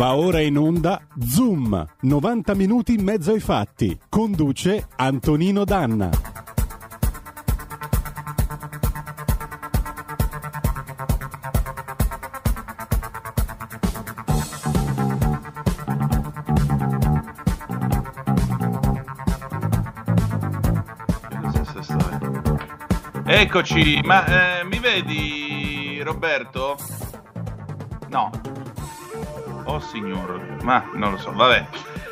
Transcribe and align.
Va 0.00 0.14
ora 0.14 0.40
in 0.40 0.56
onda 0.56 0.98
Zoom, 1.22 1.86
90 2.00 2.54
minuti 2.54 2.94
in 2.94 3.04
mezzo 3.04 3.32
ai 3.32 3.38
fatti. 3.38 3.98
Conduce 4.08 4.86
Antonino 4.96 5.66
Danna. 5.66 6.08
Eccoci, 23.26 24.00
ma 24.02 24.60
eh, 24.60 24.64
mi 24.64 24.78
vedi 24.78 26.00
Roberto? 26.02 26.78
No. 28.08 28.49
Oh 29.64 29.80
signor, 29.80 30.62
ma 30.62 30.90
non 30.94 31.12
lo 31.12 31.18
so, 31.18 31.32
vabbè. 31.32 31.66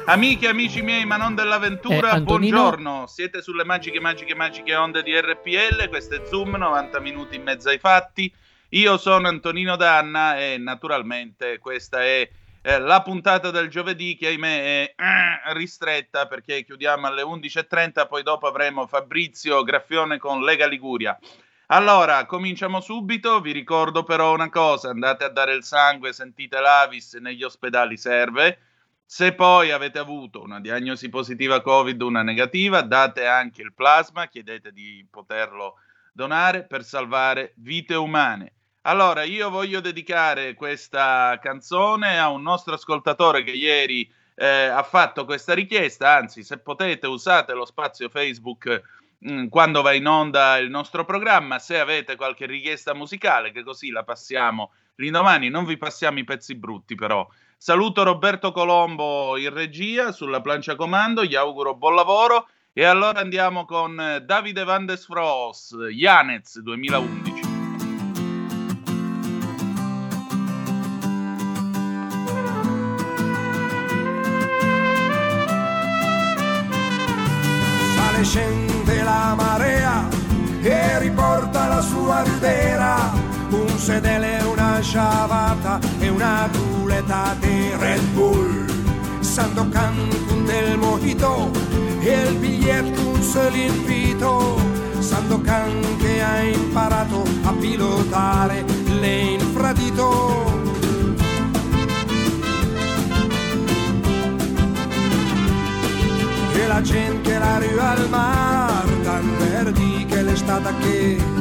Amiche 0.07 0.47
e 0.47 0.51
amici 0.51 0.83
miei, 0.83 1.05
ma 1.05 1.17
non 1.17 1.35
dell'avventura, 1.35 2.13
Eh, 2.13 2.21
buongiorno. 2.21 3.07
Siete 3.07 3.43
sulle 3.43 3.65
magiche, 3.65 4.01
magiche, 4.01 4.35
magiche 4.35 4.75
onde 4.75 5.03
di 5.03 5.19
RPL. 5.19 5.89
Questo 5.89 6.15
è 6.15 6.23
Zoom, 6.27 6.57
90 6.57 7.01
minuti 7.01 7.37
in 7.37 7.43
mezzo 7.43 7.69
ai 7.69 7.79
fatti. 7.79 8.33
Io 8.71 8.97
sono 8.99 9.29
Antonino 9.29 9.77
Danna 9.77 10.39
e 10.39 10.59
naturalmente 10.59 11.59
questa 11.59 12.03
è 12.03 12.29
eh, 12.61 12.79
la 12.79 13.03
puntata 13.03 13.51
del 13.51 13.69
giovedì 13.69 14.17
che 14.17 14.27
ahimè 14.29 14.61
è 14.61 14.95
eh, 14.97 15.55
ristretta 15.55 16.27
perché 16.27 16.65
chiudiamo 16.65 17.07
alle 17.07 17.23
11.30, 17.23 18.07
poi 18.07 18.23
dopo 18.23 18.47
avremo 18.47 18.87
Fabrizio 18.87 19.63
Graffione 19.63 20.19
con 20.19 20.43
Lega 20.43 20.67
Liguria. 20.67 21.19
Allora, 21.71 22.25
cominciamo 22.25 22.81
subito. 22.81 23.43
Vi 23.43 23.53
ricordo 23.53 24.03
però 24.03 24.33
una 24.33 24.49
cosa: 24.49 24.89
andate 24.89 25.25
a 25.25 25.29
dare 25.29 25.53
il 25.53 25.65
sangue, 25.65 26.15
sentite 26.15 26.61
l'Avis 26.61 27.15
negli 27.15 27.43
ospedali 27.43 27.99
serve. 27.99 28.59
Se 29.05 29.35
poi 29.35 29.71
avete 29.71 29.99
avuto 29.99 30.43
una 30.43 30.61
diagnosi 30.61 31.11
positiva 31.11 31.61
Covid, 31.61 32.01
una 32.01 32.23
negativa, 32.23 32.81
date 32.81 33.27
anche 33.27 33.61
il 33.61 33.75
plasma, 33.75 34.29
chiedete 34.29 34.73
di 34.73 35.07
poterlo 35.11 35.75
donare 36.13 36.65
per 36.65 36.85
salvare 36.85 37.53
vite 37.57 37.95
umane. 37.95 38.53
Allora, 38.83 39.23
io 39.25 39.51
voglio 39.51 39.81
dedicare 39.81 40.55
questa 40.55 41.39
canzone 41.39 42.19
a 42.19 42.31
un 42.31 42.41
nostro 42.41 42.75
ascoltatore 42.75 43.43
che 43.43 43.51
ieri 43.51 44.11
eh, 44.37 44.67
ha 44.69 44.83
fatto 44.83 45.27
questa 45.27 45.53
richiesta, 45.53 46.17
anzi, 46.17 46.43
se 46.43 46.59
potete 46.59 47.07
usate 47.07 47.53
lo 47.53 47.67
spazio 47.67 48.09
Facebook 48.09 48.83
quando 49.49 49.83
va 49.83 49.93
in 49.95 50.07
onda 50.07 50.59
il 50.59 50.71
nostro 50.71 51.05
programma, 51.05 51.59
se 51.59 51.79
avete 51.79 52.17
qualche 52.17 52.47
richiesta 52.47 52.95
musicale, 52.95 53.51
che 53.51 53.63
così 53.63 53.91
la 53.91 54.05
passiamo 54.05 54.73
l'indomani, 54.97 55.49
non 55.49 55.65
vi 55.65 55.77
passiamo 55.77 56.19
i 56.19 56.25
pezzi 56.25 56.55
brutti 56.55 56.95
però. 56.95 57.27
Saluto 57.57 58.05
Roberto 58.05 58.53
Colombo 58.53 59.37
in 59.37 59.53
regia 59.53 60.13
sulla 60.13 60.41
plancia 60.41 60.77
comando, 60.77 61.25
gli 61.25 61.35
auguro 61.35 61.75
buon 61.75 61.97
lavoro 61.97 62.49
e 62.73 62.85
allora 62.85 63.19
andiamo 63.19 63.65
con 63.65 64.01
eh, 64.01 64.21
Davide 64.21 64.63
Van 64.63 64.87
des 64.87 65.05
Fros, 65.05 65.77
Janez 65.91 66.61
2011. 66.61 67.47
Sale 77.97 78.78
sedele, 83.89 84.43
una 84.43 84.81
sciavata 84.83 85.81
e 85.99 86.11
una 86.11 86.47
tuleta 86.53 87.35
di 87.41 87.71
Red 87.79 88.05
Bull. 88.13 88.67
Sandokan 89.21 89.95
con 90.27 90.45
del 90.45 90.77
mojito 90.77 91.51
e 92.01 92.13
il 92.13 92.37
biglietto 92.37 93.09
un 93.09 93.23
solo 93.23 93.57
invito. 93.57 94.61
Sandokan 94.99 95.97
che 95.97 96.23
ha 96.23 96.43
imparato 96.43 97.23
a 97.45 97.53
pilotare 97.53 98.63
l'infradito. 99.01 100.57
e 106.53 106.67
la 106.67 106.83
gente 106.83 107.39
la 107.39 107.59
rue 107.59 107.81
al 107.81 108.09
mar 108.11 108.85
tan 109.05 109.37
verdi 109.39 110.05
che 110.07 110.23
l'estate 110.23 110.75
che 110.81 111.38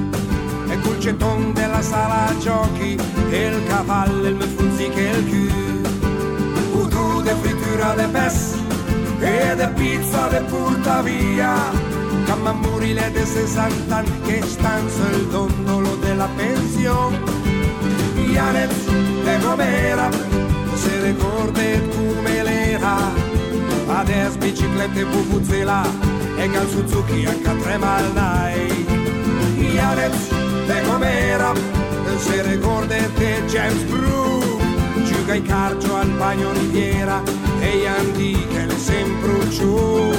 col 1.07 1.13
ceton 1.13 1.53
della 1.53 1.81
sala 1.81 2.33
giochi 2.39 2.99
e 3.29 3.45
il 3.47 3.63
cavallo 3.65 4.27
il 4.27 4.35
mefuzzi 4.35 4.89
che 4.89 5.01
il 5.01 5.25
cul 5.29 6.81
Udu 6.81 7.21
de 7.21 7.33
fritura 7.41 7.93
de 7.95 8.07
pes 8.07 8.55
e 9.19 9.55
de 9.55 9.67
pizza 9.69 10.27
de 10.27 10.41
porta 10.41 11.01
via 11.01 11.53
Camamburile 12.25 13.09
de 13.11 13.25
60 13.25 13.95
anni 13.95 14.21
che 14.25 14.41
stanno 14.45 14.89
sul 14.89 15.27
dondolo 15.27 15.95
della 15.95 16.27
pensione 16.35 17.19
Janez 18.29 18.85
de 19.23 19.37
Gomera 19.39 20.09
se 20.73 21.01
ricorda 21.03 21.61
come 21.95 22.43
l'era 22.43 22.97
Adesso 23.87 24.37
biciclette 24.39 25.03
Vuvuzela 25.05 25.83
e 26.35 26.49
cal 26.51 26.67
Suzuki 26.67 27.25
anche 27.25 27.49
a 27.49 27.53
tre 27.53 27.77
malnai 27.77 28.85
Janez 29.73 30.46
de 30.67 30.81
Gomera 30.85 31.53
se 32.17 32.41
ricorda 32.43 32.95
che 33.15 33.43
James 33.47 33.83
Brew 33.83 34.59
Giuga 35.03 35.35
in 35.35 35.43
carcio 35.43 35.95
al 35.95 36.09
bagno 36.09 36.51
riviera 36.51 37.21
e 37.59 37.77
gli 37.77 37.85
antiche 37.85 38.65
le 38.65 38.77
sempre 38.77 39.49
giù. 39.49 40.13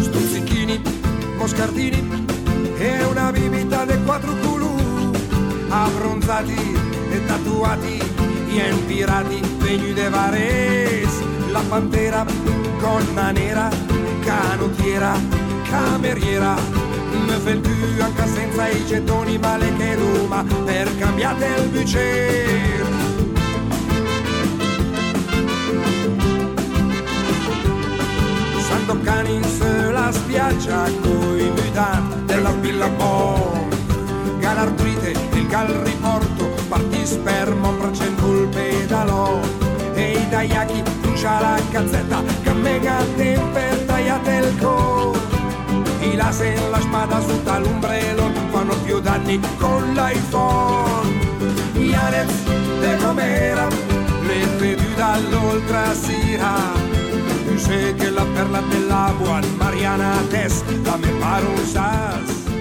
Stuzzichini, 0.00 0.82
moscardini 1.36 2.26
e 2.76 3.04
una 3.04 3.32
bibita 3.32 3.84
de 3.84 4.02
quattro 4.04 4.32
culù, 4.34 5.12
abbronzati 5.68 6.76
e 7.10 7.24
tatuati, 7.26 8.13
ien 8.54 8.86
pirati, 8.86 9.40
vegni 9.58 9.92
de 9.92 10.08
Vares, 10.10 11.20
la 11.50 11.60
pantera, 11.68 12.24
gonna 12.80 13.32
nera, 13.32 13.68
canottiera, 14.24 15.12
cameriera, 15.68 16.54
me 17.10 17.56
più 17.56 18.02
anche 18.02 18.26
senza 18.28 18.68
i 18.68 18.86
gettoni, 18.86 19.38
vale 19.38 19.74
che 19.76 19.96
Roma, 19.96 20.44
per 20.64 20.96
cambiate 20.98 21.46
il 21.46 21.68
bicer. 21.68 22.86
Sandokan 28.68 29.26
in 29.26 29.44
sulla 29.44 30.12
spiaggia 30.12 30.84
coi 31.02 31.50
mutanti 31.50 32.24
della 32.24 32.50
Billabong 32.52 33.64
Galartrite, 34.38 35.14
il 35.32 35.46
gal 35.48 35.66
riporto, 35.66 36.54
spermo, 37.06 37.72
bracento 37.72 38.32
il 38.32 38.48
pedalò 38.48 39.38
E 39.94 40.12
i 40.12 40.28
daiaki, 40.28 40.82
c'ha 41.14 41.40
la 41.40 41.60
cazzetta, 41.70 42.22
che 42.42 42.52
mega 42.52 43.04
temper 43.16 43.76
tagliate 43.86 44.32
il 44.32 44.58
co 44.58 45.12
I 46.00 46.18
se 46.30 46.54
la 46.70 46.80
spada 46.80 47.20
sotto 47.20 47.58
l'ombrello, 47.58 48.30
fa 48.32 48.40
fanno 48.50 48.74
più 48.84 49.00
danni 49.00 49.40
con 49.58 49.94
l'iPhone. 49.94 51.08
Yanez 51.74 52.44
de 52.80 52.96
comera, 53.02 53.68
le 54.26 54.46
vedu. 54.58 54.84
Tu 57.54 57.60
sais 57.60 57.94
che 57.96 58.10
la 58.10 58.24
perla 58.34 58.60
dell'agua, 58.68 59.38
Mariana 59.58 60.20
Tess, 60.28 60.64
la 60.82 60.96
me 60.96 61.08
pare 61.20 61.46
un 61.46 61.64
sas. 61.64 62.53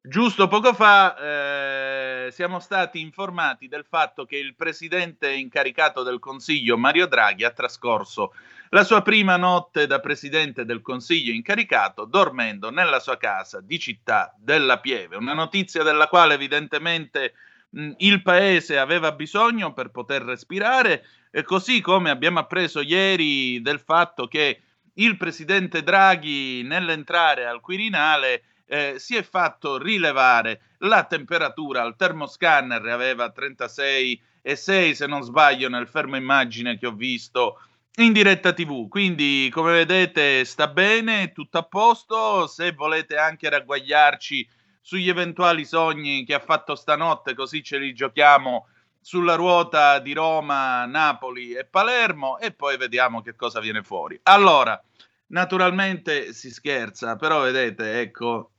giusto 0.00 0.46
poco 0.46 0.72
fa 0.74 1.16
eh, 1.16 2.30
siamo 2.30 2.60
stati 2.60 3.00
informati 3.00 3.66
del 3.66 3.84
fatto 3.84 4.24
che 4.24 4.36
il 4.36 4.54
presidente 4.54 5.32
incaricato 5.32 6.04
del 6.04 6.20
Consiglio 6.20 6.78
Mario 6.78 7.08
Draghi 7.08 7.42
ha 7.42 7.50
trascorso 7.50 8.32
la 8.70 8.84
sua 8.84 9.02
prima 9.02 9.36
notte 9.36 9.86
da 9.86 10.00
presidente 10.00 10.64
del 10.64 10.82
Consiglio 10.82 11.32
incaricato 11.32 12.04
dormendo 12.04 12.70
nella 12.70 12.98
sua 12.98 13.16
casa 13.16 13.60
di 13.60 13.78
città 13.78 14.34
della 14.38 14.80
Pieve, 14.80 15.16
una 15.16 15.34
notizia 15.34 15.82
della 15.82 16.08
quale 16.08 16.34
evidentemente 16.34 17.34
mh, 17.70 17.92
il 17.98 18.22
paese 18.22 18.78
aveva 18.78 19.12
bisogno 19.12 19.72
per 19.72 19.90
poter 19.90 20.22
respirare 20.22 21.04
e 21.30 21.42
così 21.42 21.80
come 21.80 22.10
abbiamo 22.10 22.40
appreso 22.40 22.80
ieri 22.80 23.60
del 23.60 23.80
fatto 23.80 24.26
che 24.26 24.62
il 24.94 25.16
presidente 25.16 25.82
Draghi 25.82 26.62
nell'entrare 26.62 27.46
al 27.46 27.60
Quirinale 27.60 28.42
eh, 28.66 28.94
si 28.96 29.16
è 29.16 29.22
fatto 29.22 29.78
rilevare. 29.78 30.60
La 30.78 31.04
temperatura 31.04 31.82
al 31.82 31.96
termoscanner 31.96 32.84
aveva 32.86 33.32
36,6 33.34 34.92
se 34.92 35.06
non 35.06 35.22
sbaglio 35.22 35.68
nel 35.68 35.86
fermo 35.86 36.16
immagine 36.16 36.78
che 36.78 36.86
ho 36.86 36.92
visto 36.92 37.60
in 37.96 38.12
diretta 38.12 38.52
TV. 38.52 38.88
Quindi, 38.88 39.48
come 39.52 39.72
vedete, 39.72 40.44
sta 40.44 40.68
bene, 40.68 41.32
tutto 41.32 41.58
a 41.58 41.62
posto. 41.62 42.46
Se 42.46 42.72
volete 42.72 43.16
anche 43.16 43.48
ragguagliarci 43.48 44.48
sugli 44.80 45.08
eventuali 45.08 45.64
sogni 45.64 46.24
che 46.24 46.34
ha 46.34 46.40
fatto 46.40 46.74
stanotte, 46.74 47.34
così 47.34 47.62
ce 47.62 47.78
li 47.78 47.94
giochiamo 47.94 48.68
sulla 49.00 49.34
ruota 49.34 49.98
di 49.98 50.12
Roma, 50.12 50.84
Napoli 50.84 51.52
e 51.52 51.64
Palermo 51.64 52.38
e 52.38 52.52
poi 52.52 52.76
vediamo 52.76 53.22
che 53.22 53.34
cosa 53.34 53.60
viene 53.60 53.82
fuori. 53.82 54.18
Allora, 54.24 54.80
naturalmente 55.28 56.32
si 56.32 56.50
scherza, 56.50 57.16
però 57.16 57.40
vedete, 57.42 58.00
ecco, 58.00 58.50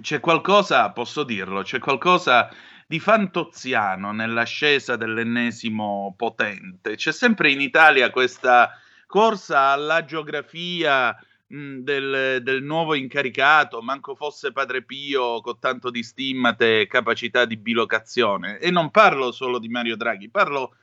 c'è 0.00 0.20
qualcosa, 0.20 0.90
posso 0.92 1.24
dirlo, 1.24 1.62
c'è 1.62 1.78
qualcosa 1.78 2.48
di 2.90 2.98
fantoziano 2.98 4.10
nell'ascesa 4.10 4.96
dell'ennesimo 4.96 6.12
potente. 6.16 6.96
C'è 6.96 7.12
sempre 7.12 7.52
in 7.52 7.60
Italia 7.60 8.10
questa 8.10 8.72
corsa 9.06 9.66
alla 9.66 10.04
geografia 10.04 11.16
mh, 11.46 11.76
del, 11.82 12.40
del, 12.42 12.64
nuovo 12.64 12.94
incaricato, 12.94 13.80
manco 13.80 14.16
fosse 14.16 14.50
Padre 14.50 14.82
Pio 14.82 15.40
con 15.40 15.60
tanto 15.60 15.88
di 15.88 16.02
stimmate 16.02 16.80
e 16.80 16.86
capacità 16.88 17.44
di 17.44 17.56
bilocazione. 17.56 18.58
E 18.58 18.72
non 18.72 18.90
parlo 18.90 19.30
solo 19.30 19.60
di 19.60 19.68
Mario 19.68 19.96
Draghi, 19.96 20.28
parlo 20.28 20.74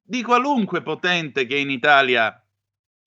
di 0.00 0.22
qualunque 0.22 0.82
potente 0.82 1.46
che 1.46 1.56
in 1.56 1.70
Italia 1.70 2.40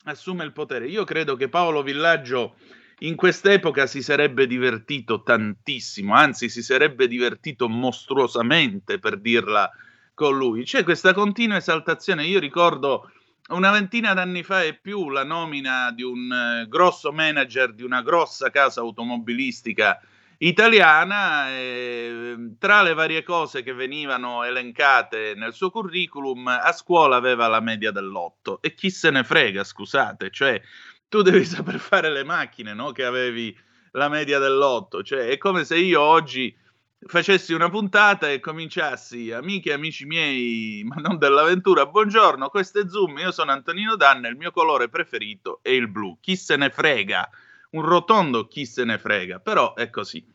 assume 0.03 0.44
il 0.44 0.51
potere. 0.51 0.85
Io 0.89 1.05
credo 1.05 1.38
che 1.38 1.47
Paolo 1.47 1.81
Villaggio 1.81 2.55
in 3.00 3.16
quest'epoca 3.16 3.86
si 3.86 4.01
sarebbe 4.01 4.48
divertito 4.48 5.24
tantissimo, 5.24 6.13
anzi 6.13 6.50
si 6.50 6.62
sarebbe 6.62 7.07
divertito 7.07 7.69
mostruosamente 7.69 9.00
per 9.00 9.19
dirla 9.19 9.69
con 10.13 10.38
lui. 10.38 10.63
C'è 10.63 10.84
questa 10.84 11.13
continua 11.13 11.57
esaltazione. 11.57 12.25
Io 12.25 12.40
ricordo 12.40 13.10
una 13.50 13.72
ventina 13.72 14.13
d'anni 14.13 14.44
fa 14.44 14.63
e 14.63 14.75
più 14.75 15.10
la 15.10 15.24
nomina 15.24 15.92
di 15.92 16.04
un 16.04 16.31
eh, 16.31 16.68
grosso 16.68 17.12
manager 17.12 17.74
di 17.74 17.84
una 17.84 18.01
grossa 18.01 18.50
casa 18.50 18.81
automobilistica 18.81 20.00
italiana. 20.40 21.50
Eh, 21.51 22.56
tra 22.60 22.81
le 22.81 22.94
varie 22.94 23.24
cose 23.24 23.63
che 23.63 23.74
venivano 23.74 24.44
elencate 24.44 25.36
nel 25.36 25.54
suo 25.54 25.72
curriculum, 25.72 26.48
a 26.48 26.72
scuola 26.74 27.16
aveva 27.16 27.48
la 27.48 27.62
media 27.62 27.92
dell'otto. 27.92 28.62
E 28.62 28.74
chi 28.74 28.90
se 28.90 29.10
ne 29.10 29.24
frega, 29.24 29.63
scusate, 29.63 30.30
cioè 30.31 30.62
tu 31.09 31.21
devi 31.21 31.44
saper 31.45 31.79
fare 31.79 32.09
le 32.09 32.23
macchine, 32.23 32.73
no? 32.73 32.91
Che 32.91 33.03
avevi 33.03 33.56
la 33.91 34.07
media 34.07 34.39
dell'otto. 34.39 35.03
Cioè, 35.03 35.27
è 35.27 35.38
come 35.38 35.65
se 35.65 35.77
io 35.77 36.00
oggi 36.00 36.56
facessi 37.01 37.53
una 37.53 37.69
puntata 37.69 38.29
e 38.29 38.39
cominciassi, 38.39 39.31
amiche 39.31 39.69
e 39.69 39.73
amici 39.73 40.06
miei, 40.06 40.83
ma 40.85 40.95
non 40.95 41.17
dell'avventura, 41.17 41.85
buongiorno, 41.85 42.50
questo 42.50 42.79
è 42.79 42.89
Zoom, 42.89 43.17
io 43.19 43.31
sono 43.31 43.51
Antonino 43.51 43.95
Danna, 43.95 44.27
il 44.27 44.35
mio 44.35 44.51
colore 44.51 44.89
preferito 44.89 45.59
è 45.61 45.69
il 45.69 45.88
blu. 45.88 46.17
Chi 46.19 46.35
se 46.35 46.56
ne 46.56 46.69
frega? 46.69 47.29
Un 47.71 47.83
rotondo 47.83 48.47
chi 48.47 48.65
se 48.65 48.83
ne 48.83 48.97
frega, 48.97 49.39
però 49.39 49.75
è 49.75 49.89
così. 49.89 50.25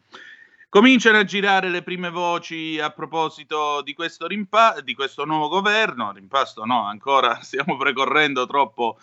Cominciano 0.68 1.18
a 1.18 1.24
girare 1.24 1.68
le 1.68 1.82
prime 1.82 2.10
voci 2.10 2.80
a 2.80 2.90
proposito 2.90 3.80
di 3.82 3.92
questo, 3.94 4.26
rimpa- 4.26 4.80
di 4.80 4.94
questo 4.94 5.24
nuovo 5.24 5.48
governo, 5.48 6.12
rimpasto 6.12 6.64
no, 6.64 6.84
ancora 6.84 7.38
stiamo 7.42 7.76
precorrendo 7.76 8.46
troppo 8.46 8.98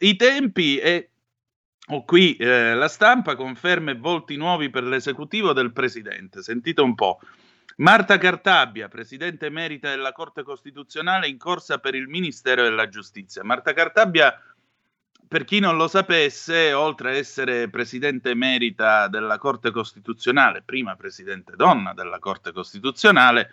i 0.00 0.16
tempi 0.16 0.76
e 0.78 1.13
ho 1.88 2.04
qui 2.04 2.36
eh, 2.36 2.74
la 2.74 2.88
stampa, 2.88 3.36
conferme 3.36 3.92
e 3.92 3.96
volti 3.96 4.36
nuovi 4.36 4.70
per 4.70 4.84
l'esecutivo 4.84 5.52
del 5.52 5.72
presidente. 5.72 6.42
Sentite 6.42 6.80
un 6.80 6.94
po'. 6.94 7.18
Marta 7.76 8.18
Cartabia, 8.18 8.88
presidente 8.88 9.46
emerita 9.46 9.90
della 9.90 10.12
Corte 10.12 10.42
Costituzionale, 10.44 11.28
in 11.28 11.38
corsa 11.38 11.78
per 11.78 11.94
il 11.94 12.08
Ministero 12.08 12.62
della 12.62 12.88
Giustizia. 12.88 13.42
Marta 13.42 13.72
Cartabia, 13.72 14.40
per 15.26 15.44
chi 15.44 15.58
non 15.58 15.76
lo 15.76 15.88
sapesse, 15.88 16.72
oltre 16.72 17.10
ad 17.10 17.16
essere 17.16 17.68
presidente 17.68 18.30
emerita 18.30 19.08
della 19.08 19.38
Corte 19.38 19.72
Costituzionale, 19.72 20.62
prima 20.62 20.94
presidente 20.94 21.56
donna 21.56 21.92
della 21.94 22.20
Corte 22.20 22.52
Costituzionale, 22.52 23.50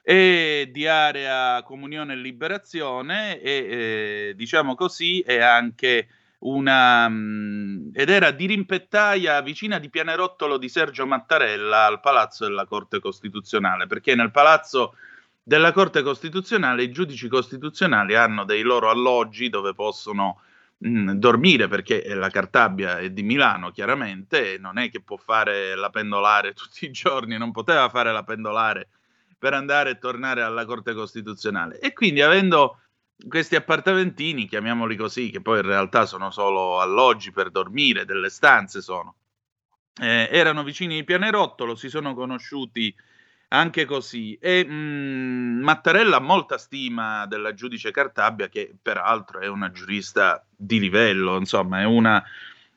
è 0.00 0.68
di 0.70 0.86
area 0.86 1.60
Comunione 1.64 2.12
e 2.12 2.16
Liberazione 2.16 3.40
e, 3.40 3.50
eh, 3.50 4.34
diciamo 4.36 4.76
così, 4.76 5.20
è 5.22 5.40
anche 5.40 6.06
una, 6.40 7.06
um, 7.06 7.90
ed 7.92 8.10
era 8.10 8.30
dirimpettaia 8.30 9.40
vicina 9.40 9.78
di 9.78 9.88
Pianerottolo 9.88 10.58
di 10.58 10.68
Sergio 10.68 11.06
Mattarella 11.06 11.86
al 11.86 12.00
Palazzo 12.00 12.46
della 12.46 12.66
Corte 12.66 13.00
Costituzionale, 13.00 13.86
perché 13.86 14.14
nel 14.14 14.30
Palazzo 14.30 14.94
della 15.42 15.72
Corte 15.72 16.02
Costituzionale 16.02 16.82
i 16.82 16.90
giudici 16.90 17.28
costituzionali 17.28 18.16
hanno 18.16 18.44
dei 18.44 18.62
loro 18.62 18.90
alloggi 18.90 19.48
dove 19.48 19.74
possono 19.74 20.40
mh, 20.78 20.88
mm, 20.88 21.10
dormire, 21.12 21.68
perché 21.68 22.04
la 22.14 22.30
Cartabia 22.30 22.98
è 22.98 23.10
di 23.10 23.22
Milano 23.22 23.70
chiaramente, 23.70 24.54
e 24.54 24.58
non 24.58 24.78
è 24.78 24.90
che 24.90 25.00
può 25.00 25.16
fare 25.16 25.74
la 25.74 25.90
pendolare 25.90 26.52
tutti 26.54 26.84
i 26.84 26.90
giorni, 26.90 27.38
non 27.38 27.52
poteva 27.52 27.88
fare 27.88 28.12
la 28.12 28.24
pendolare 28.24 28.88
per 29.38 29.54
andare 29.54 29.90
e 29.90 29.98
tornare 29.98 30.42
alla 30.42 30.64
Corte 30.64 30.94
Costituzionale. 30.94 31.78
E 31.78 31.92
quindi 31.92 32.22
avendo 32.22 32.80
questi 33.28 33.56
appartamentini, 33.56 34.46
chiamiamoli 34.46 34.96
così, 34.96 35.30
che 35.30 35.40
poi 35.40 35.58
in 35.58 35.66
realtà 35.66 36.06
sono 36.06 36.30
solo 36.30 36.80
alloggi 36.80 37.32
per 37.32 37.50
dormire, 37.50 38.04
delle 38.04 38.28
stanze 38.28 38.80
sono, 38.80 39.14
eh, 40.00 40.28
erano 40.30 40.62
vicini 40.62 40.96
di 40.96 41.04
Pianerottolo, 41.04 41.74
si 41.74 41.88
sono 41.88 42.14
conosciuti 42.14 42.94
anche 43.48 43.84
così. 43.84 44.36
E 44.40 44.64
mh, 44.64 44.72
mm, 44.72 45.62
Mattarella 45.62 46.16
ha 46.16 46.20
molta 46.20 46.58
stima 46.58 47.26
della 47.26 47.54
giudice 47.54 47.90
Cartabia, 47.90 48.48
che 48.48 48.74
peraltro 48.80 49.40
è 49.40 49.48
una 49.48 49.70
giurista 49.70 50.44
di 50.54 50.78
livello, 50.78 51.36
insomma, 51.36 51.80
è 51.80 51.84
una 51.84 52.22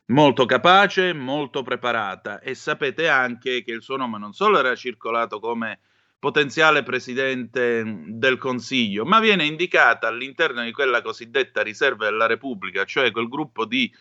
molto 0.08 0.46
capace, 0.46 1.13
molto 1.13 1.63
preparata. 1.63 2.39
E 2.39 2.55
sapete 2.55 3.10
anche 3.10 3.63
che 3.63 3.72
il 3.72 3.81
suo 3.81 3.98
nome 3.98 4.17
non 4.17 4.34
solo 4.34 4.60
era 4.60 4.75
circolato 4.75 5.39
come 5.39 5.79
potenziale 6.19 6.83
presidente 6.83 7.83
del 8.07 8.38
Consiglio, 8.38 9.05
ma 9.05 9.19
viene 9.21 9.45
indicata 9.45 10.07
all'interno 10.07 10.63
di 10.63 10.71
quella 10.71 11.01
cosiddetta 11.01 11.63
riserva 11.63 12.05
della 12.05 12.25
Repubblica, 12.25 12.83
cioè 12.83 13.11
quel 13.11 13.29
gruppo 13.29 13.65
di 13.65 13.91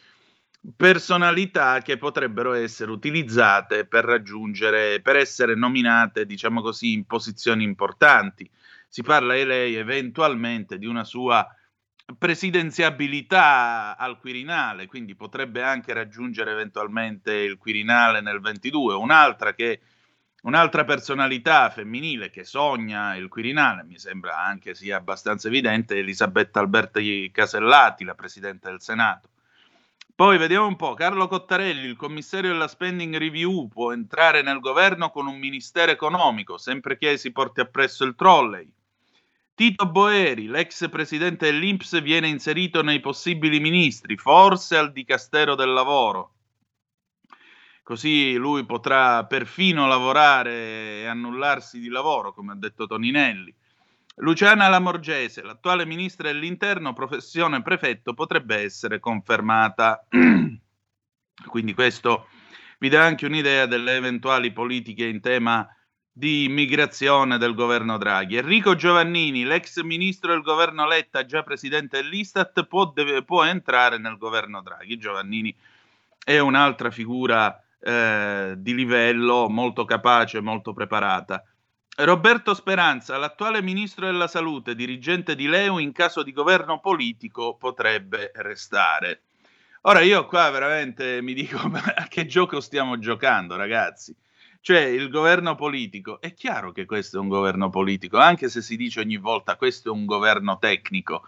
personalità 0.77 1.81
che 1.81 1.97
potrebbero 1.97 2.53
essere 2.53 2.91
utilizzate 2.91 3.87
per 3.87 4.05
raggiungere, 4.05 5.01
per 5.01 5.15
essere 5.17 5.55
nominate, 5.55 6.27
diciamo 6.27 6.61
così, 6.61 6.93
in 6.93 7.07
posizioni 7.07 7.63
importanti. 7.63 8.51
Si 8.89 9.03
parla 9.03 9.35
di 9.35 9.45
lei 9.45 9.77
eventualmente 9.77 10.77
di 10.77 10.87
una 10.87 11.05
sua 11.05 11.47
presidenziabilità 12.17 13.97
al 13.97 14.19
Quirinale, 14.19 14.87
quindi 14.87 15.15
potrebbe 15.15 15.63
anche 15.63 15.93
raggiungere 15.93 16.51
eventualmente 16.51 17.35
il 17.35 17.59
Quirinale 17.59 18.21
nel 18.21 18.41
22, 18.41 18.95
un'altra 18.95 19.55
che 19.55 19.81
Un'altra 20.41 20.85
personalità 20.85 21.69
femminile 21.69 22.31
che 22.31 22.45
sogna 22.45 23.17
il 23.17 23.29
Quirinale, 23.29 23.83
mi 23.83 23.99
sembra 23.99 24.39
anche 24.39 24.75
sia 24.75 24.97
abbastanza 24.97 25.49
evidente, 25.49 25.97
è 25.97 25.99
Elisabetta 25.99 26.61
Alberti 26.61 27.29
Casellati, 27.33 28.05
la 28.05 28.15
Presidente 28.15 28.71
del 28.71 28.81
Senato. 28.81 29.31
Poi 30.15 30.39
vediamo 30.39 30.67
un 30.67 30.77
po', 30.77 30.95
Carlo 30.95 31.27
Cottarelli, 31.27 31.87
il 31.87 31.97
commissario 31.97 32.51
della 32.51 32.69
spending 32.69 33.17
review 33.17 33.69
può 33.69 33.93
entrare 33.93 34.43
nel 34.43 34.61
governo 34.61 35.11
con 35.11 35.27
un 35.27 35.39
ministero 35.39 35.91
economico, 35.91 36.57
sempre 36.57 36.99
che 36.99 37.17
si 37.17 37.33
porti 37.33 37.61
appresso 37.61 38.05
il 38.05 38.15
trolley. 38.15 38.69
Tito 39.55 39.89
Boeri, 39.89 40.47
l'ex 40.47 40.89
presidente 40.89 41.47
dell'Inps, 41.47 42.01
viene 42.01 42.29
inserito 42.29 42.83
nei 42.83 43.01
possibili 43.01 43.59
ministri, 43.59 44.17
forse 44.17 44.77
al 44.77 44.93
Dicastero 44.93 45.57
del 45.57 45.73
Lavoro. 45.73 46.35
Così 47.89 48.35
lui 48.35 48.67
potrà 48.67 49.25
perfino 49.25 49.87
lavorare 49.87 51.01
e 51.01 51.07
annullarsi 51.07 51.81
di 51.81 51.89
lavoro, 51.89 52.35
come 52.35 52.53
ha 52.53 52.55
detto 52.55 52.87
Toninelli. 52.87 53.51
Luciana 54.17 54.69
Lamorgese, 54.69 55.41
l'attuale 55.41 55.87
ministra 55.87 56.31
dell'interno, 56.31 56.93
professione 56.93 57.63
prefetto, 57.63 58.13
potrebbe 58.13 58.57
essere 58.57 59.01
confermata. 59.01 60.07
Quindi 61.47 61.73
questo 61.73 62.29
vi 62.79 62.91
dà 62.91 63.07
anche 63.07 63.25
un'idea 63.25 63.65
delle 63.65 63.97
eventuali 63.97 64.53
politiche 64.53 65.07
in 65.07 65.23
tema 65.23 65.67
di 66.13 66.45
immigrazione 66.45 67.39
del 67.39 67.55
governo 67.55 67.97
Draghi. 67.97 68.37
Enrico 68.37 68.75
Giovannini, 68.75 69.45
l'ex 69.45 69.81
ministro 69.81 70.33
del 70.33 70.43
governo 70.43 70.87
Letta, 70.87 71.25
già 71.25 71.43
presidente 71.43 72.03
dell'Istat, 72.03 72.67
può, 72.67 72.93
deve, 72.93 73.25
può 73.25 73.45
entrare 73.45 73.97
nel 73.97 74.19
governo 74.19 74.61
Draghi. 74.61 74.99
Giovannini 74.99 75.57
è 76.23 76.39
un'altra 76.39 76.91
figura 76.91 77.63
eh, 77.81 78.55
di 78.57 78.75
livello 78.75 79.49
molto 79.49 79.85
capace, 79.85 80.41
molto 80.41 80.73
preparata. 80.73 81.43
Roberto 82.01 82.55
Speranza, 82.55 83.17
l'attuale 83.17 83.61
ministro 83.61 84.07
della 84.07 84.29
salute, 84.29 84.77
dirigente 84.77 85.35
di 85.35 85.49
Leu, 85.49 85.79
in 85.79 85.91
caso 85.91 86.23
di 86.23 86.33
governo 86.33 86.79
politico 86.79 87.57
potrebbe 87.57 88.31
restare. 88.37 89.23
Ora 89.83 90.01
io 90.01 90.27
qua 90.27 90.49
veramente 90.51 91.21
mi 91.23 91.35
dico 91.35 91.59
a 91.73 92.07
che 92.09 92.27
gioco 92.27 92.61
stiamo 92.61 92.99
giocando, 92.99 93.57
ragazzi? 93.57 94.15
Cioè 94.61 94.81
il 94.81 95.09
governo 95.09 95.55
politico, 95.55 96.21
è 96.21 96.35
chiaro 96.35 96.73
che 96.73 96.85
questo 96.85 97.17
è 97.17 97.21
un 97.21 97.29
governo 97.29 97.69
politico, 97.69 98.19
anche 98.19 98.49
se 98.49 98.61
si 98.61 98.77
dice 98.77 99.01
ogni 99.01 99.17
volta 99.17 99.57
questo 99.57 99.89
è 99.89 99.93
un 99.93 100.05
governo 100.05 100.59
tecnico. 100.59 101.23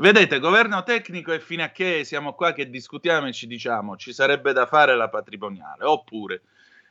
Vedete, 0.00 0.38
governo 0.38 0.84
tecnico 0.84 1.32
è 1.32 1.40
fino 1.40 1.64
a 1.64 1.70
che 1.70 2.04
siamo 2.04 2.34
qua 2.34 2.52
che 2.52 2.70
discutiamo 2.70 3.26
e 3.26 3.32
ci 3.32 3.48
diciamo 3.48 3.96
ci 3.96 4.12
sarebbe 4.12 4.52
da 4.52 4.64
fare 4.64 4.94
la 4.94 5.08
patrimoniale, 5.08 5.84
oppure 5.84 6.42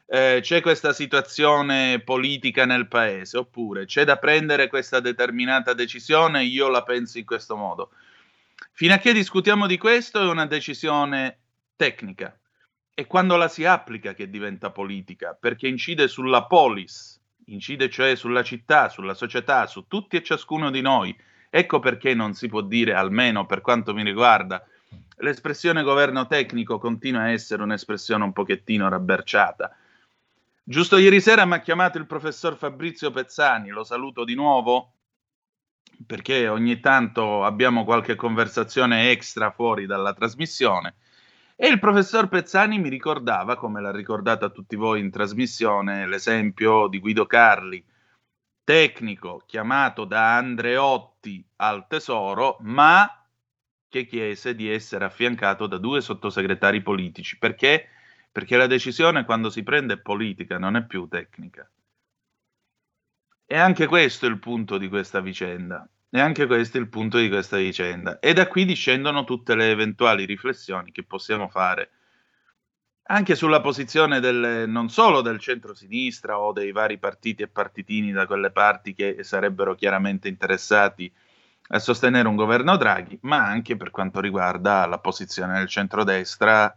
eh, 0.08 0.40
c'è 0.42 0.60
questa 0.60 0.92
situazione 0.92 2.02
politica 2.02 2.66
nel 2.66 2.90
paese, 2.90 3.38
oppure 3.38 3.86
c'è 3.86 4.04
da 4.04 4.18
prendere 4.18 4.68
questa 4.68 5.00
determinata 5.00 5.74
decisione, 5.74 6.44
io 6.44 6.68
la 6.68 6.84
penso 6.84 7.18
in 7.18 7.24
questo 7.24 7.56
modo. 7.56 7.92
Fino 8.74 8.94
a 8.94 8.98
che 8.98 9.14
discutiamo 9.14 9.68
di 9.68 9.78
questo 9.78 10.20
è 10.20 10.26
una 10.26 10.46
decisione 10.46 11.38
tecnica, 11.78 12.38
è 12.94 13.08
quando 13.08 13.38
la 13.38 13.48
si 13.48 13.64
applica 13.64 14.14
che 14.14 14.30
diventa 14.30 14.70
politica, 14.72 15.34
perché 15.40 15.70
incide 15.70 16.10
sulla 16.10 16.44
polis, 16.44 17.18
incide 17.46 17.90
cioè 17.90 18.18
sulla 18.18 18.44
città, 18.44 18.90
sulla 18.90 19.14
società, 19.14 19.66
su 19.66 19.86
tutti 19.88 20.18
e 20.18 20.24
ciascuno 20.24 20.70
di 20.70 20.82
noi. 20.82 21.18
Ecco 21.58 21.80
perché 21.80 22.14
non 22.14 22.34
si 22.34 22.48
può 22.48 22.62
dire, 22.62 22.94
almeno 22.94 23.46
per 23.46 23.62
quanto 23.62 23.94
mi 23.94 24.04
riguarda, 24.04 24.64
l'espressione 25.18 25.82
governo 25.82 26.28
tecnico 26.28 26.78
continua 26.78 27.22
a 27.22 27.32
essere 27.32 27.64
un'espressione 27.64 28.24
un 28.24 28.32
pochettino 28.32 28.88
rabberciata 28.88 29.76
Giusto 30.70 30.98
ieri 30.98 31.22
sera 31.22 31.46
mi 31.46 31.54
ha 31.54 31.62
chiamato 31.62 31.98
il 31.98 32.06
professor 32.06 32.58
Fabrizio 32.58 33.10
Pezzani, 33.10 33.70
lo 33.70 33.86
saluto 33.86 34.26
di 34.26 34.36
nuovo 34.36 34.92
perché 36.06 36.50
ogni 36.50 36.82
tanto 36.82 37.46
abbiamo 37.46 37.86
qualche 37.86 38.16
conversazione 38.16 39.10
extra 39.10 39.50
fuori 39.50 39.86
dalla 39.86 40.14
trasmissione. 40.14 40.96
E 41.56 41.70
il 41.70 41.80
professor 41.80 42.28
Pezzani 42.28 42.80
mi 42.80 42.90
ricordava, 42.90 43.56
come 43.56 43.80
l'ha 43.80 43.94
ricordato 43.94 44.44
a 44.44 44.50
tutti 44.50 44.76
voi 44.76 45.00
in 45.00 45.10
trasmissione, 45.10 46.06
l'esempio 46.06 46.88
di 46.88 47.00
Guido 47.00 47.26
Carli, 47.26 47.82
tecnico 48.67 49.43
chiamato 49.45 50.03
da 50.03 50.36
Andreotti 50.36 51.41
al 51.55 51.88
tesoro, 51.88 52.57
ma 52.63 53.25
che 53.88 54.05
chiese 54.05 54.55
di 54.55 54.69
essere 54.69 55.05
affiancato 55.05 55.67
da 55.67 55.77
due 55.77 56.01
sottosegretari 56.01 56.81
politici, 56.81 57.38
perché 57.38 57.88
perché 58.29 58.57
la 58.57 58.67
decisione 58.67 59.24
quando 59.24 59.50
si 59.50 59.63
prende 59.63 59.93
è 59.93 60.00
politica, 60.00 60.57
non 60.57 60.75
è 60.75 60.86
più 60.86 61.07
tecnica. 61.07 61.67
E 63.45 63.57
anche 63.57 63.88
questo 63.88 64.25
è 64.25 64.29
il 64.29 64.38
punto 64.38 64.77
di 64.77 64.89
questa 64.89 65.21
vicenda. 65.21 65.89
E 66.09 66.19
anche 66.19 66.45
questo 66.45 66.77
è 66.77 66.81
il 66.81 66.89
punto 66.89 67.19
di 67.19 67.29
questa 67.29 67.55
vicenda. 67.55 68.19
E 68.19 68.33
da 68.33 68.47
qui 68.47 68.65
discendono 68.65 69.24
tutte 69.24 69.55
le 69.55 69.71
eventuali 69.71 70.25
riflessioni 70.25 70.91
che 70.91 71.03
possiamo 71.03 71.47
fare 71.47 71.91
anche 73.08 73.36
sulla 73.36 73.62
posizione 73.62 74.20
del, 74.20 74.66
non 74.68 74.90
solo 74.90 75.22
del 75.22 75.40
centro-sinistra 75.40 76.40
o 76.40 76.52
dei 76.52 76.72
vari 76.72 76.98
partiti 76.98 77.44
e 77.44 77.48
partitini 77.48 78.12
da 78.12 78.26
quelle 78.26 78.52
parti 78.52 78.94
che 78.94 79.24
sarebbero 79.24 79.76
chiaramente 79.76 80.28
interessati 80.28 81.12
a 81.70 81.80
sostenere 81.80 82.28
un 82.28 82.36
governo 82.36 82.78
Draghi, 82.78 83.18
ma 83.22 83.46
anche 83.46 83.76
per 83.76 83.92
quanto 83.92 84.20
riguarda 84.20 84.86
la 84.86 85.00
posizione 85.00 85.58
del 85.58 85.68
centrodestra 85.68 86.76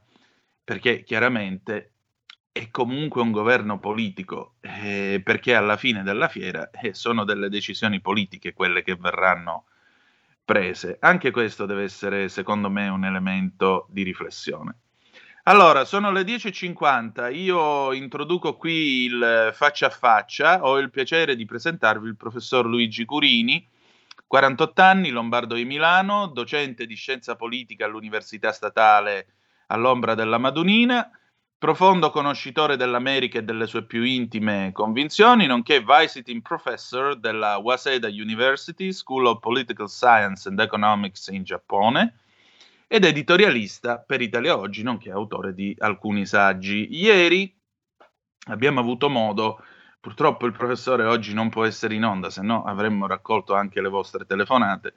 perché 0.62 1.02
chiaramente 1.02 1.92
è 2.52 2.70
comunque 2.70 3.22
un 3.22 3.32
governo 3.32 3.78
politico, 3.78 4.54
eh, 4.60 5.20
perché 5.24 5.54
alla 5.54 5.76
fine 5.76 6.02
della 6.02 6.28
fiera 6.28 6.70
eh, 6.70 6.94
sono 6.94 7.24
delle 7.24 7.48
decisioni 7.48 8.00
politiche 8.00 8.52
quelle 8.52 8.82
che 8.82 8.96
verranno 8.96 9.64
prese. 10.44 10.96
Anche 11.00 11.30
questo 11.30 11.66
deve 11.66 11.84
essere, 11.84 12.28
secondo 12.28 12.70
me, 12.70 12.88
un 12.88 13.04
elemento 13.04 13.86
di 13.90 14.02
riflessione. 14.02 14.74
Allora, 15.50 15.84
sono 15.84 16.12
le 16.12 16.22
10.50, 16.22 17.34
io 17.34 17.92
introduco 17.92 18.54
qui 18.56 19.06
il 19.06 19.50
faccia 19.52 19.86
a 19.86 19.90
faccia, 19.90 20.64
ho 20.64 20.78
il 20.78 20.90
piacere 20.90 21.34
di 21.34 21.44
presentarvi 21.44 22.06
il 22.06 22.16
professor 22.16 22.64
Luigi 22.64 23.04
Curini, 23.04 23.66
48 24.28 24.80
anni, 24.80 25.10
lombardo 25.10 25.56
di 25.56 25.64
Milano, 25.64 26.28
docente 26.28 26.86
di 26.86 26.94
scienza 26.94 27.34
politica 27.34 27.84
all'Università 27.84 28.52
Statale 28.52 29.26
all'ombra 29.66 30.14
della 30.14 30.38
Madunina, 30.38 31.10
profondo 31.58 32.10
conoscitore 32.10 32.76
dell'America 32.76 33.40
e 33.40 33.42
delle 33.42 33.66
sue 33.66 33.82
più 33.82 34.04
intime 34.04 34.70
convinzioni, 34.72 35.46
nonché 35.46 35.82
visiting 35.84 36.42
professor 36.42 37.18
della 37.18 37.56
Waseda 37.56 38.06
University 38.06 38.92
School 38.92 39.26
of 39.26 39.40
Political 39.40 39.88
Science 39.88 40.48
and 40.48 40.60
Economics 40.60 41.26
in 41.26 41.42
Giappone 41.42 42.14
ed 42.92 43.04
editorialista 43.04 43.98
per 43.98 44.20
Italia 44.20 44.58
Oggi, 44.58 44.82
nonché 44.82 45.12
autore 45.12 45.54
di 45.54 45.72
alcuni 45.78 46.26
saggi. 46.26 46.88
Ieri 46.90 47.56
abbiamo 48.48 48.80
avuto 48.80 49.08
modo, 49.08 49.62
purtroppo 50.00 50.44
il 50.46 50.52
professore 50.52 51.04
oggi 51.04 51.32
non 51.32 51.50
può 51.50 51.64
essere 51.64 51.94
in 51.94 52.04
onda, 52.04 52.30
se 52.30 52.42
no 52.42 52.64
avremmo 52.64 53.06
raccolto 53.06 53.54
anche 53.54 53.80
le 53.80 53.88
vostre 53.88 54.26
telefonate, 54.26 54.94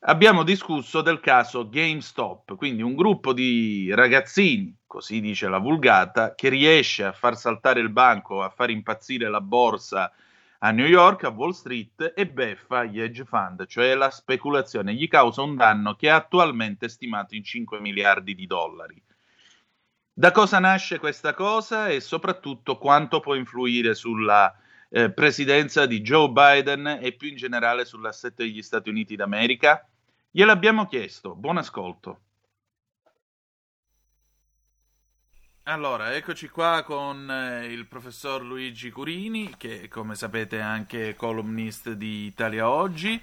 abbiamo 0.00 0.42
discusso 0.42 1.00
del 1.00 1.20
caso 1.20 1.68
GameStop, 1.68 2.56
quindi 2.56 2.82
un 2.82 2.96
gruppo 2.96 3.32
di 3.32 3.94
ragazzini, 3.94 4.74
così 4.84 5.20
dice 5.20 5.46
la 5.46 5.58
vulgata, 5.58 6.34
che 6.34 6.48
riesce 6.48 7.04
a 7.04 7.12
far 7.12 7.36
saltare 7.36 7.78
il 7.78 7.90
banco, 7.90 8.42
a 8.42 8.50
far 8.50 8.70
impazzire 8.70 9.30
la 9.30 9.40
borsa 9.40 10.12
a 10.58 10.70
New 10.72 10.86
York, 10.86 11.24
a 11.24 11.28
Wall 11.28 11.50
Street, 11.50 12.12
e 12.16 12.26
beffa 12.26 12.84
gli 12.84 13.00
hedge 13.00 13.24
fund, 13.24 13.66
cioè 13.66 13.94
la 13.94 14.10
speculazione, 14.10 14.94
gli 14.94 15.06
causa 15.06 15.42
un 15.42 15.54
danno 15.54 15.94
che 15.94 16.08
è 16.08 16.10
attualmente 16.10 16.88
stimato 16.88 17.34
in 17.34 17.44
5 17.44 17.80
miliardi 17.80 18.34
di 18.34 18.46
dollari. 18.46 19.00
Da 20.12 20.32
cosa 20.32 20.58
nasce 20.58 20.98
questa 20.98 21.32
cosa 21.32 21.88
e 21.88 22.00
soprattutto 22.00 22.76
quanto 22.76 23.20
può 23.20 23.36
influire 23.36 23.94
sulla 23.94 24.52
eh, 24.90 25.12
presidenza 25.12 25.86
di 25.86 26.00
Joe 26.00 26.30
Biden 26.30 26.98
e 27.00 27.12
più 27.12 27.28
in 27.28 27.36
generale 27.36 27.84
sull'assetto 27.84 28.42
degli 28.42 28.62
Stati 28.62 28.88
Uniti 28.88 29.14
d'America? 29.14 29.86
Gliel'abbiamo 30.28 30.86
chiesto. 30.86 31.36
Buon 31.36 31.58
ascolto. 31.58 32.22
Allora, 35.68 36.14
eccoci 36.14 36.48
qua 36.48 36.82
con 36.82 37.30
eh, 37.30 37.66
il 37.66 37.84
professor 37.84 38.42
Luigi 38.42 38.90
Curini, 38.90 39.52
che 39.58 39.86
come 39.88 40.14
sapete 40.14 40.56
è 40.56 40.62
anche 40.62 41.14
columnist 41.14 41.90
di 41.90 42.24
Italia 42.24 42.70
Oggi. 42.70 43.20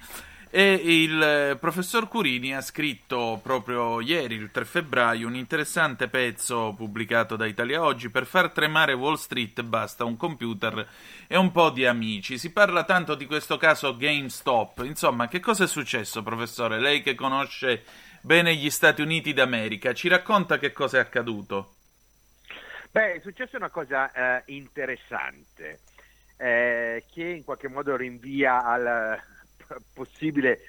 E 0.48 0.72
il 0.72 1.20
eh, 1.20 1.56
professor 1.56 2.06
Curini 2.06 2.54
ha 2.54 2.60
scritto 2.60 3.40
proprio 3.42 4.00
ieri, 4.00 4.36
il 4.36 4.52
3 4.52 4.64
febbraio, 4.64 5.26
un 5.26 5.34
interessante 5.34 6.06
pezzo 6.06 6.72
pubblicato 6.76 7.34
da 7.34 7.46
Italia 7.46 7.82
Oggi 7.82 8.10
per 8.10 8.26
far 8.26 8.52
tremare 8.52 8.92
Wall 8.92 9.16
Street 9.16 9.62
basta 9.62 10.04
un 10.04 10.16
computer 10.16 10.86
e 11.26 11.36
un 11.36 11.50
po' 11.50 11.70
di 11.70 11.84
amici. 11.84 12.38
Si 12.38 12.52
parla 12.52 12.84
tanto 12.84 13.16
di 13.16 13.26
questo 13.26 13.56
caso 13.56 13.96
GameStop. 13.96 14.84
Insomma, 14.84 15.26
che 15.26 15.40
cosa 15.40 15.64
è 15.64 15.66
successo, 15.66 16.22
professore? 16.22 16.78
Lei 16.78 17.02
che 17.02 17.16
conosce 17.16 17.82
bene 18.20 18.54
gli 18.54 18.70
Stati 18.70 19.02
Uniti 19.02 19.32
d'America, 19.32 19.92
ci 19.94 20.06
racconta 20.06 20.58
che 20.58 20.72
cosa 20.72 20.98
è 20.98 21.00
accaduto? 21.00 21.75
Beh, 22.96 23.16
è 23.16 23.20
successa 23.20 23.58
una 23.58 23.68
cosa 23.68 24.10
eh, 24.10 24.42
interessante 24.54 25.80
eh, 26.38 27.04
che 27.12 27.24
in 27.24 27.44
qualche 27.44 27.68
modo 27.68 27.94
rinvia 27.94 28.64
al 28.64 29.20
possibile 29.92 30.60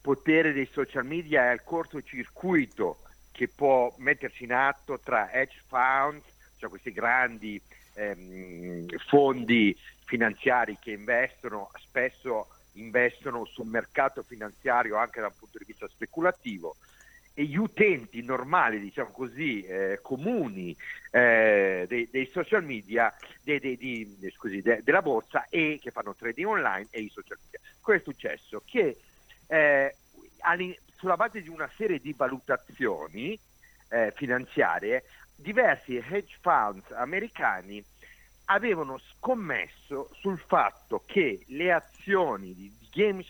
potere 0.00 0.54
dei 0.54 0.66
social 0.72 1.04
media 1.04 1.44
e 1.44 1.48
al 1.48 1.62
cortocircuito 1.62 3.00
che 3.32 3.48
può 3.48 3.94
mettersi 3.98 4.44
in 4.44 4.54
atto 4.54 4.98
tra 4.98 5.30
hedge 5.30 5.60
funds, 5.66 6.24
cioè 6.56 6.70
questi 6.70 6.90
grandi 6.90 7.60
ehm, 7.92 8.86
fondi 9.06 9.78
finanziari 10.06 10.78
che 10.80 10.92
investono, 10.92 11.70
spesso 11.80 12.48
investono 12.76 13.44
sul 13.44 13.66
mercato 13.66 14.22
finanziario 14.22 14.96
anche 14.96 15.20
dal 15.20 15.34
punto 15.38 15.58
di 15.58 15.66
vista 15.66 15.86
speculativo 15.88 16.76
e 17.34 17.44
gli 17.44 17.56
utenti 17.56 18.22
normali, 18.22 18.78
diciamo 18.78 19.10
così, 19.10 19.64
eh, 19.64 19.98
comuni 20.00 20.74
eh, 21.10 21.84
dei, 21.88 22.08
dei, 22.10 22.30
social 22.32 22.64
media, 22.64 23.12
dei, 23.42 23.58
dei, 23.58 23.76
di, 23.76 24.32
scusi, 24.34 24.62
de, 24.62 24.82
della 24.84 25.02
borsa 25.02 25.46
e 25.48 25.80
che 25.82 25.90
fanno 25.90 26.14
trading 26.14 26.46
online 26.46 26.86
e 26.90 27.00
i 27.00 27.10
social 27.12 27.38
media. 27.42 27.58
Cosa 27.80 27.98
è 27.98 28.00
successo? 28.00 28.62
Che 28.64 28.96
eh, 29.48 29.96
sulla 30.96 31.16
base 31.16 31.42
di 31.42 31.48
una 31.48 31.68
serie 31.76 31.98
di 31.98 32.14
valutazioni 32.16 33.36
eh, 33.88 34.12
finanziarie, 34.14 35.02
diversi 35.34 35.96
hedge 35.96 36.36
funds 36.40 36.88
americani 36.92 37.84
avevano 38.46 38.98
scommesso 38.98 40.10
sul 40.20 40.38
fatto 40.38 41.02
che 41.04 41.44
le 41.48 41.72
azioni 41.72 42.54
di 42.54 42.72
Games, 42.92 43.26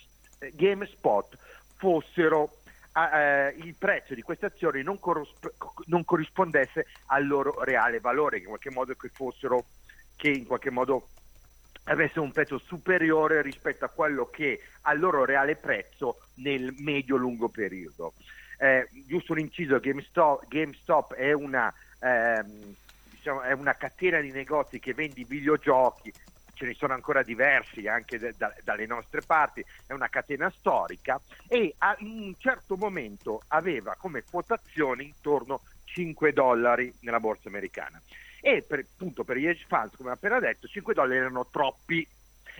GameSpot 0.53 1.39
fossero 1.77 2.59
eh, 2.95 3.55
il 3.59 3.75
prezzo 3.75 4.15
di 4.15 4.23
queste 4.23 4.47
azioni 4.47 4.83
non, 4.83 4.99
corrisp- 4.99 5.53
non, 5.87 6.05
corrispondesse 6.05 6.87
al 7.07 7.27
loro 7.27 7.63
reale 7.63 8.01
valore, 8.01 8.39
in 8.39 8.45
qualche 8.45 8.71
modo 8.71 8.95
che 8.95 9.09
fossero 9.09 9.65
che 10.17 10.29
in 10.29 10.47
qualche 10.47 10.71
modo 10.71 11.09
avessero 11.85 12.23
un 12.23 12.33
prezzo 12.33 12.59
superiore 12.59 13.43
rispetto 13.43 13.85
a 13.85 13.89
quello 13.89 14.27
che 14.31 14.61
al 14.83 14.99
loro 14.99 15.25
reale 15.25 15.57
prezzo 15.57 16.21
nel 16.35 16.73
medio-lungo 16.79 17.49
periodo. 17.49 18.15
Eh, 18.59 18.89
giusto 19.07 19.33
un 19.33 19.41
inciso, 19.41 19.81
GameStop, 19.81 20.47
GameStop 20.49 21.15
è 21.15 21.33
una 21.33 21.73
ehm, 21.99 22.75
diciamo, 23.11 23.41
è 23.41 23.53
una 23.53 23.75
catena 23.75 24.21
di 24.21 24.31
negozi 24.31 24.79
che 24.79 24.93
vende 24.93 25.25
videogiochi, 25.25 26.13
ce 26.55 26.67
ne 26.67 26.75
sono 26.75 26.95
ancora 26.95 27.23
diversi 27.23 27.87
anche 27.87 28.19
de, 28.19 28.35
da, 28.37 28.55
dalle 28.63 28.87
nostre 28.87 29.21
parti, 29.21 29.65
è 29.87 29.93
una 29.93 30.09
catena 30.09 30.51
storica 30.57 31.21
e 31.49 31.75
a, 31.79 31.97
un 32.01 32.35
certo 32.39 32.77
momento 32.77 33.43
aveva 33.49 33.95
come 33.97 34.25
quotazione 34.29 35.03
intorno 35.03 35.61
5 35.85 36.33
dollari 36.33 36.93
nella 37.01 37.21
borsa 37.21 37.49
americana. 37.49 38.01
E 38.41 38.63
per, 38.63 38.81
appunto 38.81 39.25
per 39.25 39.37
gli 39.37 39.47
hedge 39.47 39.65
funds, 39.69 39.97
come 39.97 40.11
appena 40.11 40.39
detto, 40.39 40.67
5 40.67 40.93
dollari 40.95 41.19
erano 41.19 41.47
troppi 41.47 42.07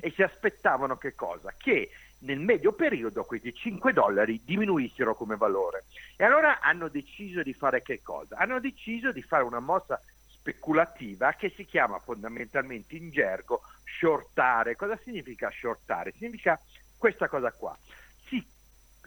e 0.01 0.11
si 0.11 0.23
aspettavano 0.23 0.97
che 0.97 1.15
cosa? 1.15 1.53
Che 1.57 1.91
nel 2.21 2.41
medio 2.41 2.73
periodo 2.73 3.25
questi 3.25 3.55
5 3.55 3.93
dollari 3.93 4.41
diminuissero 4.45 5.15
come 5.15 5.37
valore. 5.37 5.85
E 6.17 6.25
allora 6.25 6.61
hanno 6.61 6.89
deciso 6.89 7.43
di 7.43 7.53
fare 7.53 7.83
che 7.83 8.01
cosa? 8.03 8.37
Hanno 8.37 8.61
deciso 8.61 9.13
di 9.13 9.23
fare 9.23 9.45
una 9.45 9.61
mossa 9.61 10.01
speculativa 10.45 11.33
che 11.33 11.51
si 11.57 11.65
chiama 11.65 11.99
fondamentalmente 11.99 12.97
in 12.97 13.11
gergo 13.11 13.63
shortare. 13.99 14.77
Cosa 14.77 14.99
significa 15.03 15.51
shortare? 15.51 16.13
Significa 16.13 16.61
questa 16.99 17.29
cosa 17.29 17.51
qua. 17.51 17.77
Si, 18.27 18.47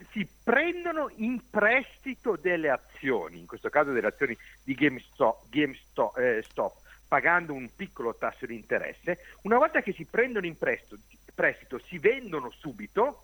si 0.10 0.28
prendono 0.44 1.12
in 1.18 1.48
prestito 1.48 2.36
delle 2.36 2.72
azioni, 2.72 3.40
in 3.40 3.46
questo 3.46 3.70
caso 3.70 3.92
delle 3.92 4.08
azioni 4.08 4.36
di 4.64 4.74
GameStop, 4.74 5.48
GameStop 5.50 6.18
eh, 6.18 6.44
Stop, 6.50 6.78
pagando 7.08 7.54
un 7.54 7.70
piccolo 7.76 8.16
tasso 8.16 8.48
di 8.48 8.56
interesse. 8.56 9.20
Una 9.44 9.60
volta 9.60 9.82
che 9.82 9.94
si 9.94 10.06
prendono 10.06 10.48
in 10.48 10.58
prestito, 10.58 10.98
prestito 11.36 11.78
si 11.78 12.00
vendono 12.00 12.50
subito 12.50 13.22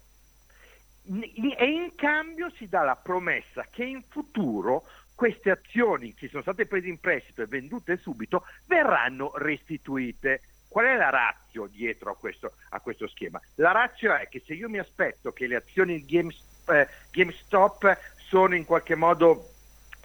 e 1.06 1.66
in 1.66 1.96
cambio 1.96 2.50
si 2.52 2.70
dà 2.70 2.84
la 2.84 2.96
promessa 2.96 3.68
che 3.70 3.84
in 3.84 4.04
futuro 4.08 4.86
queste 5.16 5.52
azioni 5.52 6.14
che 6.14 6.28
sono 6.28 6.42
state 6.42 6.66
prese 6.66 6.88
in 6.88 7.00
prestito 7.00 7.42
e 7.42 7.46
vendute 7.46 7.98
subito 7.98 8.44
verranno 8.66 9.32
restituite. 9.36 10.42
Qual 10.68 10.86
è 10.86 10.96
la 10.96 11.10
razio 11.10 11.68
dietro 11.68 12.12
a 12.12 12.16
questo, 12.16 12.54
a 12.70 12.80
questo 12.80 13.08
schema? 13.08 13.40
La 13.56 13.72
razio 13.72 14.14
è 14.14 14.28
che 14.28 14.42
se 14.46 14.54
io 14.54 14.70
mi 14.70 14.80
aspetto 14.80 15.32
che 15.32 15.46
le 15.46 15.58
azioni 15.58 16.04
di 16.04 16.18
eh, 16.18 16.88
GameStop 17.12 17.98
sono 18.18 18.56
in 18.56 18.66
qualche 18.66 18.96
modo 18.96 19.52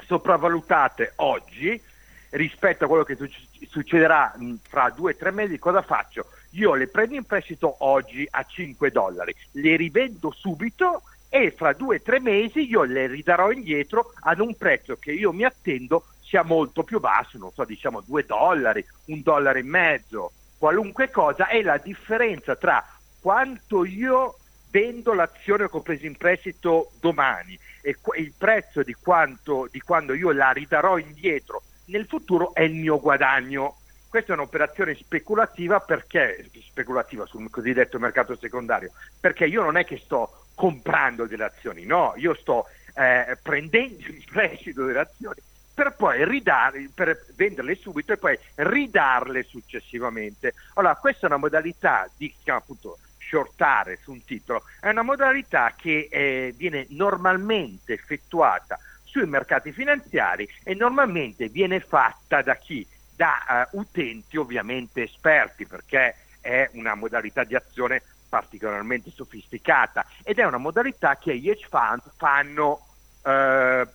sopravvalutate 0.05 1.13
oggi 1.17 1.81
rispetto 2.31 2.85
a 2.85 2.89
quello 2.89 3.05
che 3.05 3.17
succederà 3.69 4.35
fra 4.69 4.91
due 4.91 5.13
o 5.13 5.17
tre 5.17 5.31
mesi, 5.31 5.59
cosa 5.59 5.83
faccio? 5.83 6.27
Io 6.51 6.75
le 6.75 6.89
prendo 6.89 7.15
in 7.15 7.25
prestito 7.25 7.77
oggi 7.79 8.27
a 8.31 8.43
5 8.43 8.91
dollari, 8.91 9.35
le 9.53 9.77
rivendo 9.77 10.31
subito 10.33 11.03
e 11.29 11.53
fra 11.57 11.73
due 11.73 11.97
o 11.97 12.01
tre 12.01 12.21
mesi 12.21 12.69
io 12.69 12.83
le 12.85 13.07
ridarò 13.07 13.51
indietro 13.51 14.13
ad 14.21 14.41
un 14.41 14.57
prezzo 14.57 14.97
che 14.97 15.13
io 15.13 15.33
mi 15.33 15.45
attendo 15.45 16.07
sia 16.23 16.43
molto 16.43 16.83
più 16.83 17.01
basso, 17.01 17.39
non 17.39 17.53
so, 17.53 17.65
diciamo 17.65 18.03
due 18.03 18.25
dollari, 18.25 18.85
un 19.07 19.23
dollaro 19.23 19.59
e 19.59 19.63
mezzo, 19.63 20.33
qualunque 20.59 21.11
cosa, 21.11 21.49
è 21.49 21.63
la 21.63 21.79
differenza 21.79 22.57
tra 22.57 22.85
quanto 23.21 23.85
io 23.85 24.37
vendo 24.71 25.15
l'azione 25.15 25.69
che 25.69 25.77
ho 25.77 25.81
preso 25.81 26.07
in 26.07 26.17
prestito 26.17 26.91
domani 27.01 27.59
e 27.81 27.97
il 28.17 28.33
prezzo 28.37 28.83
di, 28.83 28.95
quanto, 28.95 29.69
di 29.71 29.81
quando 29.81 30.13
io 30.13 30.31
la 30.33 30.51
ridarò 30.51 30.99
indietro 30.99 31.63
nel 31.87 32.07
futuro 32.07 32.55
è 32.55 32.63
il 32.63 32.75
mio 32.75 33.01
guadagno. 33.01 33.77
Questa 34.09 34.33
è 34.33 34.37
un'operazione 34.37 34.95
speculativa 34.95 35.81
perché 35.81 36.49
speculativa 36.67 37.27
sul 37.27 37.51
cosiddetto 37.51 37.99
mercato 37.99 38.37
secondario, 38.37 38.93
perché 39.21 39.45
io 39.45 39.63
non 39.63 39.77
è 39.77 39.85
che 39.85 40.01
sto 40.03 40.48
comprando 40.59 41.27
delle 41.27 41.45
azioni, 41.45 41.85
no, 41.85 42.15
io 42.17 42.35
sto 42.35 42.67
eh, 42.95 43.39
prendendo 43.41 44.09
in 44.09 44.25
prestito 44.29 44.85
delle 44.85 44.99
azioni 44.99 45.41
per 45.73 45.95
poi 45.97 46.25
ridare, 46.25 46.91
per 46.93 47.25
venderle 47.37 47.77
subito 47.77 48.13
e 48.13 48.17
poi 48.17 48.37
ridarle 48.57 49.45
successivamente. 49.45 50.55
Allora, 50.75 50.97
questa 50.97 51.23
è 51.23 51.27
una 51.27 51.37
modalità 51.37 52.11
di, 52.17 52.35
si 52.43 52.51
appunto 52.51 52.99
shortare 53.21 54.01
su 54.03 54.11
un 54.11 54.25
titolo, 54.25 54.65
è 54.81 54.89
una 54.89 55.03
modalità 55.03 55.75
che 55.77 56.09
eh, 56.11 56.53
viene 56.57 56.87
normalmente 56.89 57.93
effettuata 57.93 58.77
sui 59.05 59.27
mercati 59.27 59.71
finanziari 59.71 60.49
e 60.65 60.75
normalmente 60.75 61.49
viene 61.49 61.79
fatta 61.79 62.43
da 62.43 62.57
chi? 62.57 62.85
Da 63.15 63.69
uh, 63.73 63.79
utenti 63.79 64.37
ovviamente 64.37 65.03
esperti 65.03 65.65
perché 65.65 66.15
è 66.41 66.69
una 66.73 66.95
modalità 66.95 67.45
di 67.45 67.55
azione 67.55 68.03
particolarmente 68.29 69.11
sofisticata 69.11 70.07
ed 70.23 70.39
è 70.39 70.45
una 70.45 70.59
modalità 70.59 71.17
che 71.17 71.37
gli 71.39 71.49
hedge 71.49 71.67
fund 71.69 72.03
fanno 72.17 72.87
eh, 73.25 73.87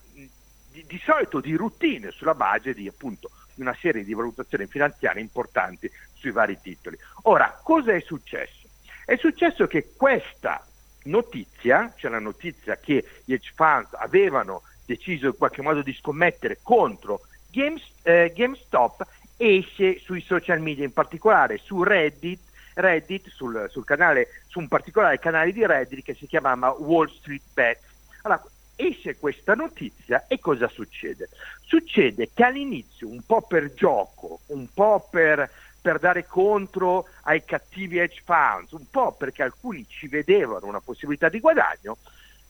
di, 0.70 0.84
di, 0.86 1.00
solito 1.04 1.40
di 1.40 1.54
routine 1.54 2.10
sulla 2.10 2.34
base 2.34 2.74
di 2.74 2.88
appunto 2.88 3.30
una 3.56 3.76
serie 3.78 4.04
di 4.04 4.14
valutazioni 4.14 4.66
finanziarie 4.66 5.22
importanti 5.22 5.90
sui 6.14 6.32
vari 6.32 6.58
titoli. 6.60 6.98
Ora, 7.22 7.58
cosa 7.62 7.92
è 7.92 8.00
successo? 8.00 8.66
È 9.04 9.16
successo 9.16 9.66
che 9.66 9.92
questa 9.96 10.66
notizia, 11.04 11.92
cioè 11.96 12.10
la 12.10 12.18
notizia 12.18 12.76
che 12.76 13.04
gli 13.24 13.32
hedge 13.32 13.52
funds 13.54 13.92
avevano 13.92 14.62
deciso 14.84 15.26
in 15.26 15.36
qualche 15.36 15.62
modo 15.62 15.82
di 15.82 15.92
scommettere 15.94 16.58
contro 16.62 17.20
Games, 17.50 17.82
eh, 18.02 18.32
GameStop, 18.34 19.06
esce 19.36 19.98
sui 20.00 20.20
social 20.22 20.60
media, 20.60 20.84
in 20.84 20.92
particolare 20.92 21.58
su 21.58 21.82
Reddit 21.82 22.40
Reddit, 22.74 23.28
sul, 23.28 23.66
sul 23.70 23.84
canale, 23.84 24.28
su 24.46 24.58
un 24.58 24.68
particolare 24.68 25.18
canale 25.18 25.52
di 25.52 25.64
Reddit 25.64 26.04
che 26.04 26.14
si 26.14 26.26
chiamava 26.26 26.70
Wall 26.70 27.08
Street 27.08 27.42
Bets. 27.52 27.82
Allora, 28.22 28.42
esce 28.76 29.16
questa 29.16 29.54
notizia 29.54 30.26
e 30.26 30.38
cosa 30.38 30.68
succede? 30.68 31.28
Succede 31.62 32.30
che 32.34 32.44
all'inizio, 32.44 33.08
un 33.08 33.22
po' 33.24 33.42
per 33.42 33.72
gioco, 33.74 34.40
un 34.46 34.66
po' 34.72 35.06
per, 35.10 35.48
per 35.80 35.98
dare 35.98 36.26
contro 36.26 37.06
ai 37.22 37.44
cattivi 37.44 37.98
hedge 37.98 38.22
funds, 38.24 38.72
un 38.72 38.88
po' 38.90 39.12
perché 39.12 39.42
alcuni 39.42 39.86
ci 39.88 40.08
vedevano 40.08 40.66
una 40.66 40.80
possibilità 40.80 41.28
di 41.28 41.40
guadagno, 41.40 41.98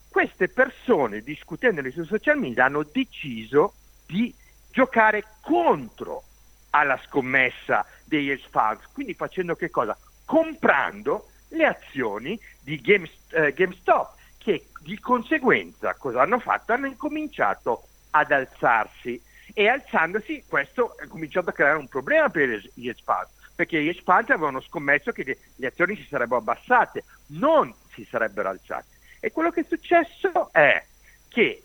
queste 0.08 0.48
persone 0.48 1.22
discutendone 1.22 1.90
sui 1.90 2.06
social 2.06 2.38
media 2.38 2.66
hanno 2.66 2.84
deciso 2.84 3.74
di 4.06 4.32
giocare 4.70 5.24
contro 5.40 6.22
alla 6.70 6.98
scommessa 7.04 7.84
degli 8.04 8.30
hedge 8.30 8.48
funds, 8.50 8.86
quindi 8.92 9.14
facendo 9.14 9.54
che 9.56 9.70
cosa? 9.70 9.96
Comprando 10.24 11.28
le 11.48 11.66
azioni 11.66 12.38
di 12.60 12.80
Game, 12.80 13.08
eh, 13.30 13.52
GameStop 13.52 14.16
che 14.38 14.66
di 14.80 14.98
conseguenza 14.98 15.94
cosa 15.94 16.22
hanno 16.22 16.38
fatto? 16.38 16.72
Hanno 16.72 16.86
incominciato 16.86 17.88
ad 18.10 18.30
alzarsi 18.30 19.20
e 19.52 19.68
alzandosi 19.68 20.44
questo 20.46 20.96
ha 21.00 21.06
cominciato 21.06 21.50
a 21.50 21.52
creare 21.52 21.78
un 21.78 21.88
problema 21.88 22.28
per 22.28 22.48
gli 22.74 22.88
hedge 22.88 23.02
funds 23.04 23.30
perché 23.54 23.82
gli 23.82 23.88
hedge 23.88 24.02
funds 24.02 24.30
avevano 24.30 24.60
scommesso 24.60 25.12
che 25.12 25.38
le 25.54 25.66
azioni 25.66 25.96
si 25.96 26.06
sarebbero 26.08 26.40
abbassate, 26.40 27.04
non 27.28 27.72
si 27.92 28.04
sarebbero 28.04 28.48
alzate. 28.48 28.86
E 29.20 29.30
quello 29.32 29.50
che 29.50 29.60
è 29.60 29.66
successo 29.66 30.52
è 30.52 30.84
che 31.28 31.63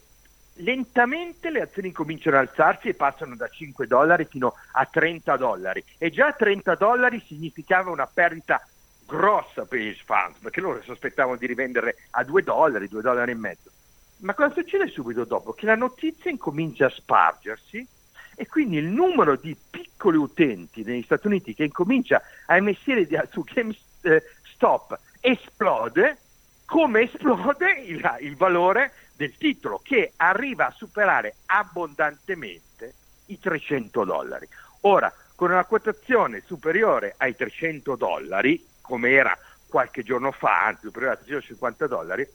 lentamente 0.60 1.50
le 1.50 1.62
azioni 1.62 1.92
cominciano 1.92 2.38
ad 2.38 2.48
alzarsi 2.48 2.90
e 2.90 2.94
passano 2.94 3.36
da 3.36 3.48
5 3.48 3.88
dollari 3.88 4.26
fino 4.26 4.56
a 4.72 4.86
30 4.86 5.38
dollari 5.38 5.84
e 5.98 6.10
già 6.10 6.32
30 6.32 6.76
dollari 6.76 7.24
significava 7.26 7.92
una 7.92 8.08
perdita 8.08 8.66
grossa 9.06 9.66
per 9.66 9.80
gli 9.80 9.96
funds 10.06 10.40
perché 10.40 10.62
loro 10.62 10.82
si 10.84 10.92
aspettavano 10.92 11.38
di 11.38 11.48
rivenderle 11.48 11.96
a 12.12 12.24
2 12.24 12.44
dollari, 12.44 12.88
2 12.88 13.02
dollari 13.02 13.32
e 13.32 13.36
mezzo. 13.36 13.70
Ma 14.18 14.34
cosa 14.34 14.54
succede 14.54 14.88
subito 14.88 15.24
dopo? 15.24 15.54
Che 15.54 15.66
la 15.66 15.76
notizia 15.76 16.30
incomincia 16.30 16.88
a 16.88 16.90
spargersi 16.90 17.88
e 18.36 18.48
quindi 18.48 18.78
il 18.78 18.86
numero 18.86 19.36
di 19.36 19.56
piccoli 19.70 20.18
utenti 20.18 20.84
negli 20.84 21.04
Stati 21.04 21.28
Uniti 21.28 21.54
che 21.54 21.64
incomincia 21.64 22.22
a 22.46 22.58
investire 22.58 23.08
su 23.32 23.44
GameStop 23.44 25.00
esplode, 25.22 26.18
come 26.66 27.02
esplode 27.02 27.72
il, 27.86 28.18
il 28.22 28.36
valore 28.36 28.92
del 29.20 29.36
titolo 29.36 29.82
che 29.84 30.14
arriva 30.16 30.68
a 30.68 30.72
superare 30.72 31.36
abbondantemente 31.48 32.94
i 33.26 33.38
300 33.38 34.06
dollari. 34.06 34.48
Ora, 34.82 35.14
con 35.36 35.52
una 35.52 35.66
quotazione 35.66 36.42
superiore 36.46 37.16
ai 37.18 37.36
300 37.36 37.98
dollari, 37.98 38.66
come 38.80 39.10
era 39.10 39.38
qualche 39.68 40.04
giorno 40.04 40.32
fa, 40.32 40.68
anzi 40.68 40.84
superiore 40.84 41.16
a 41.16 41.18
350 41.18 41.88
dollari, 41.88 42.26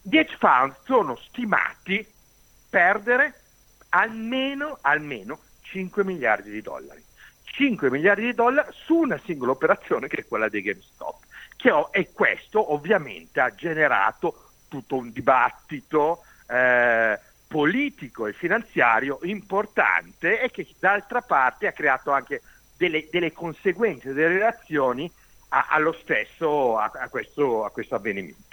gli 0.00 0.16
hedge 0.16 0.38
fund 0.38 0.74
sono 0.84 1.16
stimati 1.16 2.06
perdere 2.70 3.34
almeno, 3.90 4.78
almeno 4.80 5.38
5 5.60 6.02
miliardi 6.02 6.50
di 6.50 6.62
dollari. 6.62 7.04
5 7.44 7.90
miliardi 7.90 8.22
di 8.22 8.32
dollari 8.32 8.72
su 8.72 8.94
una 8.94 9.20
singola 9.22 9.52
operazione 9.52 10.08
che 10.08 10.20
è 10.22 10.26
quella 10.26 10.48
dei 10.48 10.62
GameStop. 10.62 11.24
Che 11.56 11.70
e 11.90 12.10
questo 12.12 12.72
ovviamente 12.72 13.38
ha 13.40 13.54
generato 13.54 14.45
tutto 14.68 14.96
un 14.96 15.12
dibattito 15.12 16.22
eh, 16.48 17.18
politico 17.46 18.26
e 18.26 18.32
finanziario 18.32 19.20
importante 19.22 20.40
e 20.40 20.50
che 20.50 20.66
d'altra 20.78 21.20
parte 21.20 21.66
ha 21.66 21.72
creato 21.72 22.10
anche 22.10 22.42
delle, 22.76 23.08
delle 23.10 23.32
conseguenze, 23.32 24.12
delle 24.12 24.38
reazioni 24.38 25.10
a, 25.50 25.66
allo 25.70 25.92
stesso 25.92 26.78
a, 26.78 26.90
a, 26.92 27.08
questo, 27.08 27.64
a 27.64 27.70
questo 27.70 27.94
avvenimento. 27.94 28.44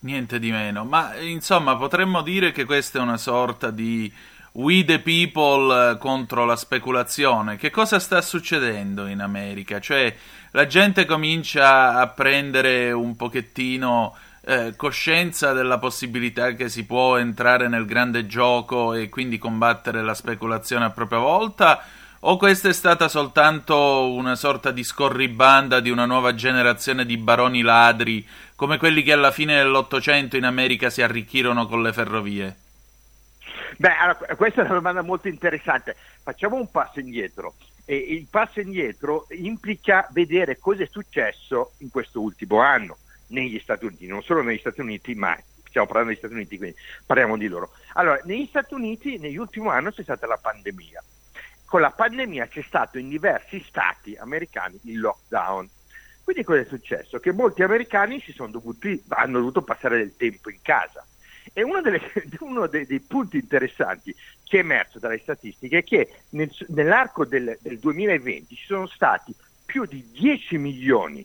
Niente 0.00 0.38
di 0.38 0.50
meno, 0.50 0.84
ma 0.84 1.14
insomma 1.16 1.76
potremmo 1.76 2.22
dire 2.22 2.52
che 2.52 2.64
questa 2.64 2.98
è 2.98 3.02
una 3.02 3.18
sorta 3.18 3.70
di 3.70 4.12
We 4.52 4.82
the 4.84 5.00
People 5.00 5.98
contro 5.98 6.44
la 6.44 6.56
speculazione. 6.56 7.56
Che 7.56 7.70
cosa 7.70 8.00
sta 8.00 8.20
succedendo 8.22 9.06
in 9.06 9.20
America? 9.20 9.78
Cioè 9.78 10.16
la 10.52 10.66
gente 10.66 11.04
comincia 11.04 11.94
a 11.94 12.08
prendere 12.08 12.90
un 12.92 13.14
pochettino 13.14 14.16
eh, 14.50 14.74
coscienza 14.74 15.52
della 15.52 15.78
possibilità 15.78 16.54
che 16.54 16.68
si 16.68 16.84
può 16.84 17.16
entrare 17.16 17.68
nel 17.68 17.86
grande 17.86 18.26
gioco 18.26 18.94
e 18.94 19.08
quindi 19.08 19.38
combattere 19.38 20.02
la 20.02 20.12
speculazione 20.12 20.86
a 20.86 20.90
propria 20.90 21.20
volta? 21.20 21.84
O 22.22 22.36
questa 22.36 22.68
è 22.68 22.72
stata 22.72 23.06
soltanto 23.06 24.10
una 24.12 24.34
sorta 24.34 24.72
di 24.72 24.82
scorribanda 24.82 25.78
di 25.78 25.88
una 25.88 26.04
nuova 26.04 26.34
generazione 26.34 27.06
di 27.06 27.16
baroni 27.16 27.62
ladri, 27.62 28.26
come 28.56 28.76
quelli 28.76 29.04
che 29.04 29.12
alla 29.12 29.30
fine 29.30 29.54
dell'Ottocento 29.54 30.36
in 30.36 30.44
America 30.44 30.90
si 30.90 31.00
arricchirono 31.00 31.68
con 31.68 31.80
le 31.80 31.92
ferrovie? 31.92 32.56
Beh, 33.76 33.96
allora, 33.96 34.34
questa 34.34 34.62
è 34.62 34.64
una 34.64 34.74
domanda 34.74 35.02
molto 35.02 35.28
interessante. 35.28 35.94
Facciamo 36.24 36.56
un 36.56 36.68
passo 36.72 36.98
indietro. 36.98 37.54
E 37.84 37.94
il 37.96 38.26
passo 38.28 38.58
indietro 38.58 39.26
implica 39.30 40.08
vedere 40.10 40.58
cosa 40.58 40.82
è 40.82 40.88
successo 40.90 41.72
in 41.78 41.90
questo 41.90 42.20
ultimo 42.20 42.60
anno 42.60 42.96
negli 43.30 43.58
Stati 43.58 43.86
Uniti, 43.86 44.06
non 44.06 44.22
solo 44.22 44.42
negli 44.42 44.58
Stati 44.58 44.80
Uniti, 44.80 45.14
ma 45.14 45.36
stiamo 45.68 45.86
parlando 45.86 46.10
degli 46.10 46.18
Stati 46.18 46.34
Uniti, 46.34 46.56
quindi 46.56 46.76
parliamo 47.04 47.36
di 47.36 47.48
loro. 47.48 47.72
Allora, 47.94 48.20
negli 48.24 48.46
Stati 48.46 48.74
Uniti, 48.74 49.18
negli 49.18 49.36
ultimi 49.36 49.68
anni 49.68 49.92
c'è 49.92 50.02
stata 50.02 50.26
la 50.26 50.38
pandemia 50.38 51.02
con 51.70 51.80
la 51.80 51.92
pandemia 51.92 52.48
c'è 52.48 52.64
stato 52.66 52.98
in 52.98 53.08
diversi 53.08 53.64
stati 53.64 54.16
americani 54.16 54.80
il 54.86 54.98
lockdown. 54.98 55.68
Quindi 56.24 56.42
cosa 56.42 56.62
è 56.62 56.64
successo? 56.64 57.20
Che 57.20 57.30
molti 57.30 57.62
americani 57.62 58.20
dovuti, 58.48 59.00
hanno 59.06 59.38
dovuto 59.38 59.62
passare 59.62 59.98
del 59.98 60.16
tempo 60.16 60.50
in 60.50 60.58
casa. 60.62 61.06
E 61.52 61.62
uno, 61.62 61.80
delle, 61.80 62.00
uno 62.40 62.66
dei, 62.66 62.86
dei, 62.86 62.98
punti 62.98 63.36
interessanti 63.36 64.12
che 64.42 64.56
è 64.56 64.60
emerso 64.60 64.98
dalle 64.98 65.20
statistiche 65.20 65.78
è 65.78 65.84
che 65.84 66.12
nel, 66.30 66.50
nell'arco 66.70 67.24
del, 67.24 67.56
del 67.60 67.78
2020 67.78 68.52
ci 68.56 68.66
sono 68.66 68.88
stati 68.88 69.32
più 69.64 69.84
di 69.84 70.10
10 70.10 70.58
milioni 70.58 71.24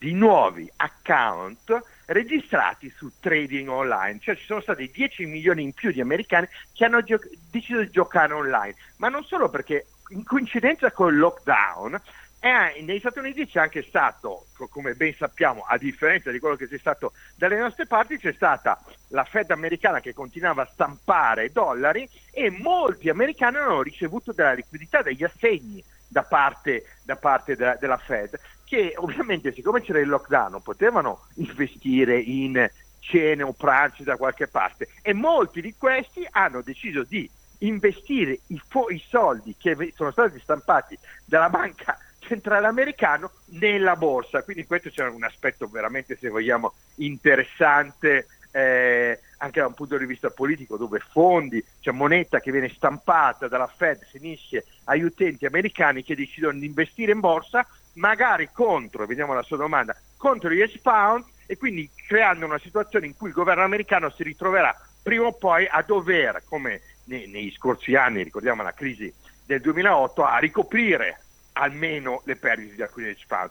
di 0.00 0.14
nuovi 0.14 0.68
account 0.76 1.78
registrati 2.06 2.90
su 2.96 3.12
trading 3.20 3.68
online, 3.68 4.18
cioè 4.18 4.34
ci 4.34 4.46
sono 4.46 4.62
stati 4.62 4.90
10 4.90 5.26
milioni 5.26 5.62
in 5.62 5.74
più 5.74 5.92
di 5.92 6.00
americani 6.00 6.48
che 6.72 6.86
hanno 6.86 7.02
gio- 7.02 7.20
deciso 7.50 7.80
di 7.80 7.90
giocare 7.90 8.32
online, 8.32 8.74
ma 8.96 9.10
non 9.10 9.22
solo 9.24 9.50
perché 9.50 9.88
in 10.08 10.24
coincidenza 10.24 10.90
con 10.90 11.12
il 11.12 11.18
lockdown 11.18 12.00
eh, 12.40 12.80
negli 12.80 12.98
Stati 12.98 13.18
Uniti 13.18 13.46
c'è 13.46 13.60
anche 13.60 13.82
stato, 13.82 14.46
come 14.70 14.94
ben 14.94 15.14
sappiamo, 15.14 15.66
a 15.68 15.76
differenza 15.76 16.30
di 16.30 16.38
quello 16.38 16.56
che 16.56 16.66
c'è 16.66 16.78
stato 16.78 17.12
dalle 17.36 17.58
nostre 17.58 17.86
parti, 17.86 18.16
c'è 18.16 18.32
stata 18.32 18.82
la 19.08 19.24
Fed 19.24 19.50
americana 19.50 20.00
che 20.00 20.14
continuava 20.14 20.62
a 20.62 20.70
stampare 20.72 21.52
dollari 21.52 22.08
e 22.30 22.48
molti 22.50 23.10
americani 23.10 23.58
hanno 23.58 23.82
ricevuto 23.82 24.32
della 24.32 24.54
liquidità, 24.54 25.02
degli 25.02 25.22
assegni 25.22 25.84
da 26.08 26.22
parte, 26.22 26.86
da 27.02 27.16
parte 27.16 27.54
de- 27.54 27.76
della 27.78 27.98
Fed 27.98 28.40
che 28.70 28.92
ovviamente 28.98 29.52
siccome 29.52 29.82
c'era 29.82 29.98
il 29.98 30.06
lockdown 30.06 30.62
potevano 30.62 31.22
investire 31.34 32.20
in 32.20 32.70
cene 33.00 33.42
o 33.42 33.52
pranzi 33.52 34.04
da 34.04 34.16
qualche 34.16 34.46
parte 34.46 34.86
e 35.02 35.12
molti 35.12 35.60
di 35.60 35.74
questi 35.76 36.24
hanno 36.30 36.62
deciso 36.62 37.02
di 37.02 37.28
investire 37.58 38.38
i, 38.46 38.62
fo- 38.68 38.88
i 38.88 39.02
soldi 39.08 39.56
che 39.58 39.92
sono 39.96 40.12
stati 40.12 40.38
stampati 40.38 40.96
dalla 41.24 41.50
banca 41.50 41.98
centrale 42.20 42.68
americana 42.68 43.28
nella 43.46 43.96
borsa. 43.96 44.44
Quindi 44.44 44.64
questo 44.66 44.88
c'è 44.90 45.04
un 45.08 45.24
aspetto 45.24 45.66
veramente, 45.66 46.16
se 46.16 46.28
vogliamo, 46.28 46.74
interessante 46.96 48.28
eh, 48.52 49.18
anche 49.38 49.60
da 49.60 49.66
un 49.66 49.74
punto 49.74 49.98
di 49.98 50.06
vista 50.06 50.30
politico, 50.30 50.76
dove 50.76 51.00
fondi, 51.10 51.64
cioè 51.80 51.92
moneta 51.92 52.38
che 52.38 52.52
viene 52.52 52.68
stampata 52.68 53.48
dalla 53.48 53.66
Fed 53.66 54.04
finisce 54.04 54.64
agli 54.84 55.02
utenti 55.02 55.44
americani 55.44 56.04
che 56.04 56.14
decidono 56.14 56.56
di 56.56 56.66
investire 56.66 57.10
in 57.10 57.20
borsa 57.20 57.66
magari 58.00 58.48
contro, 58.50 59.06
vediamo 59.06 59.34
la 59.34 59.42
sua 59.42 59.58
domanda, 59.58 59.94
contro 60.16 60.50
gli 60.50 60.66
fund 60.82 61.24
e 61.46 61.56
quindi 61.56 61.88
creando 62.06 62.46
una 62.46 62.58
situazione 62.58 63.06
in 63.06 63.16
cui 63.16 63.28
il 63.28 63.34
governo 63.34 63.62
americano 63.62 64.10
si 64.10 64.22
ritroverà 64.22 64.74
prima 65.02 65.26
o 65.26 65.32
poi 65.32 65.66
a 65.68 65.82
dover, 65.82 66.42
come 66.48 66.80
nei, 67.04 67.28
negli 67.28 67.52
scorsi 67.52 67.94
anni, 67.94 68.22
ricordiamo 68.22 68.62
la 68.62 68.72
crisi 68.72 69.12
del 69.44 69.60
2008, 69.60 70.24
a 70.24 70.38
ricoprire 70.38 71.20
almeno 71.52 72.22
le 72.24 72.36
perdite 72.36 72.74
di 72.74 72.82
alcuni 72.82 73.08
hedge 73.08 73.24
fund. 73.26 73.50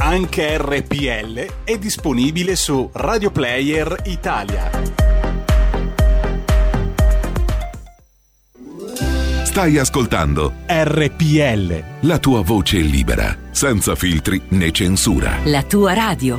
Anche 0.00 0.56
RPL 0.56 1.64
è 1.64 1.76
disponibile 1.76 2.54
su 2.54 2.88
Radio 2.94 3.32
Player 3.32 4.02
Italia. 4.04 4.70
Stai 9.44 9.76
ascoltando 9.76 10.52
RPL. 10.68 12.06
La 12.06 12.18
tua 12.20 12.42
voce 12.42 12.78
libera, 12.78 13.36
senza 13.50 13.96
filtri 13.96 14.40
né 14.50 14.70
censura. 14.70 15.38
La 15.44 15.64
tua 15.64 15.94
radio. 15.94 16.38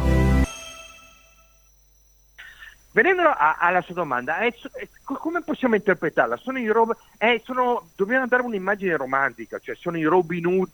Venendo 2.93 3.23
a, 3.23 3.57
alla 3.59 3.81
sua 3.81 3.93
domanda, 3.93 4.37
è, 4.37 4.53
è, 4.71 4.87
come 5.03 5.43
possiamo 5.43 5.75
interpretarla? 5.75 6.37
Sono 6.37 6.59
i 6.59 6.67
rob- 6.67 6.95
è, 7.17 7.41
sono, 7.43 7.89
dobbiamo 7.97 8.25
dare 8.25 8.41
un'immagine 8.41 8.95
romantica, 8.95 9.59
cioè 9.59 9.75
sono 9.75 9.97
i 9.97 10.03
Robin 10.03 10.45
Hood 10.45 10.69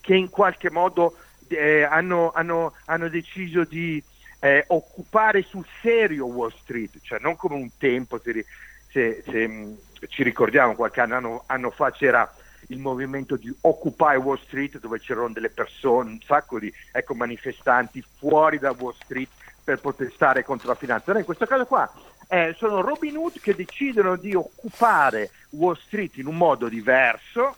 che 0.00 0.14
in 0.14 0.30
qualche 0.30 0.70
modo 0.70 1.16
eh, 1.54 1.82
hanno, 1.82 2.32
hanno, 2.34 2.74
hanno, 2.86 3.08
deciso 3.08 3.64
di 3.64 4.02
eh, 4.40 4.64
occupare 4.68 5.42
sul 5.42 5.64
serio 5.80 6.26
Wall 6.26 6.52
Street, 6.62 6.98
cioè 7.02 7.18
non 7.20 7.36
come 7.36 7.54
un 7.54 7.70
tempo, 7.78 8.18
se, 8.18 8.44
se, 8.90 9.22
se 9.24 9.48
mm, 9.48 9.72
ci 10.08 10.22
ricordiamo 10.22 10.74
qualche 10.74 11.00
anno, 11.00 11.44
anno 11.46 11.70
fa 11.70 11.90
c'era 11.90 12.30
il 12.68 12.78
movimento 12.78 13.36
di 13.36 13.54
Occupy 13.62 14.16
Wall 14.16 14.40
Street 14.44 14.78
dove 14.78 14.98
c'erano 15.00 15.30
delle 15.30 15.50
persone, 15.50 16.10
un 16.10 16.20
sacco 16.20 16.58
di 16.58 16.72
ecco, 16.90 17.14
manifestanti 17.14 18.04
fuori 18.18 18.58
da 18.58 18.74
Wall 18.76 18.94
Street 19.02 19.28
per 19.62 19.80
protestare 19.80 20.44
contro 20.44 20.68
la 20.68 20.74
finanza. 20.74 21.12
No, 21.12 21.18
in 21.18 21.24
questo 21.24 21.46
caso 21.46 21.66
qua 21.66 21.90
eh, 22.28 22.54
sono 22.56 22.80
Robin 22.80 23.16
Hood 23.16 23.40
che 23.40 23.54
decidono 23.54 24.16
di 24.16 24.34
occupare 24.34 25.30
Wall 25.50 25.76
Street 25.76 26.16
in 26.16 26.26
un 26.26 26.36
modo 26.36 26.68
diverso 26.68 27.56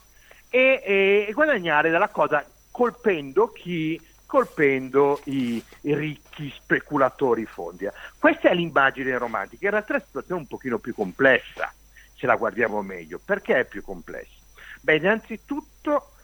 e, 0.51 0.83
e, 0.85 1.27
e 1.29 1.33
guadagnare 1.33 1.91
dalla 1.91 2.09
cosa 2.09 2.45
colpendo 2.75 3.53
chi 3.53 4.01
colpendo 4.27 5.21
i, 5.27 5.63
i 5.83 5.95
ricchi 5.95 6.53
speculatori 6.57 7.47
fondi. 7.47 7.87
Questa 8.19 8.49
è 8.49 8.55
l'immagine 8.55 9.17
romantica, 9.17 9.67
in 9.67 9.71
realtà 9.71 9.93
è 9.93 9.97
una 9.97 10.05
situazione 10.05 10.41
un 10.41 10.49
pochino 10.49 10.79
più 10.79 10.93
complessa, 10.93 11.73
se 12.17 12.27
la 12.27 12.35
guardiamo 12.35 12.83
meglio. 12.83 13.21
Perché 13.25 13.61
è 13.61 13.65
più 13.65 13.81
complessa? 13.81 14.43
Beh, 14.81 14.97
innanzitutto 14.97 16.15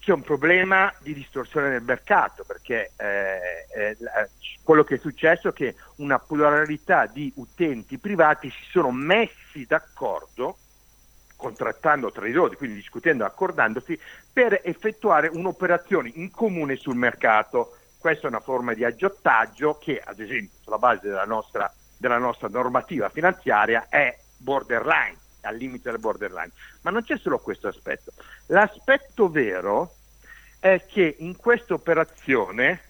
c'è 0.00 0.10
un 0.12 0.22
problema 0.22 0.92
di 0.98 1.14
distorsione 1.14 1.70
del 1.70 1.82
mercato, 1.82 2.42
perché 2.42 2.90
eh, 2.96 3.68
eh, 3.72 3.96
quello 4.64 4.82
che 4.82 4.96
è 4.96 4.98
successo 4.98 5.50
è 5.50 5.52
che 5.52 5.76
una 5.96 6.18
pluralità 6.18 7.06
di 7.06 7.30
utenti 7.36 7.98
privati 7.98 8.50
si 8.50 8.64
sono 8.68 8.90
messi 8.90 9.64
d'accordo 9.64 10.58
contrattando 11.38 12.10
tra 12.10 12.26
di 12.26 12.32
loro, 12.32 12.56
quindi 12.56 12.76
discutendo 12.76 13.24
accordandosi, 13.24 13.98
per 14.32 14.60
effettuare 14.64 15.28
un'operazione 15.28 16.10
in 16.16 16.32
comune 16.32 16.74
sul 16.74 16.96
mercato. 16.96 17.76
Questa 17.96 18.26
è 18.26 18.30
una 18.30 18.40
forma 18.40 18.74
di 18.74 18.84
aggiottaggio 18.84 19.78
che, 19.78 20.02
ad 20.04 20.18
esempio, 20.18 20.58
sulla 20.62 20.78
base 20.78 21.06
della 21.06 21.24
nostra, 21.24 21.72
della 21.96 22.18
nostra 22.18 22.48
normativa 22.48 23.08
finanziaria 23.08 23.86
è 23.88 24.18
borderline, 24.36 25.16
al 25.42 25.56
limite 25.56 25.90
del 25.90 26.00
borderline. 26.00 26.50
Ma 26.82 26.90
non 26.90 27.04
c'è 27.04 27.16
solo 27.16 27.38
questo 27.38 27.68
aspetto. 27.68 28.12
L'aspetto 28.46 29.30
vero 29.30 29.94
è 30.58 30.84
che 30.86 31.16
in 31.18 31.36
questa 31.36 31.74
operazione 31.74 32.82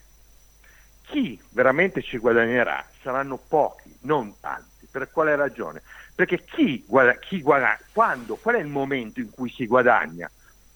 chi 1.03 1.41
veramente 1.51 2.03
ci 2.03 2.17
guadagnerà 2.19 2.85
saranno 3.03 3.37
pochi, 3.37 3.95
non 4.03 4.39
tanti. 4.41 4.87
Per 4.91 5.11
quale 5.11 5.37
ragione? 5.37 5.83
Perché 6.19 6.43
chi, 6.43 6.83
guadagna, 6.85 7.19
chi 7.21 7.41
guadagna, 7.41 7.79
quando, 7.93 8.35
qual 8.35 8.57
è 8.57 8.59
il 8.59 8.67
momento 8.67 9.21
in 9.21 9.31
cui 9.31 9.49
si 9.49 9.69
guadagna 9.69 10.29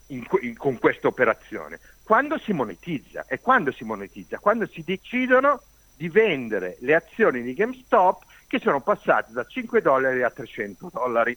in, 0.07 0.25
in, 0.41 0.57
con 0.57 0.79
questa 0.79 1.09
operazione? 1.09 1.81
Quando 2.05 2.39
si 2.39 2.53
monetizza. 2.53 3.25
E 3.27 3.41
quando 3.41 3.73
si 3.73 3.83
monetizza? 3.83 4.39
Quando 4.39 4.69
si 4.69 4.85
decidono 4.85 5.61
di 5.97 6.09
vendere 6.09 6.77
le 6.83 6.95
azioni 6.95 7.43
di 7.43 7.55
GameStop 7.55 8.23
che 8.47 8.61
sono 8.61 8.83
passate 8.83 9.33
da 9.33 9.45
5 9.45 9.83
dollari 9.83 10.23
a 10.23 10.31
300 10.31 10.91
dollari. 10.93 11.37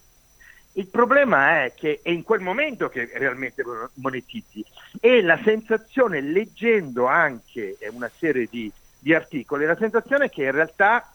Il 0.73 0.85
problema 0.85 1.63
è 1.63 1.73
che 1.73 2.01
è 2.03 2.11
in 2.11 2.21
quel 2.21 2.41
momento 2.41 2.89
che 2.89 3.09
realmente 3.11 3.63
monetizzi 3.95 4.63
e 4.99 5.23
la 5.23 5.39
sensazione, 5.43 6.21
leggendo 6.21 7.07
anche 7.07 7.79
una 7.89 8.11
serie 8.19 8.45
di, 8.51 8.71
di 8.99 9.15
articoli, 9.15 9.65
la 9.65 9.75
sensazione 9.75 10.25
è 10.25 10.29
che 10.29 10.43
in 10.43 10.51
realtà 10.51 11.09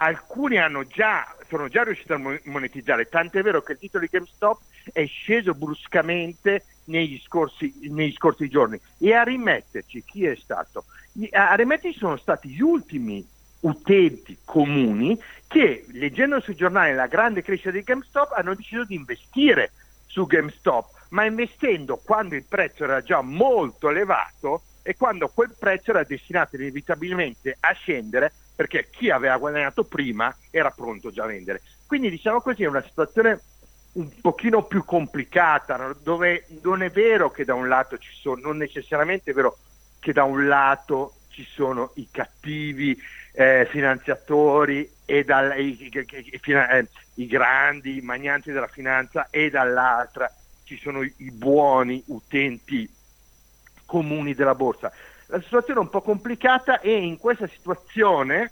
alcuni 0.00 0.56
già, 0.88 1.26
sono 1.48 1.68
già 1.68 1.82
riusciti 1.82 2.12
a 2.12 2.40
monetizzare, 2.44 3.08
tant'è 3.08 3.42
vero 3.42 3.62
che 3.62 3.72
il 3.72 3.78
titolo 3.78 4.04
di 4.04 4.10
GameStop 4.10 4.60
è 4.92 5.04
sceso 5.06 5.54
bruscamente 5.54 6.64
negli 6.84 7.20
scorsi, 7.20 7.72
negli 7.90 8.12
scorsi 8.12 8.48
giorni 8.48 8.80
e 8.98 9.14
a 9.14 9.22
rimetterci 9.22 10.02
chi 10.04 10.26
è 10.26 10.36
stato? 10.36 10.84
A 11.32 11.54
rimetterci 11.54 11.98
sono 11.98 12.16
stati 12.16 12.48
gli 12.48 12.60
ultimi 12.60 13.26
utenti 13.60 14.38
comuni 14.44 15.20
che 15.48 15.84
leggendo 15.88 16.40
sui 16.40 16.54
giornali 16.54 16.94
la 16.94 17.06
grande 17.06 17.42
crescita 17.42 17.72
di 17.72 17.82
GameStop 17.82 18.32
hanno 18.32 18.54
deciso 18.54 18.84
di 18.84 18.94
investire 18.94 19.72
su 20.06 20.26
GameStop, 20.26 21.06
ma 21.10 21.24
investendo 21.24 21.96
quando 21.96 22.36
il 22.36 22.44
prezzo 22.44 22.84
era 22.84 23.02
già 23.02 23.20
molto 23.20 23.90
elevato 23.90 24.62
e 24.82 24.96
quando 24.96 25.28
quel 25.28 25.54
prezzo 25.58 25.90
era 25.90 26.04
destinato 26.04 26.56
inevitabilmente 26.56 27.56
a 27.60 27.72
scendere 27.72 28.32
perché 28.58 28.88
chi 28.90 29.08
aveva 29.08 29.36
guadagnato 29.36 29.84
prima 29.84 30.36
era 30.50 30.72
pronto 30.72 31.12
già 31.12 31.22
a 31.22 31.28
vendere. 31.28 31.62
Quindi 31.86 32.10
diciamo 32.10 32.40
così 32.40 32.64
è 32.64 32.66
una 32.66 32.82
situazione 32.82 33.40
un 33.92 34.10
pochino 34.20 34.64
più 34.64 34.84
complicata, 34.84 35.94
dove 36.02 36.44
non 36.62 36.82
è 36.82 36.90
vero 36.90 37.30
che 37.30 37.44
da 37.44 37.54
un 37.54 37.68
lato 37.68 37.98
ci 37.98 38.10
sono, 38.12 38.40
non 38.40 38.56
necessariamente 38.56 39.30
è 39.30 39.34
vero 39.34 39.58
che 40.00 40.12
da 40.12 40.24
un 40.24 40.48
lato 40.48 41.18
ci 41.28 41.44
sono 41.44 41.92
i 41.94 42.08
cattivi 42.10 43.00
eh, 43.30 43.64
finanziatori 43.70 44.90
e 45.04 45.22
dal, 45.22 45.56
i, 45.56 45.80
i, 45.80 45.90
i, 45.92 46.42
eh, 46.52 46.88
i, 47.14 47.26
grandi 47.28 48.00
magnanti 48.00 48.50
della 48.50 48.66
finanza 48.66 49.28
e 49.30 49.50
dall'altra 49.50 50.28
ci 50.64 50.76
sono 50.78 51.04
i 51.04 51.30
buoni 51.30 52.02
utenti 52.06 52.92
comuni 53.86 54.34
della 54.34 54.56
borsa. 54.56 54.92
La 55.30 55.42
situazione 55.42 55.80
è 55.80 55.82
un 55.82 55.90
po' 55.90 56.00
complicata 56.00 56.80
e 56.80 56.96
in 56.96 57.18
questa 57.18 57.46
situazione 57.46 58.50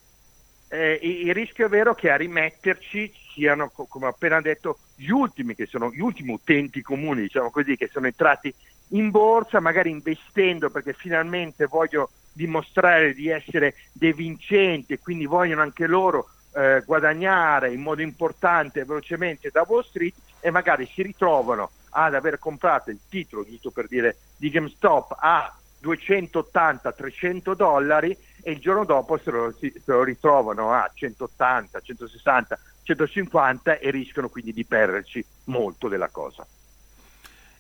eh, 0.69 0.99
il 1.01 1.33
rischio 1.33 1.65
è 1.65 1.69
vero 1.71 1.95
che 1.95 2.11
a 2.11 2.17
rimetterci 2.17 3.11
siano, 3.33 3.71
come 3.71 4.07
ho 4.07 4.11
appena 4.11 4.43
detto, 4.43 4.81
gli 4.95 5.09
ultimi, 5.09 5.55
che 5.55 5.65
sono 5.65 5.91
gli 5.91 6.01
ultimi 6.01 6.33
utenti 6.33 6.83
comuni, 6.83 7.23
diciamo 7.23 7.51
così, 7.51 7.77
che 7.77 7.89
sono 7.91 8.07
entrati 8.07 8.53
in 8.89 9.11
borsa, 9.11 9.59
magari 9.59 9.89
investendo 9.89 10.69
perché 10.69 10.93
finalmente 10.93 11.65
vogliono 11.65 12.11
dimostrare 12.33 13.15
di 13.15 13.29
essere 13.29 13.77
dei 13.93 14.13
vincenti 14.13 14.93
e 14.93 14.99
quindi 14.99 15.25
vogliono 15.25 15.63
anche 15.63 15.87
loro 15.87 16.29
eh, 16.55 16.83
guadagnare 16.85 17.73
in 17.73 17.81
modo 17.81 18.03
importante 18.03 18.81
e 18.81 18.85
velocemente 18.85 19.49
da 19.51 19.65
Wall 19.67 19.83
Street 19.83 20.15
e 20.41 20.51
magari 20.51 20.87
si 20.93 21.01
ritrovano 21.01 21.71
ad 21.91 22.15
aver 22.15 22.39
comprato 22.39 22.91
il 22.91 23.01
titolo, 23.09 23.47
giusto 23.47 23.71
per 23.71 23.89
dire, 23.89 24.17
di 24.37 24.51
GameStop 24.51 25.17
a 25.19 25.57
280-300 25.87 27.55
dollari 27.55 28.17
e 28.43 28.53
il 28.53 28.59
giorno 28.59 28.85
dopo 28.85 29.19
se 29.19 29.31
lo, 29.31 29.55
se 29.59 29.73
lo, 29.85 30.03
ritrovano 30.03 30.73
a 30.73 30.91
180, 30.93 31.81
160, 31.81 32.59
150 32.83 33.79
e 33.79 33.91
rischiano 33.91 34.29
quindi 34.29 34.53
di 34.53 34.65
perderci 34.65 35.25
molto 35.45 35.89
della 35.89 36.09
cosa. 36.09 36.47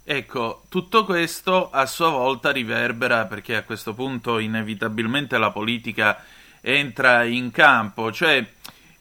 Ecco, 0.08 0.62
tutto 0.68 1.04
questo 1.04 1.70
a 1.70 1.86
sua 1.86 2.10
volta 2.10 2.52
riverbera 2.52 3.26
perché 3.26 3.56
a 3.56 3.64
questo 3.64 3.92
punto 3.94 4.38
inevitabilmente 4.38 5.36
la 5.36 5.50
politica 5.50 6.22
entra 6.60 7.24
in 7.24 7.50
campo, 7.50 8.12
cioè 8.12 8.44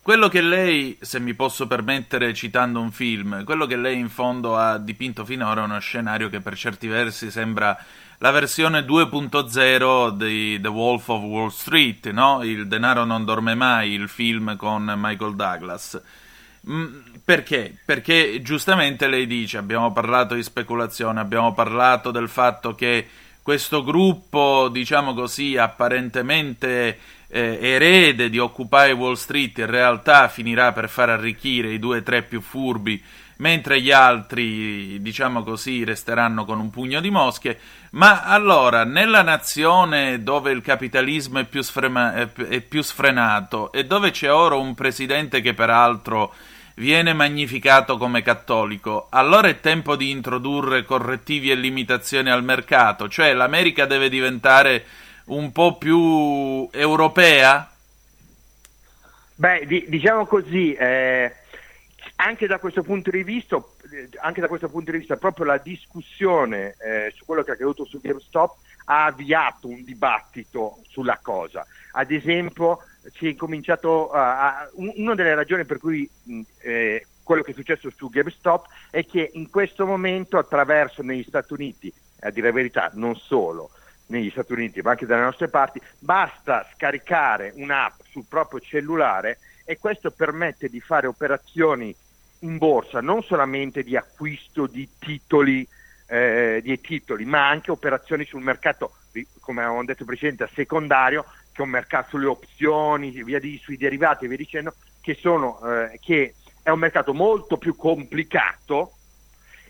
quello 0.06 0.28
che 0.28 0.42
lei, 0.42 1.00
se 1.02 1.20
mi 1.20 1.34
posso 1.34 1.66
permettere 1.66 2.32
citando 2.32 2.80
un 2.80 2.92
film, 2.92 3.44
quello 3.44 3.66
che 3.66 3.76
lei 3.76 3.98
in 3.98 4.10
fondo 4.10 4.56
ha 4.56 4.78
dipinto 4.78 5.26
finora 5.26 5.62
è 5.62 5.64
uno 5.64 5.80
scenario 5.80 6.30
che 6.30 6.42
per 6.42 6.56
certi 6.56 6.86
versi 6.86 7.32
sembra 7.32 7.76
la 8.20 8.30
versione 8.30 8.82
2.0 8.82 10.12
di 10.12 10.62
The 10.62 10.68
Wolf 10.68 11.08
of 11.08 11.24
Wall 11.24 11.48
Street, 11.48 12.12
no? 12.12 12.44
Il 12.44 12.68
denaro 12.68 13.04
non 13.04 13.26
dorme 13.26 13.56
mai, 13.56 13.94
il 13.94 14.08
film 14.08 14.56
con 14.58 14.94
Michael 14.96 15.36
Douglas. 15.36 16.00
Mm, 16.70 16.98
perché? 17.26 17.76
Perché 17.84 18.44
giustamente 18.44 19.08
lei 19.08 19.26
dice, 19.26 19.58
abbiamo 19.58 19.92
parlato 19.92 20.36
di 20.36 20.44
speculazione, 20.44 21.20
abbiamo 21.20 21.56
parlato 21.56 22.12
del 22.12 22.30
fatto 22.30 22.76
che 22.76 23.08
questo 23.42 23.84
gruppo, 23.84 24.70
diciamo 24.72 25.16
così, 25.16 25.58
apparentemente 25.58 27.00
eh, 27.36 27.60
erede 27.60 28.30
di 28.30 28.40
Occupy 28.40 28.94
Wall 28.94 29.16
Street 29.16 29.58
in 29.58 29.66
realtà 29.66 30.30
finirà 30.30 30.72
per 30.72 30.88
far 30.88 31.10
arricchire 31.10 31.74
i 31.74 31.80
due 31.80 31.98
o 31.98 32.02
tre 32.02 32.24
più 32.24 32.40
furbi 32.40 33.04
mentre 33.38 33.82
gli 33.82 33.92
altri, 33.92 35.02
diciamo 35.02 35.44
così, 35.44 35.84
resteranno 35.84 36.46
con 36.46 36.58
un 36.58 36.70
pugno 36.70 37.02
di 37.02 37.10
mosche. 37.10 37.60
Ma 37.92 38.24
allora, 38.24 38.86
nella 38.86 39.22
nazione 39.22 40.24
dove 40.24 40.52
il 40.52 40.62
capitalismo 40.62 41.40
è 41.40 41.44
più, 41.44 41.62
sfrema- 41.62 42.14
è 42.14 42.62
più 42.62 42.82
sfrenato 42.82 43.74
e 43.74 43.86
dove 43.86 44.12
c'è 44.12 44.32
ora 44.32 44.56
un 44.56 44.74
presidente 44.74 45.42
che 45.42 45.54
peraltro 45.54 46.34
viene 46.76 47.12
magnificato 47.12 47.98
come 47.98 48.22
cattolico, 48.22 49.08
allora 49.10 49.50
è 49.50 49.60
tempo 49.60 49.98
di 49.98 50.10
introdurre 50.10 50.86
correttivi 50.86 51.52
e 51.52 51.56
limitazioni 51.56 52.30
al 52.30 52.46
mercato, 52.46 53.10
cioè 53.10 53.34
l'America 53.34 53.86
deve 53.86 54.08
diventare 54.08 54.86
un 55.26 55.52
po' 55.52 55.78
più 55.78 56.68
europea? 56.72 57.70
Beh, 59.36 59.66
di- 59.66 59.86
diciamo 59.88 60.26
così, 60.26 60.74
eh, 60.74 61.34
anche 62.18 62.48
da 62.48 62.60
questo 62.60 62.84
punto 62.84 63.10
di 63.10 63.24
vista, 63.24 63.62
anche 64.22 64.42
da 64.42 64.48
questo 64.48 64.70
punto 64.70 64.92
di 64.92 65.00
vista 65.00 65.18
proprio 65.18 65.46
la 65.46 65.58
discussione 65.58 66.76
eh, 66.80 67.12
su 67.16 67.26
quello 67.26 67.44
che 67.44 67.52
è 67.52 67.54
accaduto 67.54 67.86
su 67.86 68.00
GameStop 68.00 68.58
ha 68.86 69.06
avviato 69.06 69.68
un 69.68 69.84
dibattito 69.84 70.80
sulla 70.88 71.20
cosa. 71.22 71.66
Ad 71.94 72.12
esempio, 72.12 72.84
si 73.14 73.30
è 73.30 73.36
cominciato 73.36 74.12
a, 74.12 74.60
a, 74.60 74.70
una 74.74 75.16
delle 75.16 75.36
ragioni 75.36 75.66
per 75.66 75.80
cui 75.80 76.10
eh, 76.60 77.06
quello 77.24 77.42
che 77.42 77.52
è 77.52 77.56
successo 77.56 77.90
su 77.90 78.10
GameStop 78.10 78.68
è 78.92 79.06
che 79.06 79.32
in 79.34 79.50
questo 79.50 79.86
momento 79.86 80.38
attraverso 80.38 81.02
negli 81.02 81.26
Stati 81.28 81.54
Uniti, 81.54 81.92
a 82.22 82.30
dire 82.30 82.48
la 82.48 82.54
verità, 82.54 82.92
non 82.94 83.16
solo 83.16 83.72
negli 84.08 84.30
Stati 84.30 84.54
Uniti 84.54 84.82
ma 84.82 84.92
anche 84.92 85.06
dalle 85.06 85.24
nostre 85.24 85.48
parti, 85.48 85.82
basta 86.00 86.68
scaricare 86.74 87.54
un'app 87.56 88.02
sul 88.10 88.26
proprio 88.28 88.60
cellulare 88.60 89.40
e 89.64 89.78
questo 89.78 90.12
permette 90.12 90.70
di 90.70 90.80
fare 90.80 91.08
operazioni 91.08 91.96
in 92.40 92.58
borsa 92.58 93.02
non 93.02 93.24
solamente 93.24 93.84
di 93.84 93.98
acquisto 93.98 94.68
di 94.68 94.88
titoli, 95.00 95.68
eh, 96.08 96.60
di 96.64 96.80
titoli 96.80 97.26
ma 97.26 97.48
anche 97.48 97.72
operazioni 97.72 98.26
sul 98.26 98.42
mercato, 98.42 98.98
come 99.40 99.62
avevamo 99.62 99.86
detto 99.86 100.06
precedente, 100.06 100.50
secondario, 100.54 101.24
che 101.52 101.62
è 101.62 101.66
un 101.66 101.70
mercato 101.70 102.10
sulle 102.10 102.28
opzioni, 102.28 103.24
via 103.24 103.40
di, 103.40 103.60
sui 103.64 103.78
derivati 103.78 104.26
e 104.26 104.28
via 104.28 104.38
dicendo, 104.38 104.76
che, 105.02 105.16
sono, 105.16 105.60
eh, 105.64 106.00
che 106.02 106.36
è 106.62 106.70
un 106.70 106.80
mercato 106.80 107.14
molto 107.14 107.58
più 107.58 107.76
complicato 107.76 108.94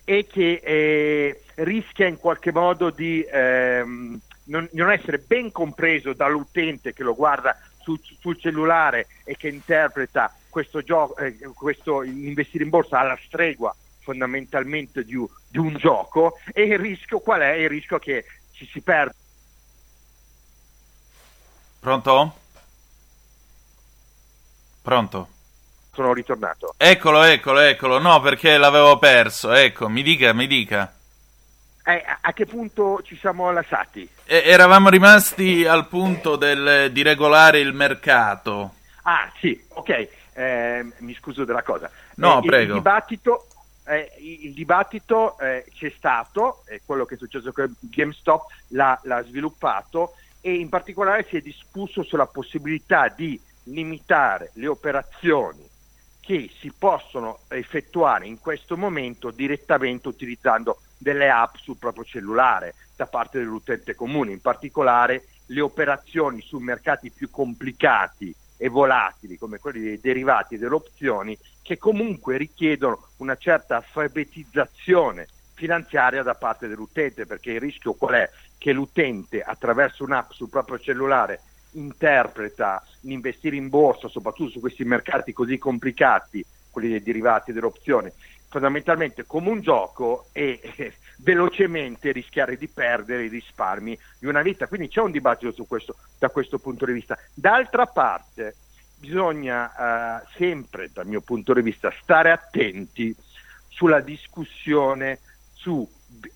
e 0.04 0.26
che 0.26 0.60
eh, 0.62 1.42
rischia 1.56 2.06
in 2.06 2.18
qualche 2.18 2.52
modo 2.52 2.90
di, 2.90 3.24
ehm, 3.28 4.18
non, 4.44 4.68
non 4.72 4.90
essere 4.90 5.18
ben 5.18 5.50
compreso 5.52 6.12
dall'utente 6.12 6.92
che 6.92 7.02
lo 7.02 7.14
guarda 7.14 7.58
sul, 7.80 8.00
sul 8.20 8.38
cellulare 8.38 9.06
e 9.24 9.36
che 9.36 9.48
interpreta 9.48 10.34
questo, 10.48 10.82
gioco, 10.82 11.16
eh, 11.18 11.38
questo 11.54 12.02
investire 12.02 12.64
in 12.64 12.70
borsa 12.70 13.00
alla 13.00 13.18
stregua 13.24 13.74
fondamentalmente 14.00 15.04
di, 15.04 15.16
di, 15.48 15.58
un 15.58 15.76
gioco 15.76 16.38
e 16.52 16.62
il 16.62 16.78
rischio 16.78 17.18
qual 17.20 17.40
è? 17.40 17.52
Il 17.52 17.68
rischio 17.68 17.98
che 17.98 18.24
ci 18.52 18.66
si 18.66 18.80
perde. 18.80 19.14
Pronto? 21.80 22.34
Pronto? 24.82 25.28
Sono 25.92 26.12
ritornato. 26.12 26.74
Eccolo, 26.76 27.22
eccolo, 27.22 27.60
eccolo. 27.60 27.98
No, 27.98 28.20
perché 28.20 28.56
l'avevo 28.56 28.98
perso. 28.98 29.52
Ecco, 29.52 29.88
mi 29.88 30.02
dica, 30.02 30.32
mi 30.32 30.46
dica. 30.46 30.95
Eh, 31.88 32.04
a 32.20 32.32
che 32.32 32.46
punto 32.46 33.00
ci 33.04 33.16
siamo 33.16 33.52
lasciati? 33.52 34.08
E- 34.24 34.42
eravamo 34.44 34.88
rimasti 34.88 35.64
al 35.64 35.86
punto 35.86 36.34
del, 36.34 36.90
di 36.90 37.02
regolare 37.02 37.60
il 37.60 37.72
mercato. 37.74 38.74
Ah, 39.02 39.30
sì, 39.38 39.64
ok. 39.68 40.08
Eh, 40.32 40.84
mi 40.98 41.14
scuso 41.14 41.44
della 41.44 41.62
cosa. 41.62 41.88
No, 42.16 42.42
eh, 42.42 42.44
prego. 42.44 42.72
Il 42.72 42.78
dibattito, 42.78 43.46
eh, 43.86 44.10
il 44.18 44.52
dibattito 44.52 45.38
eh, 45.38 45.64
c'è 45.72 45.92
stato, 45.96 46.64
quello 46.84 47.04
che 47.04 47.14
è 47.14 47.18
successo 47.18 47.52
con 47.52 47.72
GameStop 47.78 48.50
l'ha, 48.70 48.98
l'ha 49.04 49.22
sviluppato 49.22 50.14
e 50.40 50.54
in 50.54 50.68
particolare 50.68 51.24
si 51.28 51.36
è 51.36 51.40
discusso 51.40 52.02
sulla 52.02 52.26
possibilità 52.26 53.06
di 53.14 53.40
limitare 53.62 54.50
le 54.54 54.66
operazioni 54.66 55.64
che 56.18 56.50
si 56.58 56.72
possono 56.76 57.38
effettuare 57.46 58.26
in 58.26 58.40
questo 58.40 58.76
momento 58.76 59.30
direttamente 59.30 60.08
utilizzando 60.08 60.80
delle 60.98 61.30
app 61.30 61.56
sul 61.56 61.76
proprio 61.76 62.04
cellulare 62.04 62.74
da 62.96 63.06
parte 63.06 63.38
dell'utente 63.38 63.94
comune, 63.94 64.32
in 64.32 64.40
particolare 64.40 65.26
le 65.46 65.60
operazioni 65.60 66.40
su 66.40 66.58
mercati 66.58 67.10
più 67.10 67.30
complicati 67.30 68.34
e 68.56 68.68
volatili 68.68 69.36
come 69.36 69.58
quelli 69.58 69.80
dei 69.80 70.00
derivati 70.00 70.54
e 70.54 70.58
delle 70.58 70.74
opzioni 70.74 71.38
che 71.62 71.78
comunque 71.78 72.36
richiedono 72.36 73.08
una 73.18 73.36
certa 73.36 73.76
alfabetizzazione 73.76 75.26
finanziaria 75.54 76.22
da 76.22 76.34
parte 76.34 76.68
dell'utente 76.68 77.26
perché 77.26 77.52
il 77.52 77.60
rischio 77.60 77.94
qual 77.94 78.14
è? 78.14 78.30
Che 78.56 78.72
l'utente 78.72 79.42
attraverso 79.42 80.04
un'app 80.04 80.30
sul 80.30 80.48
proprio 80.48 80.78
cellulare 80.78 81.40
interpreta 81.72 82.82
l'investire 83.00 83.56
in 83.56 83.68
borsa, 83.68 84.08
soprattutto 84.08 84.50
su 84.50 84.60
questi 84.60 84.84
mercati 84.84 85.32
così 85.32 85.58
complicati, 85.58 86.44
quelli 86.70 86.88
dei 86.88 87.02
derivati 87.02 87.50
e 87.50 87.54
delle 87.54 87.66
opzioni, 87.66 88.10
fondamentalmente 88.48 89.24
come 89.26 89.50
un 89.50 89.60
gioco 89.60 90.28
e 90.32 90.60
eh, 90.76 90.94
velocemente 91.18 92.12
rischiare 92.12 92.56
di 92.56 92.68
perdere 92.68 93.24
i 93.24 93.28
risparmi 93.28 93.98
di 94.18 94.26
una 94.26 94.42
vita. 94.42 94.66
Quindi 94.66 94.88
c'è 94.88 95.00
un 95.00 95.10
dibattito 95.10 95.52
su 95.52 95.66
questo, 95.66 95.96
da 96.18 96.28
questo 96.28 96.58
punto 96.58 96.84
di 96.84 96.92
vista. 96.92 97.18
D'altra 97.34 97.86
parte 97.86 98.54
bisogna 98.98 100.20
eh, 100.20 100.26
sempre, 100.36 100.90
dal 100.92 101.06
mio 101.06 101.20
punto 101.20 101.52
di 101.52 101.62
vista, 101.62 101.92
stare 102.00 102.30
attenti 102.30 103.14
sulla 103.68 104.00
discussione 104.00 105.18
su 105.52 105.86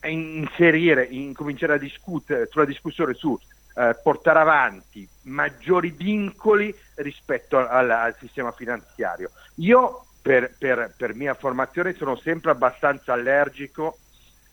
inserire, 0.02 1.04
incominciare 1.04 1.74
a 1.74 1.78
discutere 1.78 2.48
sulla 2.50 2.64
discussione 2.64 3.14
su 3.14 3.38
eh, 3.76 3.96
portare 4.02 4.40
avanti 4.40 5.08
maggiori 5.22 5.90
vincoli 5.90 6.74
rispetto 6.96 7.56
al, 7.56 7.90
al 7.90 8.16
sistema 8.18 8.52
finanziario. 8.52 9.30
Io 9.56 10.04
per, 10.20 10.54
per, 10.58 10.94
per, 10.96 11.14
mia 11.14 11.34
formazione 11.34 11.94
sono 11.94 12.16
sempre 12.16 12.50
abbastanza 12.50 13.12
allergico 13.12 13.98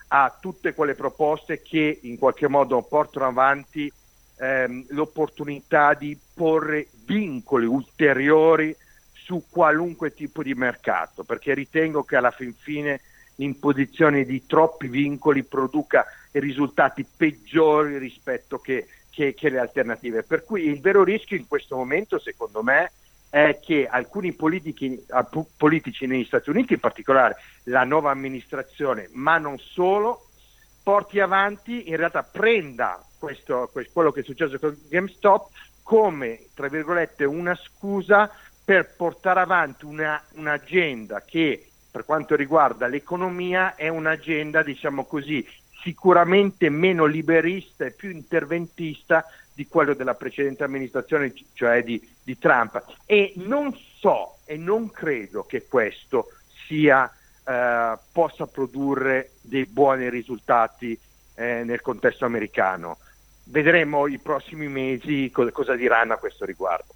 a 0.10 0.36
tutte 0.39 0.73
quelle 0.73 0.95
proposte 0.95 1.62
che 1.62 1.99
in 2.03 2.17
qualche 2.17 2.47
modo 2.47 2.82
portano 2.82 3.25
avanti 3.25 3.91
ehm, 4.38 4.86
l'opportunità 4.89 5.93
di 5.93 6.17
porre 6.34 6.88
vincoli 7.06 7.65
ulteriori 7.65 8.75
su 9.12 9.43
qualunque 9.49 10.13
tipo 10.13 10.41
di 10.41 10.53
mercato, 10.53 11.23
perché 11.23 11.53
ritengo 11.53 12.03
che 12.03 12.15
alla 12.15 12.32
fin 12.32 12.53
fine 12.53 13.01
l'imposizione 13.36 14.23
di 14.23 14.45
troppi 14.45 14.88
vincoli 14.88 15.43
produca 15.43 16.06
risultati 16.32 17.06
peggiori 17.06 17.97
rispetto 17.97 18.60
che 18.60 18.88
che, 19.17 19.34
che 19.34 19.49
le 19.49 19.58
alternative. 19.58 20.21
Per 20.21 20.43
cui 20.43 20.65
il 20.67 20.80
vero 20.80 21.03
rischio 21.03 21.36
in 21.36 21.47
questo 21.47 21.75
momento, 21.75 22.19
secondo 22.19 22.62
me, 22.62 22.91
è 23.29 23.59
che 23.61 23.87
alcuni 23.87 24.33
politici, 24.33 25.03
politici, 25.57 26.05
negli 26.05 26.25
Stati 26.25 26.49
Uniti, 26.49 26.73
in 26.73 26.79
particolare 26.79 27.37
la 27.63 27.83
nuova 27.83 28.11
amministrazione, 28.11 29.09
ma 29.13 29.37
non 29.37 29.57
solo, 29.57 30.27
porti 30.81 31.19
avanti, 31.19 31.89
in 31.89 31.97
realtà 31.97 32.23
prenda 32.23 33.03
questo, 33.19 33.69
questo, 33.71 33.91
quello 33.93 34.11
che 34.11 34.21
è 34.21 34.23
successo 34.23 34.57
con 34.59 34.77
GameStop 34.89 35.49
come, 35.83 36.47
tra 36.53 36.67
virgolette, 36.67 37.25
una 37.25 37.55
scusa 37.55 38.31
per 38.63 38.93
portare 38.95 39.39
avanti 39.39 39.85
una, 39.85 40.21
un'agenda 40.33 41.23
che 41.25 41.69
per 41.89 42.05
quanto 42.05 42.35
riguarda 42.35 42.87
l'economia 42.87 43.75
è 43.75 43.87
un'agenda, 43.87 44.61
diciamo 44.61 45.05
così, 45.05 45.45
sicuramente 45.88 46.67
meno 46.69 47.06
liberista 47.06 47.86
e 47.86 47.91
più 47.91 48.10
interventista 48.10 49.26
di 49.54 49.67
quello 49.67 49.93
della 49.93 50.15
precedente 50.15 50.65
amministrazione, 50.65 51.34
cioè 51.54 51.82
di, 51.82 51.97
di 52.21 52.38
Trump. 52.38 52.84
E 53.06 53.32
non 53.38 53.73
so 53.97 54.39
e 54.43 54.58
non 54.58 54.91
credo 54.91 55.45
che 55.45 55.65
questo 55.65 56.28
sia, 56.67 57.10
eh, 57.45 57.97
possa 58.12 58.47
produrre 58.47 59.32
dei 59.39 59.65
buoni 59.65 60.10
risultati 60.10 61.00
eh, 61.36 61.63
nel 61.63 61.80
contesto 61.80 62.26
americano. 62.26 62.97
Vedremo 63.45 64.08
i 64.08 64.17
prossimi 64.17 64.67
mesi 64.67 65.32
cosa, 65.32 65.52
cosa 65.52 65.73
diranno 65.73 66.13
a 66.13 66.17
questo 66.17 66.43
riguardo. 66.43 66.93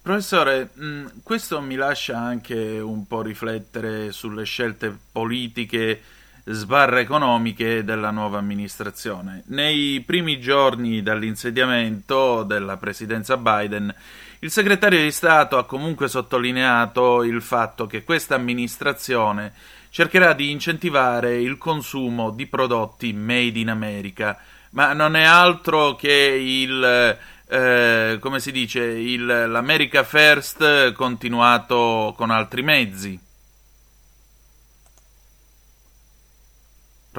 Professore, 0.00 0.70
mh, 0.72 1.20
questo 1.22 1.60
mi 1.60 1.74
lascia 1.74 2.16
anche 2.16 2.80
un 2.80 3.06
po' 3.06 3.20
riflettere 3.20 4.10
sulle 4.10 4.44
scelte 4.44 4.96
politiche 5.12 6.00
sbarre 6.44 7.00
economiche 7.00 7.84
della 7.84 8.10
nuova 8.10 8.38
amministrazione. 8.38 9.42
Nei 9.46 10.00
primi 10.00 10.40
giorni 10.40 11.02
dall'insediamento 11.02 12.42
della 12.42 12.76
presidenza 12.76 13.36
Biden, 13.36 13.94
il 14.40 14.50
segretario 14.50 15.00
di 15.00 15.10
Stato 15.10 15.58
ha 15.58 15.66
comunque 15.66 16.08
sottolineato 16.08 17.22
il 17.22 17.42
fatto 17.42 17.86
che 17.86 18.04
questa 18.04 18.34
amministrazione 18.34 19.52
cercherà 19.90 20.32
di 20.32 20.50
incentivare 20.50 21.40
il 21.40 21.58
consumo 21.58 22.30
di 22.30 22.46
prodotti 22.46 23.12
made 23.12 23.58
in 23.58 23.68
America, 23.68 24.38
ma 24.70 24.92
non 24.92 25.16
è 25.16 25.24
altro 25.24 25.96
che 25.96 26.12
il 26.12 27.18
eh, 27.52 28.18
come 28.20 28.38
si 28.38 28.52
dice, 28.52 28.80
il, 28.80 29.26
l'America 29.26 30.04
First 30.04 30.92
continuato 30.92 32.14
con 32.16 32.30
altri 32.30 32.62
mezzi. 32.62 33.18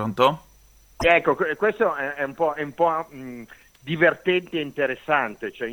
Pronto? 0.02 0.46
Ecco, 0.98 1.36
questo 1.58 1.96
è 1.96 2.24
un 2.24 2.34
po', 2.34 2.54
è 2.54 2.64
un 2.64 2.74
po' 2.74 3.08
divertente 3.80 4.58
e 4.58 4.62
interessante, 4.62 5.52
cioè 5.52 5.68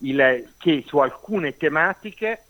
il, 0.00 0.52
che 0.58 0.82
su 0.86 0.98
alcune 0.98 1.56
tematiche 1.56 2.42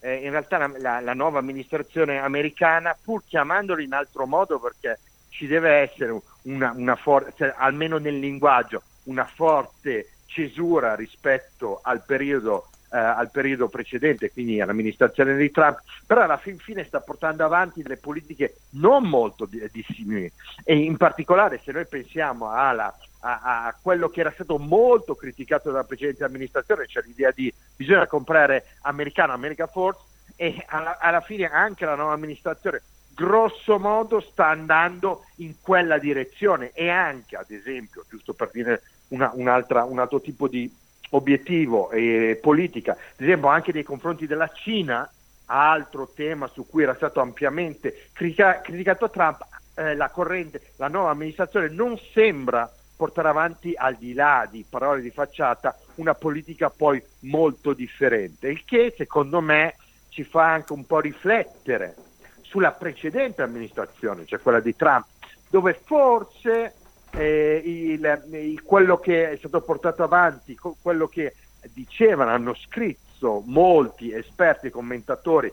eh, 0.00 0.16
in 0.16 0.30
realtà 0.30 0.58
la, 0.58 0.70
la, 0.78 1.00
la, 1.00 1.14
nuova 1.14 1.38
amministrazione 1.38 2.18
americana, 2.18 2.96
pur 3.00 3.22
chiamandolo 3.26 3.80
in 3.80 3.94
altro 3.94 4.26
modo 4.26 4.58
perché 4.58 4.98
ci 5.30 5.46
deve 5.46 5.70
essere 5.76 6.18
una, 6.42 6.72
una 6.76 6.96
forte, 6.96 7.32
cioè, 7.36 7.54
almeno 7.56 7.96
nel 7.96 8.18
linguaggio, 8.18 8.82
una 9.04 9.24
forte 9.24 10.08
cesura 10.26 10.94
rispetto 10.94 11.80
al 11.82 12.02
periodo 12.04 12.68
eh, 12.94 12.98
al 12.98 13.30
periodo 13.32 13.66
precedente, 13.68 14.30
quindi 14.30 14.60
all'amministrazione 14.60 15.36
di 15.36 15.50
Trump, 15.50 15.82
però 16.06 16.22
alla 16.22 16.36
fin 16.36 16.58
fine 16.58 16.84
sta 16.84 17.00
portando 17.00 17.44
avanti 17.44 17.82
delle 17.82 17.96
politiche 17.96 18.58
non 18.70 19.02
molto 19.08 19.48
dissimili. 19.72 20.30
E 20.62 20.76
in 20.76 20.96
particolare 20.96 21.60
se 21.64 21.72
noi 21.72 21.86
pensiamo 21.86 22.50
alla, 22.50 22.96
a, 23.18 23.74
quello 23.82 24.08
che 24.08 24.20
era 24.20 24.30
stato 24.30 24.58
molto 24.58 25.16
criticato 25.16 25.72
dalla 25.72 25.82
precedente 25.82 26.22
amministrazione, 26.22 26.86
cioè 26.86 27.02
l'idea 27.02 27.32
di 27.32 27.52
bisogna 27.74 28.06
comprare 28.06 28.66
americano, 28.82 29.32
America 29.32 29.66
Force 29.66 30.00
e 30.36 30.64
alla, 30.68 30.96
alla 31.00 31.20
fine 31.20 31.50
anche 31.50 31.84
la 31.84 31.96
nuova 31.96 32.12
amministrazione 32.12 32.82
grosso 33.12 33.78
modo 33.78 34.20
sta 34.20 34.48
andando 34.48 35.24
in 35.36 35.54
quella 35.60 35.98
direzione. 35.98 36.70
E 36.74 36.88
anche 36.88 37.36
ad 37.36 37.50
esempio, 37.50 38.04
giusto 38.08 38.34
per 38.34 38.50
dire 38.52 38.82
una, 39.08 39.32
un 39.34 39.48
altro 39.48 40.20
tipo 40.20 40.48
di 40.48 40.72
obiettivo 41.14 41.90
e 41.90 42.38
politica, 42.40 42.92
ad 42.92 43.20
esempio 43.20 43.48
anche 43.48 43.72
nei 43.72 43.82
confronti 43.82 44.26
della 44.26 44.50
Cina, 44.52 45.08
altro 45.46 46.10
tema 46.14 46.48
su 46.48 46.66
cui 46.66 46.82
era 46.82 46.94
stato 46.94 47.20
ampiamente 47.20 48.08
critica- 48.12 48.60
criticato 48.60 49.10
Trump, 49.10 49.44
eh, 49.74 49.94
la 49.94 50.08
corrente, 50.08 50.72
la 50.76 50.88
nuova 50.88 51.10
amministrazione 51.10 51.68
non 51.68 51.98
sembra 52.12 52.70
portare 52.96 53.28
avanti 53.28 53.74
al 53.76 53.96
di 53.96 54.14
là 54.14 54.46
di 54.48 54.64
parole 54.68 55.02
di 55.02 55.10
facciata 55.10 55.76
una 55.96 56.14
politica 56.14 56.70
poi 56.70 57.02
molto 57.20 57.72
differente, 57.72 58.48
il 58.48 58.64
che 58.64 58.94
secondo 58.96 59.40
me 59.40 59.76
ci 60.08 60.24
fa 60.24 60.52
anche 60.52 60.72
un 60.72 60.86
po' 60.86 61.00
riflettere 61.00 61.94
sulla 62.42 62.72
precedente 62.72 63.42
amministrazione, 63.42 64.26
cioè 64.26 64.40
quella 64.40 64.60
di 64.60 64.76
Trump, 64.76 65.06
dove 65.48 65.80
forse 65.84 66.74
eh, 67.16 67.62
il, 67.64 68.22
il, 68.32 68.62
quello 68.62 68.98
che 68.98 69.30
è 69.30 69.36
stato 69.36 69.60
portato 69.60 70.02
avanti, 70.02 70.58
quello 70.80 71.06
che 71.06 71.34
dicevano, 71.72 72.30
hanno 72.30 72.54
scritto 72.54 73.42
molti 73.46 74.12
esperti 74.12 74.66
e 74.66 74.70
commentatori, 74.70 75.52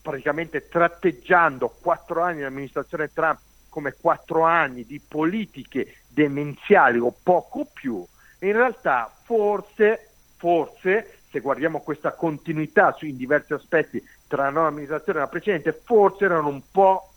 praticamente 0.00 0.68
tratteggiando 0.68 1.74
quattro 1.80 2.22
anni 2.22 2.38
di 2.38 2.44
amministrazione 2.44 3.12
Trump 3.12 3.38
come 3.68 3.94
quattro 4.00 4.42
anni 4.42 4.84
di 4.84 5.00
politiche 5.06 5.98
demenziali 6.08 6.98
o 6.98 7.14
poco 7.22 7.66
più, 7.72 8.04
in 8.40 8.52
realtà 8.52 9.12
forse, 9.24 10.08
forse 10.36 11.18
se 11.30 11.40
guardiamo 11.40 11.80
questa 11.80 12.12
continuità 12.12 12.96
in 13.02 13.16
diversi 13.16 13.52
aspetti 13.52 14.04
tra 14.26 14.44
la 14.44 14.50
nuova 14.50 14.68
amministrazione 14.68 15.18
e 15.18 15.22
la 15.22 15.28
precedente, 15.28 15.72
forse 15.72 16.24
erano 16.24 16.48
un 16.48 16.62
po' 16.70 17.09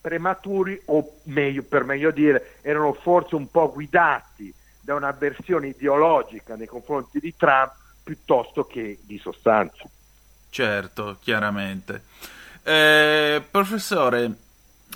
prematuri 0.00 0.80
o 0.86 1.18
meglio, 1.24 1.62
per 1.62 1.84
meglio 1.84 2.10
dire, 2.10 2.56
erano 2.62 2.92
forse 2.92 3.36
un 3.36 3.50
po' 3.50 3.70
guidati 3.72 4.52
da 4.80 4.94
una 4.94 5.10
versione 5.12 5.68
ideologica 5.68 6.56
nei 6.56 6.66
confronti 6.66 7.18
di 7.20 7.34
Trump 7.36 7.72
piuttosto 8.02 8.64
che 8.64 8.98
di 9.02 9.18
sostanza. 9.18 9.84
Certo, 10.48 11.18
chiaramente. 11.20 12.02
Eh, 12.62 13.42
professore, 13.50 14.32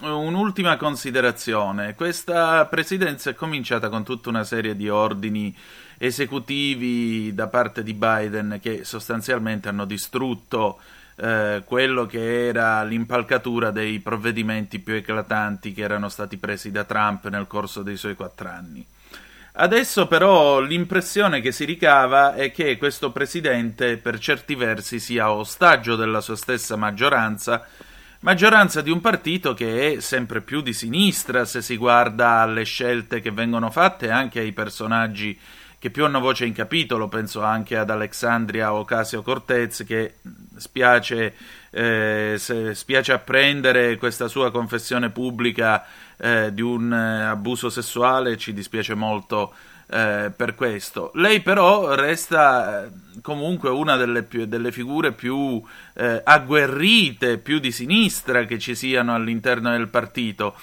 un'ultima 0.02 0.76
considerazione. 0.76 1.94
Questa 1.94 2.64
presidenza 2.66 3.30
è 3.30 3.34
cominciata 3.34 3.88
con 3.88 4.04
tutta 4.04 4.30
una 4.30 4.44
serie 4.44 4.74
di 4.74 4.88
ordini 4.88 5.56
esecutivi 5.98 7.32
da 7.34 7.46
parte 7.46 7.82
di 7.82 7.94
Biden 7.94 8.58
che 8.60 8.84
sostanzialmente 8.84 9.68
hanno 9.68 9.84
distrutto 9.84 10.80
eh, 11.16 11.62
quello 11.64 12.06
che 12.06 12.48
era 12.48 12.82
l'impalcatura 12.82 13.70
dei 13.70 14.00
provvedimenti 14.00 14.78
più 14.78 14.94
eclatanti 14.94 15.72
che 15.72 15.82
erano 15.82 16.08
stati 16.08 16.36
presi 16.36 16.70
da 16.70 16.84
Trump 16.84 17.28
nel 17.28 17.46
corso 17.46 17.82
dei 17.82 17.96
suoi 17.96 18.14
quattro 18.14 18.48
anni. 18.48 18.84
Adesso 19.56 20.08
però 20.08 20.58
l'impressione 20.58 21.40
che 21.40 21.52
si 21.52 21.64
ricava 21.64 22.34
è 22.34 22.50
che 22.50 22.76
questo 22.76 23.12
presidente 23.12 23.98
per 23.98 24.18
certi 24.18 24.56
versi 24.56 24.98
sia 24.98 25.30
ostaggio 25.30 25.94
della 25.94 26.20
sua 26.20 26.34
stessa 26.34 26.74
maggioranza, 26.74 27.64
maggioranza 28.20 28.80
di 28.80 28.90
un 28.90 29.00
partito 29.00 29.54
che 29.54 29.92
è 29.92 30.00
sempre 30.00 30.40
più 30.40 30.60
di 30.60 30.72
sinistra 30.72 31.44
se 31.44 31.62
si 31.62 31.76
guarda 31.76 32.40
alle 32.40 32.64
scelte 32.64 33.20
che 33.20 33.30
vengono 33.30 33.70
fatte 33.70 34.10
anche 34.10 34.40
ai 34.40 34.50
personaggi 34.50 35.38
che 35.84 35.90
più 35.90 36.06
hanno 36.06 36.18
voce 36.18 36.46
in 36.46 36.54
capitolo, 36.54 37.08
penso 37.08 37.42
anche 37.42 37.76
ad 37.76 37.90
Alexandria 37.90 38.72
Ocasio 38.72 39.20
Cortez, 39.20 39.84
che 39.86 40.14
spiace, 40.56 41.34
eh, 41.68 42.36
spiace 42.38 43.12
apprendere 43.12 43.98
questa 43.98 44.26
sua 44.26 44.50
confessione 44.50 45.10
pubblica 45.10 45.84
eh, 46.16 46.54
di 46.54 46.62
un 46.62 46.90
eh, 46.90 47.24
abuso 47.24 47.68
sessuale, 47.68 48.38
ci 48.38 48.54
dispiace 48.54 48.94
molto 48.94 49.52
eh, 49.88 50.32
per 50.34 50.54
questo. 50.54 51.10
Lei 51.16 51.42
però 51.42 51.94
resta 51.94 52.86
eh, 52.86 52.88
comunque 53.20 53.68
una 53.68 53.96
delle, 53.96 54.22
più, 54.22 54.46
delle 54.46 54.72
figure 54.72 55.12
più 55.12 55.62
eh, 55.92 56.22
agguerrite, 56.24 57.36
più 57.36 57.58
di 57.58 57.70
sinistra 57.70 58.46
che 58.46 58.58
ci 58.58 58.74
siano 58.74 59.14
all'interno 59.14 59.70
del 59.72 59.88
partito. 59.88 60.54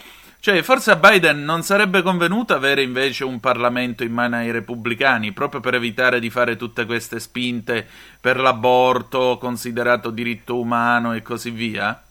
Cioè, 0.41 0.63
forse 0.63 0.89
a 0.89 0.95
Biden 0.95 1.43
non 1.43 1.61
sarebbe 1.61 2.01
convenuto 2.01 2.55
avere 2.55 2.81
invece 2.81 3.23
un 3.23 3.39
Parlamento 3.39 4.03
in 4.03 4.11
mano 4.11 4.37
ai 4.37 4.49
repubblicani, 4.49 5.33
proprio 5.33 5.61
per 5.61 5.75
evitare 5.75 6.19
di 6.19 6.31
fare 6.31 6.55
tutte 6.55 6.87
queste 6.87 7.19
spinte 7.19 7.87
per 8.19 8.39
l'aborto 8.39 9.37
considerato 9.37 10.09
diritto 10.09 10.59
umano 10.59 11.13
e 11.13 11.21
così 11.21 11.51
via? 11.51 12.01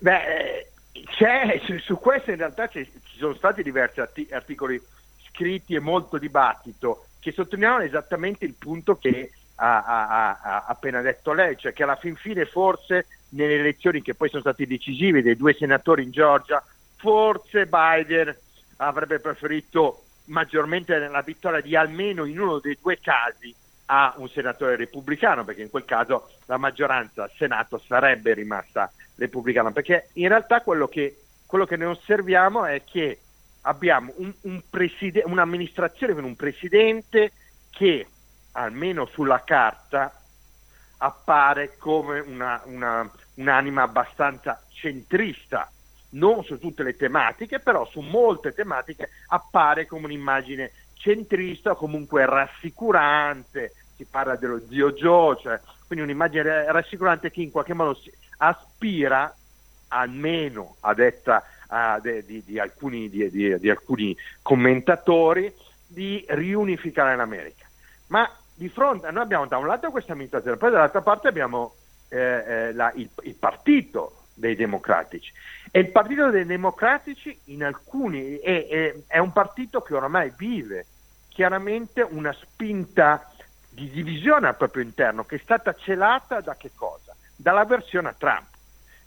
Beh, 0.00 0.68
su, 1.64 1.78
su 1.78 1.96
questo 1.96 2.32
in 2.32 2.36
realtà 2.36 2.68
ci 2.68 2.86
sono 3.16 3.32
stati 3.32 3.62
diversi 3.62 4.00
articoli 4.30 4.78
scritti 5.30 5.74
e 5.74 5.80
molto 5.80 6.18
dibattito 6.18 7.06
che 7.18 7.32
sottolineavano 7.32 7.84
esattamente 7.84 8.44
il 8.44 8.56
punto 8.58 8.98
che 8.98 9.32
ha, 9.54 9.82
ha, 9.82 10.38
ha, 10.42 10.64
appena 10.66 11.00
detto 11.00 11.32
lei, 11.32 11.56
cioè 11.56 11.72
che 11.72 11.82
alla 11.82 11.96
fin 11.96 12.14
fine 12.14 12.44
forse 12.44 13.06
nelle 13.30 13.54
elezioni 13.54 14.02
che 14.02 14.12
poi 14.12 14.28
sono 14.28 14.42
state 14.42 14.66
decisive 14.66 15.22
dei 15.22 15.34
due 15.34 15.54
senatori 15.54 16.02
in 16.02 16.10
Georgia 16.10 16.62
forse 17.02 17.66
Biden 17.66 18.34
avrebbe 18.76 19.18
preferito 19.18 20.04
maggiormente 20.26 20.96
la 20.96 21.20
vittoria 21.20 21.60
di 21.60 21.74
almeno 21.74 22.24
in 22.24 22.38
uno 22.38 22.60
dei 22.60 22.78
due 22.80 23.00
casi 23.00 23.52
a 23.86 24.14
un 24.18 24.28
senatore 24.28 24.76
repubblicano, 24.76 25.44
perché 25.44 25.62
in 25.62 25.70
quel 25.70 25.84
caso 25.84 26.30
la 26.46 26.58
maggioranza 26.58 27.24
al 27.24 27.32
Senato 27.36 27.82
sarebbe 27.84 28.34
rimasta 28.34 28.90
repubblicana, 29.16 29.72
perché 29.72 30.10
in 30.14 30.28
realtà 30.28 30.60
quello 30.60 30.86
che, 30.86 31.22
quello 31.44 31.66
che 31.66 31.76
ne 31.76 31.86
osserviamo 31.86 32.64
è 32.66 32.84
che 32.84 33.18
abbiamo 33.62 34.12
un, 34.16 34.32
un 34.42 34.62
preside- 34.70 35.24
un'amministrazione 35.26 36.14
con 36.14 36.24
un 36.24 36.36
presidente 36.36 37.32
che 37.70 38.06
almeno 38.52 39.06
sulla 39.06 39.42
carta 39.44 40.22
appare 40.98 41.76
come 41.78 42.20
una, 42.20 42.62
una, 42.66 43.10
un'anima 43.34 43.82
abbastanza 43.82 44.62
centrista 44.70 45.68
non 46.12 46.42
su 46.44 46.58
tutte 46.58 46.82
le 46.82 46.96
tematiche, 46.96 47.58
però 47.60 47.86
su 47.86 48.00
molte 48.00 48.52
tematiche 48.52 49.10
appare 49.28 49.86
come 49.86 50.06
un'immagine 50.06 50.72
centrista 50.94 51.74
comunque 51.74 52.24
rassicurante, 52.26 53.74
si 53.96 54.04
parla 54.04 54.36
dello 54.36 54.60
zio 54.68 54.92
Joe, 54.92 55.36
cioè, 55.40 55.60
quindi 55.86 56.04
un'immagine 56.04 56.70
rassicurante 56.70 57.30
che 57.30 57.42
in 57.42 57.50
qualche 57.50 57.74
modo 57.74 57.98
aspira, 58.38 59.34
almeno 59.88 60.76
a 60.80 60.94
detta 60.94 61.44
uh, 61.68 62.00
de, 62.00 62.24
di, 62.24 62.42
di, 62.44 62.58
alcuni, 62.58 63.08
di, 63.08 63.30
di, 63.30 63.70
alcuni, 63.70 64.16
commentatori, 64.40 65.52
di 65.86 66.24
riunificare 66.28 67.16
l'America. 67.16 67.66
Ma 68.08 68.30
di 68.54 68.68
fronte 68.68 69.10
noi 69.10 69.22
abbiamo 69.22 69.46
da 69.46 69.58
un 69.58 69.66
lato 69.66 69.90
questa 69.90 70.12
amministrazione, 70.12 70.56
poi 70.56 70.70
dall'altra 70.70 71.02
parte 71.02 71.28
abbiamo 71.28 71.74
eh, 72.08 72.18
eh, 72.18 72.72
la, 72.72 72.92
il, 72.94 73.08
il 73.22 73.34
partito 73.34 74.24
dei 74.34 74.54
democratici. 74.54 75.32
E 75.74 75.80
il 75.80 75.90
Partito 75.90 76.28
dei 76.28 76.44
Democratici 76.44 77.34
in 77.44 77.64
alcuni 77.64 78.36
è, 78.40 78.66
è, 78.68 78.94
è, 79.06 79.16
un 79.16 79.32
partito 79.32 79.80
che 79.80 79.94
oramai 79.94 80.30
vive 80.36 80.84
chiaramente 81.28 82.02
una 82.02 82.30
spinta 82.34 83.32
di 83.70 83.88
divisione 83.88 84.48
al 84.48 84.56
proprio 84.58 84.82
interno 84.82 85.24
che 85.24 85.36
è 85.36 85.40
stata 85.42 85.74
celata 85.74 86.42
da 86.42 86.56
che 86.56 86.72
cosa? 86.74 87.16
Dall'avversione 87.34 88.08
a 88.10 88.14
Trump. 88.16 88.48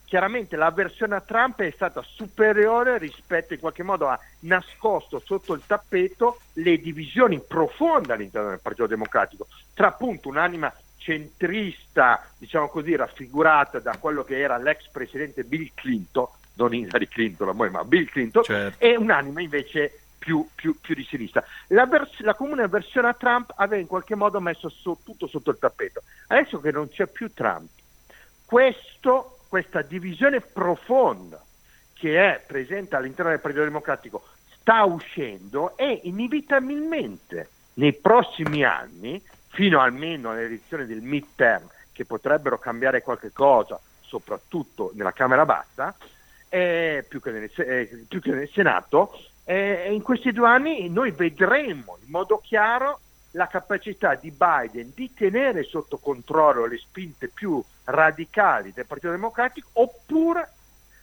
Chiaramente 0.05 0.55
l'avversione 0.55 1.13
a 1.13 1.22
Trump 1.22 1.61
è 1.61 1.70
stata 1.70 2.01
superiore 2.01 2.97
rispetto 2.97 3.53
in 3.53 3.59
qualche 3.59 3.84
modo 3.84 4.07
a 4.07 4.20
nascosto 4.39 5.22
sotto 5.24 5.53
il 5.53 5.61
tappeto 5.68 6.39
le 6.53 6.80
divisioni 6.80 7.39
profonde 7.41 8.13
all'interno 8.13 8.49
del 8.49 8.59
Partito 8.59 8.88
Democratico 8.88 9.45
tra 9.76 9.89
appunto 9.89 10.30
un'anima 10.30 10.74
centrista, 10.97 12.28
diciamo 12.39 12.70
così, 12.70 12.95
raffigurata 12.95 13.78
da 13.78 13.95
quello 13.99 14.24
che 14.24 14.39
era 14.39 14.57
l'ex 14.57 14.88
presidente 14.89 15.43
Bill 15.43 15.70
Clinton, 15.76 16.26
non 16.56 16.74
Hillary 16.74 17.08
Clinton, 17.08 17.56
ma 17.56 17.84
Bill 17.84 18.06
Clinton, 18.06 18.43
certo. 18.43 18.84
e 18.84 18.95
un'anima 18.95 19.41
invece 19.41 19.99
più, 20.18 20.47
più, 20.56 20.80
più 20.82 20.95
di 20.95 21.03
sinistra. 21.03 21.43
La, 21.68 21.86
vers- 21.86 22.20
la, 22.22 22.34
comune 22.34 22.64
avversione 22.64 23.10
a 23.10 23.14
Trump 23.14 23.53
aveva 23.56 23.82
in 23.82 23.88
qualche 23.88 24.16
modo 24.16 24.39
messo 24.39 24.70
so- 24.70 24.97
tutto 25.03 25.28
sotto 25.28 25.51
il 25.51 25.60
tappeto. 25.60 26.01
Adesso 26.28 26.60
che 26.60 26.72
non 26.72 26.89
c'è 26.89 27.06
più 27.06 27.32
Trump, 27.32 27.70
questo, 28.43 29.39
questa 29.47 29.82
divisione 29.84 30.41
profonda 30.41 31.43
che 31.93 32.34
è 32.34 32.43
presente 32.45 32.95
all'interno 32.95 33.32
del 33.32 33.39
Partito 33.39 33.64
Democratico 33.64 34.24
sta 34.60 34.84
uscendo 34.84 35.78
e 35.78 36.01
inevitabilmente 36.03 37.49
nei 37.76 37.93
prossimi 37.93 38.64
anni 38.64 39.22
fino 39.49 39.80
almeno 39.80 40.32
alle 40.32 40.45
elezioni 40.45 40.86
del 40.86 41.01
midterm 41.01 41.68
che 41.91 42.03
potrebbero 42.03 42.58
cambiare 42.58 43.01
qualche 43.01 43.32
cosa, 43.32 43.80
soprattutto 44.01 44.91
nella 44.95 45.14
Camera 45.14 45.45
Bassa, 45.45 45.95
eh, 46.56 47.03
più, 47.06 47.20
che 47.20 47.32
nel, 47.32 47.51
eh, 47.53 48.06
più, 48.08 48.22
che 48.22 48.32
nel, 48.32 48.49
Senato, 48.49 49.20
eh, 49.43 49.91
in 49.91 50.01
questi 50.01 50.32
due 50.32 50.47
anni 50.47 50.88
noi 50.88 51.12
vedremo 51.12 51.97
in 52.01 52.10
modo 52.10 52.38
chiaro 52.38 53.01
la 53.32 53.47
capacità 53.47 54.16
di 54.16 54.32
Biden 54.32 54.93
di 54.95 55.14
tenere 55.14 55.64
sotto 55.64 55.97
controllo 55.97 56.66
le 56.66 56.78
spinte 56.78 57.28
più 57.28 57.62
radicali 57.84 58.72
del 58.72 58.86
Partito 58.86 59.12
Democratico 59.12 59.68
oppure 59.74 60.49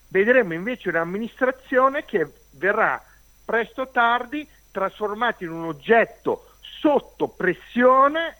vedremo 0.09 0.55
invece 0.55 0.89
un'amministrazione 0.89 2.07
che 2.07 2.27
verrà 2.53 3.03
presto 3.45 3.83
o 3.83 3.89
tardi 3.91 4.49
trasformata 4.71 5.45
in 5.45 5.51
un 5.51 5.65
oggetto 5.65 6.55
sotto 6.61 7.29
pressione 7.29 8.39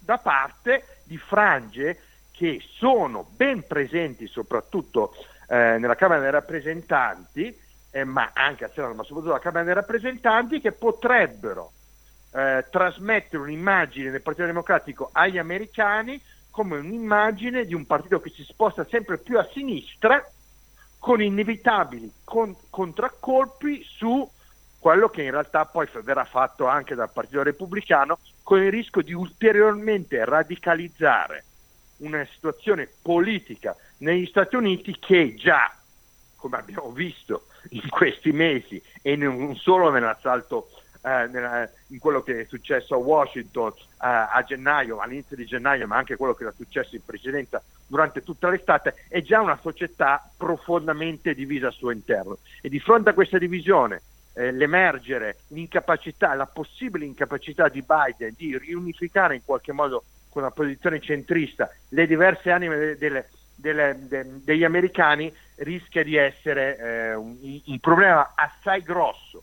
da 0.00 0.18
parte 0.18 1.02
di 1.04 1.16
frange 1.16 2.00
che 2.32 2.60
sono 2.72 3.24
ben 3.36 3.64
presenti 3.64 4.26
soprattutto 4.26 5.14
eh, 5.50 5.78
nella 5.78 5.96
Camera 5.96 6.20
dei 6.20 6.30
rappresentanti, 6.30 7.58
eh, 7.90 8.04
ma 8.04 8.30
anche 8.32 8.64
al 8.64 8.70
Senato, 8.72 8.94
ma 8.94 9.02
soprattutto 9.02 9.32
alla 9.32 9.42
Camera 9.42 9.64
dei 9.64 9.74
rappresentanti, 9.74 10.60
che 10.60 10.70
potrebbero 10.70 11.72
eh, 12.32 12.64
trasmettere 12.70 13.42
un'immagine 13.42 14.12
del 14.12 14.22
Partito 14.22 14.46
Democratico 14.46 15.10
agli 15.12 15.38
americani 15.38 16.22
come 16.50 16.78
un'immagine 16.78 17.64
di 17.64 17.74
un 17.74 17.84
partito 17.84 18.20
che 18.20 18.30
si 18.30 18.44
sposta 18.44 18.86
sempre 18.88 19.18
più 19.18 19.38
a 19.38 19.48
sinistra 19.52 20.24
con 20.98 21.20
inevitabili 21.20 22.12
con- 22.22 22.56
contraccolpi 22.68 23.82
su 23.84 24.28
quello 24.78 25.08
che 25.08 25.22
in 25.22 25.30
realtà 25.32 25.64
poi 25.64 25.88
verrà 26.02 26.24
fatto 26.24 26.66
anche 26.66 26.94
dal 26.94 27.10
Partito 27.10 27.42
Repubblicano 27.42 28.18
con 28.42 28.62
il 28.62 28.70
rischio 28.70 29.02
di 29.02 29.12
ulteriormente 29.12 30.24
radicalizzare 30.24 31.44
una 31.98 32.24
situazione 32.32 32.88
politica 33.02 33.76
negli 34.00 34.26
Stati 34.26 34.56
Uniti 34.56 34.96
che 34.98 35.34
già, 35.34 35.74
come 36.36 36.56
abbiamo 36.58 36.90
visto 36.90 37.46
in 37.70 37.88
questi 37.88 38.32
mesi 38.32 38.82
e 39.02 39.16
non 39.16 39.54
solo 39.56 39.90
nell'assalto 39.90 40.70
eh, 41.02 41.26
nella, 41.28 41.68
in 41.88 41.98
quello 41.98 42.22
che 42.22 42.40
è 42.40 42.44
successo 42.46 42.94
a 42.94 42.98
Washington 42.98 43.72
eh, 43.72 43.84
a 43.98 44.44
gennaio, 44.46 44.98
all'inizio 44.98 45.36
di 45.36 45.46
gennaio, 45.46 45.86
ma 45.86 45.96
anche 45.96 46.16
quello 46.16 46.34
che 46.34 46.42
era 46.42 46.52
successo 46.52 46.94
in 46.94 47.04
precedenza 47.04 47.62
durante 47.86 48.22
tutta 48.22 48.48
l'estate, 48.48 49.04
è 49.08 49.20
già 49.22 49.40
una 49.40 49.58
società 49.60 50.30
profondamente 50.36 51.34
divisa 51.34 51.68
al 51.68 51.72
suo 51.72 51.90
interno. 51.90 52.38
E 52.60 52.68
di 52.68 52.78
fronte 52.78 53.10
a 53.10 53.14
questa 53.14 53.38
divisione, 53.38 54.02
eh, 54.34 54.52
l'emergere, 54.52 55.38
l'incapacità, 55.48 56.34
la 56.34 56.46
possibile 56.46 57.04
incapacità 57.04 57.68
di 57.68 57.82
Biden 57.82 58.34
di 58.36 58.56
riunificare 58.56 59.34
in 59.34 59.44
qualche 59.44 59.72
modo 59.72 60.04
con 60.28 60.42
una 60.42 60.52
posizione 60.52 61.00
centrista 61.00 61.68
le 61.88 62.06
diverse 62.06 62.50
anime 62.52 62.76
delle, 62.76 62.98
delle, 62.98 63.28
delle, 63.60 63.96
de, 64.08 64.24
degli 64.42 64.64
americani 64.64 65.32
rischia 65.56 66.02
di 66.02 66.16
essere 66.16 66.78
eh, 66.78 67.14
un, 67.14 67.36
un 67.66 67.78
problema 67.78 68.32
assai 68.34 68.82
grosso 68.82 69.42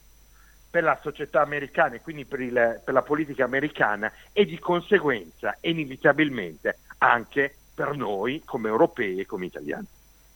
per 0.70 0.84
la 0.84 1.00
società 1.02 1.42
americana 1.42 1.96
e 1.96 2.02
quindi 2.02 2.26
per, 2.26 2.42
il, 2.42 2.82
per, 2.84 2.94
la 2.94 3.02
politica 3.02 3.46
americana 3.46 4.12
e 4.34 4.46
di 4.46 4.60
conseguenza 4.60 5.58
inevitabilmente 5.62 6.80
anche 7.00 7.56
per 7.74 7.96
noi 7.96 8.42
come 8.44 8.68
europei 8.68 9.20
e 9.20 9.26
come 9.26 9.46
italiani. 9.46 9.86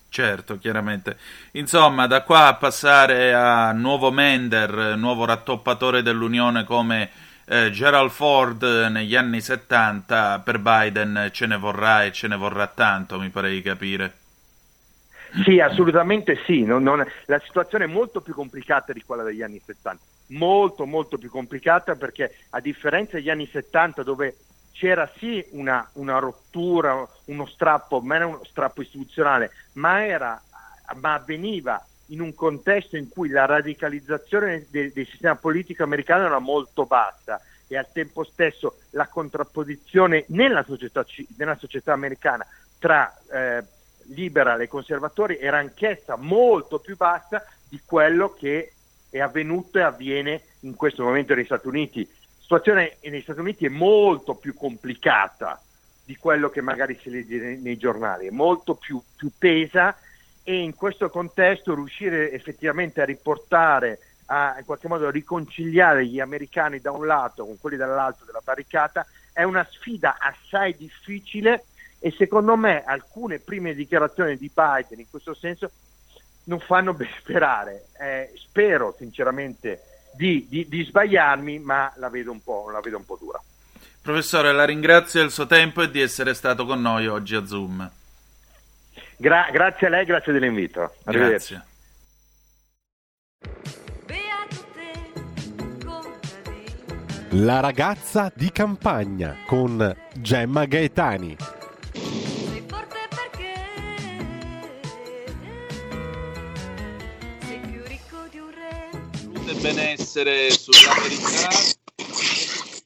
Certo, 0.10 0.58
chiaramente. 0.58 1.18
Insomma, 1.52 2.06
da 2.06 2.24
qua 2.24 2.48
a 2.48 2.56
passare 2.56 3.34
a 3.34 3.72
nuovo 3.72 4.12
Mender, 4.12 4.96
nuovo 4.98 5.26
rattoppatore 5.26 6.02
dell'Unione 6.02 6.66
come 6.66 7.10
eh, 7.52 7.70
Gerald 7.70 8.12
Ford 8.12 8.64
negli 8.64 9.14
anni 9.14 9.42
70, 9.42 10.40
per 10.40 10.60
Biden 10.60 11.30
ce 11.34 11.46
ne 11.48 11.58
vorrà 11.58 12.06
e 12.06 12.14
ce 12.14 12.30
ne 12.30 12.38
vorrà 12.38 12.66
tanto, 12.68 13.20
mi 13.20 13.28
pare 13.28 13.50
di 13.50 13.62
capire. 13.62 14.14
Sì, 15.44 15.60
assolutamente 15.60 16.42
sì. 16.46 16.64
Non, 16.64 16.82
non, 16.82 17.06
la 17.26 17.42
situazione 17.44 17.84
è 17.84 17.88
molto 17.88 18.22
più 18.22 18.34
complicata 18.34 18.94
di 18.94 19.04
quella 19.04 19.24
degli 19.24 19.42
anni 19.42 19.62
70. 19.64 20.02
Molto, 20.28 20.86
molto 20.86 21.18
più 21.18 21.30
complicata 21.30 21.96
perché 21.96 22.38
a 22.52 22.62
differenza 22.62 23.18
degli 23.18 23.30
anni 23.30 23.48
70 23.52 24.02
dove 24.02 24.36
c'era 24.72 25.12
sì 25.18 25.44
una, 25.52 25.86
una 25.94 26.20
rottura, 26.20 27.06
uno 27.26 27.46
strappo, 27.48 28.00
ma 28.00 28.16
era 28.16 28.28
uno 28.28 28.46
strappo 28.46 28.82
istituzionale, 28.82 29.52
ma, 29.74 30.06
era, 30.06 30.42
ma 31.02 31.16
avveniva 31.16 31.86
in 32.12 32.22
un 32.22 32.34
contesto 32.34 32.98
in 32.98 33.10
cui 33.10 33.30
la 33.30 33.46
radicalizzazione 33.46 34.68
del, 34.70 34.92
del 34.92 35.08
sistema 35.08 35.36
politico 35.36 35.84
americano 35.84 36.26
era 36.26 36.40
molto 36.40 36.86
bassa 36.86 37.42
e 37.68 37.78
al 37.78 37.92
tempo 37.92 38.24
stesso 38.24 38.80
la 38.92 39.08
contrapposizione 39.08 40.26
nella 40.28 40.64
società, 40.64 41.06
nella 41.38 41.56
società 41.56 41.94
americana 41.94 42.46
tra 42.78 43.18
eh, 43.32 43.64
liberal 44.14 44.62
e 44.62 44.68
conservatori 44.68 45.38
era 45.38 45.60
anch'essa 45.60 46.18
molto 46.18 46.80
più 46.80 46.98
bassa 46.98 47.46
di 47.68 47.80
quello 47.86 48.34
che 48.34 48.74
è 49.10 49.20
avvenuto 49.20 49.78
e 49.78 49.84
avviene 49.84 50.42
in 50.62 50.76
questo 50.76 51.04
momento 51.04 51.34
negli 51.34 51.46
Stati 51.46 51.68
Uniti. 51.68 52.10
Situazione 52.40 52.98
negli 53.04 53.22
Stati 53.22 53.40
Uniti 53.40 53.66
è 53.66 53.70
molto 53.70 54.36
più 54.36 54.54
complicata 54.54 55.62
di 56.04 56.18
quello 56.18 56.50
che 56.50 56.60
magari 56.60 57.00
si 57.02 57.10
legge 57.10 57.38
nei, 57.38 57.58
nei 57.62 57.78
giornali, 57.78 58.28
è 58.28 58.32
molto 58.32 58.76
più, 58.76 59.02
più 59.16 59.32
tesa 59.38 59.96
e 60.44 60.62
in 60.62 60.76
questo 60.76 61.10
contesto 61.10 61.76
riuscire 61.76 62.32
effettivamente 62.32 63.02
a 63.02 63.06
riportare, 63.06 64.00
a 64.26 64.56
in 64.58 64.66
qualche 64.66 64.88
modo 64.88 65.10
riconciliare 65.10 66.06
gli 66.06 66.20
americani 66.20 66.80
da 66.80 66.92
un 66.92 67.06
lato 67.06 67.46
con 67.46 67.60
quelli 67.60 67.78
dall'altro 67.78 68.26
della 68.26 68.42
barricata 68.44 69.06
è 69.34 69.44
una 69.44 69.66
sfida 69.70 70.18
assai 70.20 70.76
difficile 70.76 71.66
e 72.00 72.12
secondo 72.12 72.56
me 72.56 72.84
alcune 72.84 73.40
prime 73.40 73.74
dichiarazioni 73.74 74.36
di 74.38 74.50
Biden 74.54 75.00
in 75.00 75.10
questo 75.10 75.34
senso 75.34 75.70
non 76.46 76.60
fanno 76.60 76.94
ben 76.94 77.10
sperare. 77.20 77.86
Eh, 78.00 78.34
spero 78.36 78.96
sinceramente 78.98 79.84
di, 80.14 80.48
di, 80.50 80.68
di 80.68 80.84
sbagliarmi, 80.84 81.60
ma 81.60 81.92
la 81.98 82.10
vedo, 82.10 82.36
la 82.72 82.80
vedo 82.82 82.98
un 82.98 83.06
po' 83.06 83.18
dura. 83.20 83.42
Professore, 84.02 84.52
la 84.52 84.66
ringrazio 84.66 85.22
del 85.22 85.30
suo 85.30 85.46
tempo 85.46 85.84
e 85.84 85.92
di 85.92 86.02
essere 86.02 86.34
stato 86.34 86.66
con 86.66 86.82
noi 86.82 87.08
oggi 87.08 87.36
a 87.36 87.46
Zoom. 87.46 87.90
Gra- 89.22 89.50
grazie 89.52 89.86
a 89.86 89.90
lei, 89.92 90.04
grazie 90.04 90.34
dell'invito. 90.34 90.96
Arrivederci. 91.04 91.54
Grazie. 91.54 91.70
La 97.34 97.60
ragazza 97.60 98.32
di 98.36 98.52
campagna 98.52 99.38
con 99.46 99.96
Gemma 100.16 100.66
Gaetani. 100.66 101.38
benessere 109.62 110.50
sulla 110.50 110.94
verità. 111.00 111.50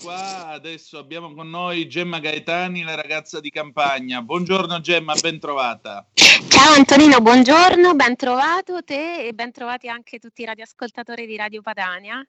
Qua 0.03 0.47
adesso 0.49 0.97
abbiamo 0.97 1.33
con 1.33 1.49
noi 1.49 1.87
Gemma 1.87 2.19
Gaetani, 2.19 2.83
la 2.83 2.95
ragazza 2.95 3.39
di 3.39 3.49
campagna. 3.49 4.21
Buongiorno 4.21 4.81
Gemma, 4.81 5.15
ben 5.15 5.39
trovata. 5.39 6.05
Ciao 6.65 6.73
Antonino, 6.73 7.21
buongiorno, 7.21 7.93
ben 7.93 8.15
trovato 8.15 8.83
te 8.83 9.27
e 9.27 9.33
ben 9.33 9.51
trovati 9.51 9.87
anche 9.87 10.17
tutti 10.17 10.41
i 10.41 10.45
radioascoltatori 10.45 11.27
di 11.27 11.37
Radio 11.37 11.61
Padania. 11.61 12.27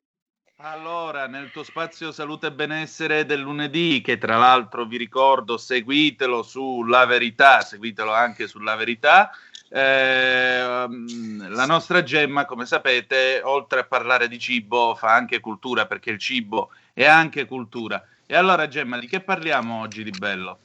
Allora, 0.56 1.26
nel 1.26 1.50
tuo 1.50 1.62
spazio 1.62 2.12
salute 2.12 2.48
e 2.48 2.52
benessere 2.52 3.24
del 3.24 3.40
lunedì, 3.40 4.02
che 4.02 4.18
tra 4.18 4.36
l'altro 4.36 4.84
vi 4.84 4.98
ricordo, 4.98 5.56
seguitelo 5.56 6.42
sulla 6.42 7.06
verità, 7.06 7.62
seguitelo 7.62 8.12
anche 8.12 8.46
sulla 8.46 8.76
verità, 8.76 9.30
eh, 9.70 10.86
la 11.48 11.64
nostra 11.66 12.02
Gemma, 12.02 12.44
come 12.44 12.66
sapete, 12.66 13.40
oltre 13.42 13.80
a 13.80 13.84
parlare 13.84 14.28
di 14.28 14.38
cibo, 14.38 14.94
fa 14.94 15.14
anche 15.14 15.40
cultura 15.40 15.86
perché 15.86 16.10
il 16.10 16.18
cibo 16.18 16.72
è 16.72 16.85
anche 17.04 17.44
cultura. 17.44 18.02
E 18.26 18.34
allora 18.34 18.66
Gemma, 18.66 18.98
di 18.98 19.06
che 19.06 19.20
parliamo 19.20 19.80
oggi 19.80 20.02
di 20.02 20.10
bello? 20.10 20.58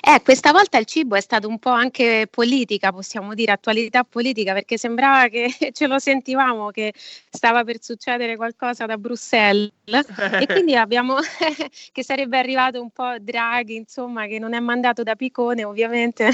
Eh, 0.00 0.20
questa 0.22 0.52
volta 0.52 0.78
il 0.78 0.84
cibo 0.84 1.14
è 1.16 1.20
stato 1.20 1.48
un 1.48 1.58
po' 1.58 1.70
anche 1.70 2.26
politica, 2.30 2.92
possiamo 2.92 3.34
dire, 3.34 3.52
attualità 3.52 4.04
politica, 4.04 4.52
perché 4.52 4.76
sembrava 4.76 5.28
che 5.28 5.48
ce 5.72 5.86
lo 5.86 5.98
sentivamo 5.98 6.70
che 6.70 6.92
stava 7.30 7.64
per 7.64 7.82
succedere 7.82 8.36
qualcosa 8.36 8.84
da 8.86 8.98
Bruxelles 8.98 9.70
e 9.86 10.46
quindi 10.46 10.76
abbiamo 10.76 11.16
che 11.92 12.04
sarebbe 12.04 12.38
arrivato 12.38 12.80
un 12.80 12.90
po' 12.90 13.16
Draghi, 13.20 13.76
insomma, 13.76 14.26
che 14.26 14.38
non 14.38 14.54
è 14.54 14.60
mandato 14.60 15.02
da 15.02 15.14
Picone, 15.14 15.64
ovviamente 15.64 16.30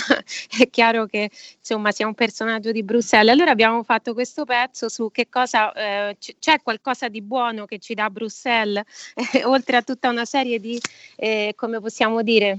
è 0.58 0.68
chiaro 0.68 1.06
che 1.06 1.30
insomma 1.58 1.92
sia 1.92 2.06
un 2.06 2.14
personaggio 2.14 2.72
di 2.72 2.82
Bruxelles. 2.82 3.32
Allora 3.32 3.52
abbiamo 3.52 3.82
fatto 3.84 4.12
questo 4.12 4.44
pezzo 4.44 4.88
su 4.88 5.10
che 5.12 5.28
cosa 5.28 5.72
eh, 5.72 6.16
c- 6.18 6.36
c'è 6.38 6.60
qualcosa 6.62 7.08
di 7.08 7.22
buono 7.22 7.64
che 7.64 7.78
ci 7.78 7.94
dà 7.94 8.10
Bruxelles, 8.10 8.82
oltre 9.46 9.76
a 9.76 9.82
tutta 9.82 10.08
una 10.08 10.24
serie 10.24 10.58
di 10.58 10.80
eh, 11.16 11.52
come 11.56 11.80
possiamo 11.80 12.22
dire 12.22 12.58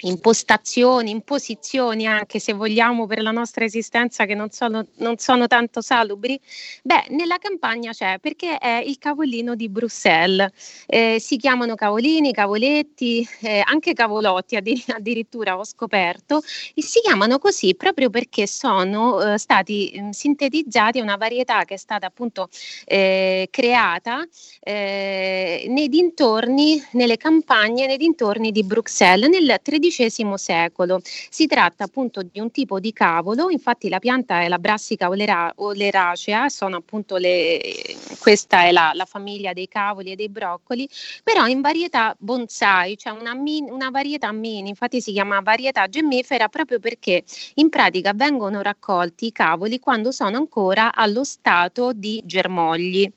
impostazioni, 0.00 1.10
imposizioni 1.10 2.06
anche 2.06 2.38
se 2.38 2.52
vogliamo 2.52 3.06
per 3.06 3.22
la 3.22 3.30
nostra 3.30 3.64
esistenza 3.64 4.24
che 4.26 4.34
non 4.34 4.50
sono, 4.50 4.86
non 4.96 5.16
sono 5.18 5.46
tanto 5.46 5.80
salubri, 5.80 6.38
beh 6.82 7.06
nella 7.10 7.38
campagna 7.38 7.92
c'è 7.92 8.18
perché 8.18 8.58
è 8.58 8.82
il 8.84 8.98
cavolino 8.98 9.54
di 9.54 9.68
Bruxelles, 9.68 10.50
eh, 10.86 11.16
si 11.18 11.36
chiamano 11.36 11.74
cavolini, 11.74 12.32
cavoletti, 12.32 13.26
eh, 13.40 13.62
anche 13.64 13.94
cavolotti 13.94 14.56
addirittura 14.56 15.58
ho 15.58 15.64
scoperto, 15.64 16.42
e 16.74 16.82
si 16.82 17.00
chiamano 17.00 17.38
così 17.38 17.74
proprio 17.74 18.10
perché 18.10 18.46
sono 18.46 19.34
eh, 19.34 19.38
stati 19.38 19.92
mh, 19.94 20.10
sintetizzati 20.10 21.00
una 21.00 21.16
varietà 21.16 21.64
che 21.64 21.74
è 21.74 21.78
stata 21.78 22.06
appunto 22.06 22.48
eh, 22.84 23.48
creata 23.50 24.26
eh, 24.60 25.64
nei 25.68 25.88
dintorni, 25.88 26.82
nelle 26.92 27.16
campagne, 27.16 27.86
nei 27.86 27.96
dintorni 27.96 28.52
di 28.52 28.62
Bruxelles 28.62 29.28
nel 29.28 29.58
13 29.62 29.85
XII 29.90 30.36
secolo. 30.36 31.00
Si 31.02 31.46
tratta 31.46 31.84
appunto 31.84 32.22
di 32.22 32.40
un 32.40 32.50
tipo 32.50 32.80
di 32.80 32.92
cavolo, 32.92 33.50
infatti 33.50 33.88
la 33.88 33.98
pianta 33.98 34.40
è 34.40 34.48
la 34.48 34.58
brassica 34.58 35.08
olera- 35.08 35.52
oleracea, 35.56 36.48
sono 36.48 36.76
appunto 36.76 37.16
le, 37.16 37.60
questa 38.18 38.64
è 38.64 38.72
la, 38.72 38.92
la, 38.94 39.04
famiglia 39.04 39.52
dei 39.52 39.68
cavoli 39.68 40.12
e 40.12 40.16
dei 40.16 40.28
broccoli, 40.28 40.88
però 41.22 41.46
in 41.46 41.60
varietà 41.60 42.14
bonsai, 42.18 42.96
cioè 42.96 43.12
una, 43.12 43.34
min, 43.34 43.68
una 43.70 43.90
varietà 43.90 44.32
mini, 44.32 44.68
infatti 44.68 45.00
si 45.00 45.12
chiama 45.12 45.40
varietà 45.40 45.88
gemmifera 45.88 46.48
proprio 46.48 46.78
perché 46.80 47.24
in 47.54 47.68
pratica 47.68 48.12
vengono 48.14 48.62
raccolti 48.62 49.26
i 49.26 49.32
cavoli 49.32 49.78
quando 49.78 50.10
sono 50.10 50.36
ancora 50.36 50.94
allo 50.94 51.24
stato 51.24 51.92
di 51.92 52.22
germogli. 52.24 53.10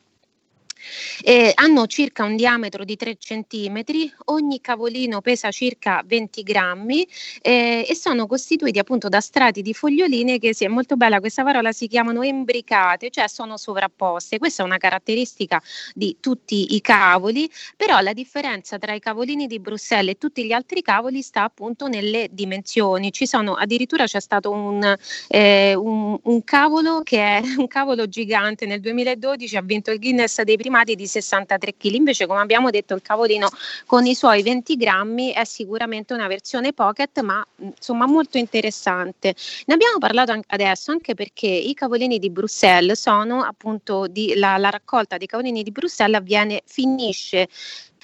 Eh, 1.23 1.51
hanno 1.55 1.87
circa 1.87 2.23
un 2.23 2.35
diametro 2.35 2.83
di 2.83 2.95
3 2.95 3.17
cm, 3.17 3.83
ogni 4.25 4.61
cavolino 4.61 5.21
pesa 5.21 5.51
circa 5.51 6.01
20 6.05 6.43
grammi 6.43 7.07
eh, 7.41 7.85
e 7.87 7.95
sono 7.95 8.27
costituiti 8.27 8.79
appunto 8.79 9.09
da 9.09 9.19
strati 9.19 9.61
di 9.61 9.73
foglioline 9.73 10.39
che 10.39 10.53
sì, 10.53 10.65
è 10.65 10.67
molto 10.67 10.95
bella 10.95 11.19
questa 11.19 11.43
parola, 11.43 11.71
si 11.71 11.87
chiamano 11.87 12.21
embricate, 12.21 13.09
cioè 13.09 13.27
sono 13.27 13.57
sovrapposte. 13.57 14.37
Questa 14.37 14.63
è 14.63 14.65
una 14.65 14.77
caratteristica 14.77 15.61
di 15.93 16.17
tutti 16.19 16.75
i 16.75 16.81
cavoli, 16.81 17.49
però 17.75 17.99
la 17.99 18.13
differenza 18.13 18.77
tra 18.77 18.93
i 18.93 18.99
cavolini 18.99 19.47
di 19.47 19.59
Bruxelles 19.59 20.13
e 20.13 20.17
tutti 20.17 20.45
gli 20.45 20.51
altri 20.51 20.81
cavoli 20.81 21.21
sta 21.21 21.43
appunto 21.43 21.87
nelle 21.87 22.27
dimensioni. 22.31 23.11
Ci 23.11 23.27
sono 23.27 23.53
addirittura 23.53 24.05
c'è 24.05 24.19
stato 24.19 24.51
un, 24.51 24.95
eh, 25.27 25.75
un, 25.75 26.17
un 26.21 26.43
cavolo 26.43 27.01
che 27.03 27.19
è 27.19 27.41
un 27.57 27.67
cavolo 27.67 28.07
gigante 28.07 28.65
nel 28.65 28.79
2012 28.79 29.57
ha 29.57 29.61
vinto 29.61 29.91
il 29.91 29.99
Guinness 29.99 30.41
dei 30.41 30.55
primati 30.69 30.95
di 30.95 31.07
63 31.07 31.75
kg. 31.75 31.93
Invece, 31.95 32.27
come 32.27 32.39
abbiamo 32.39 32.69
detto, 32.69 32.93
il 32.93 33.01
cavolino 33.01 33.49
con 33.87 34.05
i 34.05 34.13
suoi 34.13 34.43
20 34.43 34.75
grammi 34.75 35.31
è 35.31 35.43
sicuramente 35.43 36.13
una 36.13 36.27
versione 36.27 36.73
pocket, 36.73 37.19
ma 37.21 37.45
insomma 37.57 38.05
molto 38.05 38.37
interessante. 38.37 39.33
Ne 39.65 39.73
abbiamo 39.73 39.97
parlato 39.97 40.39
adesso 40.47 40.91
anche 40.91 41.15
perché 41.15 41.47
i 41.47 41.73
cavolini 41.73 42.19
di 42.19 42.29
Bruxelles 42.29 43.01
sono 43.01 43.41
appunto 43.41 44.05
di, 44.07 44.35
la, 44.35 44.57
la 44.57 44.69
raccolta 44.69 45.17
dei 45.17 45.27
cavolini 45.27 45.63
di 45.63 45.71
Bruxelles 45.71 46.19
avviene, 46.19 46.61
finisce 46.65 47.47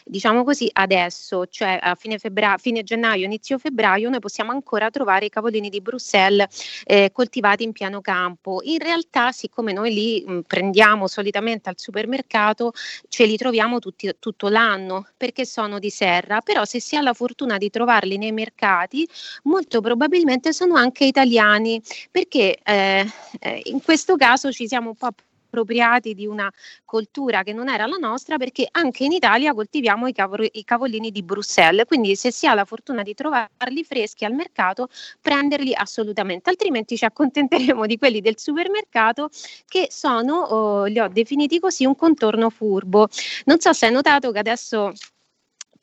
diciamo 0.06 0.44
così, 0.44 0.70
adesso, 0.72 1.48
cioè 1.48 1.80
a 1.82 1.96
fine, 1.96 2.20
febbra- 2.20 2.58
fine 2.58 2.84
gennaio, 2.84 3.26
inizio 3.26 3.58
febbraio, 3.58 4.10
noi 4.10 4.20
possiamo 4.20 4.52
ancora 4.52 4.90
trovare 4.92 5.26
i 5.26 5.30
cavolini 5.30 5.70
di 5.70 5.82
Bruxelles 5.82 6.84
eh, 6.86 7.12
coltivati 7.12 7.64
in 7.64 7.72
piano 7.72 8.02
campo. 8.02 8.62
In 8.64 8.78
realtà, 8.78 9.32
siccome 9.32 9.74
noi 9.74 9.94
li 9.94 10.24
mh, 10.26 10.42
prendiamo 10.42 11.08
solitamente 11.08 11.70
al 11.70 11.76
supermercato, 11.78 12.72
ce 13.10 13.26
li 13.26 13.36
troviamo 13.36 13.80
tutti, 13.80 14.12
tutto 14.20 14.48
l'anno 14.48 15.08
perché 15.18 15.46
sono 15.46 15.80
di 15.80 15.90
serra, 15.90 16.42
però 16.42 16.66
se 16.66 16.80
si 16.80 16.96
ha 16.96 17.02
la 17.02 17.14
fortuna 17.14 17.58
di 17.58 17.70
trovarli 17.70 18.18
nei 18.18 18.32
mercati, 18.32 19.08
molto 19.44 19.82
probabilmente 19.82 20.54
sono 20.54 20.76
anche 20.76 21.06
italiani, 21.06 21.82
perché 22.12 22.60
eh, 22.64 23.06
eh, 23.40 23.62
in 23.66 23.82
questo 23.82 24.16
caso 24.16 24.52
ci 24.52 24.68
siamo 24.68 24.90
un 24.90 24.96
po' 24.96 25.10
appropriati 25.56 26.14
di 26.14 26.28
una 26.28 26.52
coltura 26.84 27.44
che 27.44 27.54
non 27.54 27.70
era 27.70 27.86
la 27.86 27.96
nostra 27.96 28.36
perché 28.38 28.68
anche 28.70 29.06
in 29.06 29.14
Italia 29.14 29.54
coltiviamo 29.54 30.08
i, 30.08 30.12
cavoli, 30.12 30.50
i 30.54 30.64
cavolini 30.66 31.12
di 31.12 31.24
Bruxelles, 31.24 31.86
quindi 31.88 32.16
se 32.16 32.32
si 32.32 32.46
ha 32.46 32.54
la 32.54 32.66
fortuna 32.66 33.02
di 33.04 33.14
trovarli 33.14 33.84
freschi 33.86 34.26
al 34.26 34.34
mercato, 34.34 34.90
prenderli 35.22 35.74
assolutamente, 35.74 36.50
altrimenti 36.50 36.98
ci 36.98 37.06
accontenteremo 37.06 37.86
di 37.86 37.98
quelli 37.98 38.20
del 38.20 38.38
supermercato 38.38 39.30
che 39.68 39.88
sono, 39.90 40.36
oh, 40.36 40.86
li 40.86 41.00
ho 41.00 41.08
definiti 41.08 41.60
così, 41.60 41.86
un 41.86 41.96
contorno 41.96 42.50
furbo. 42.50 43.08
Non 43.46 43.60
so 43.60 43.72
se 43.72 43.86
hai 43.86 43.92
notato 43.94 44.32
che 44.32 44.40
adesso 44.40 44.92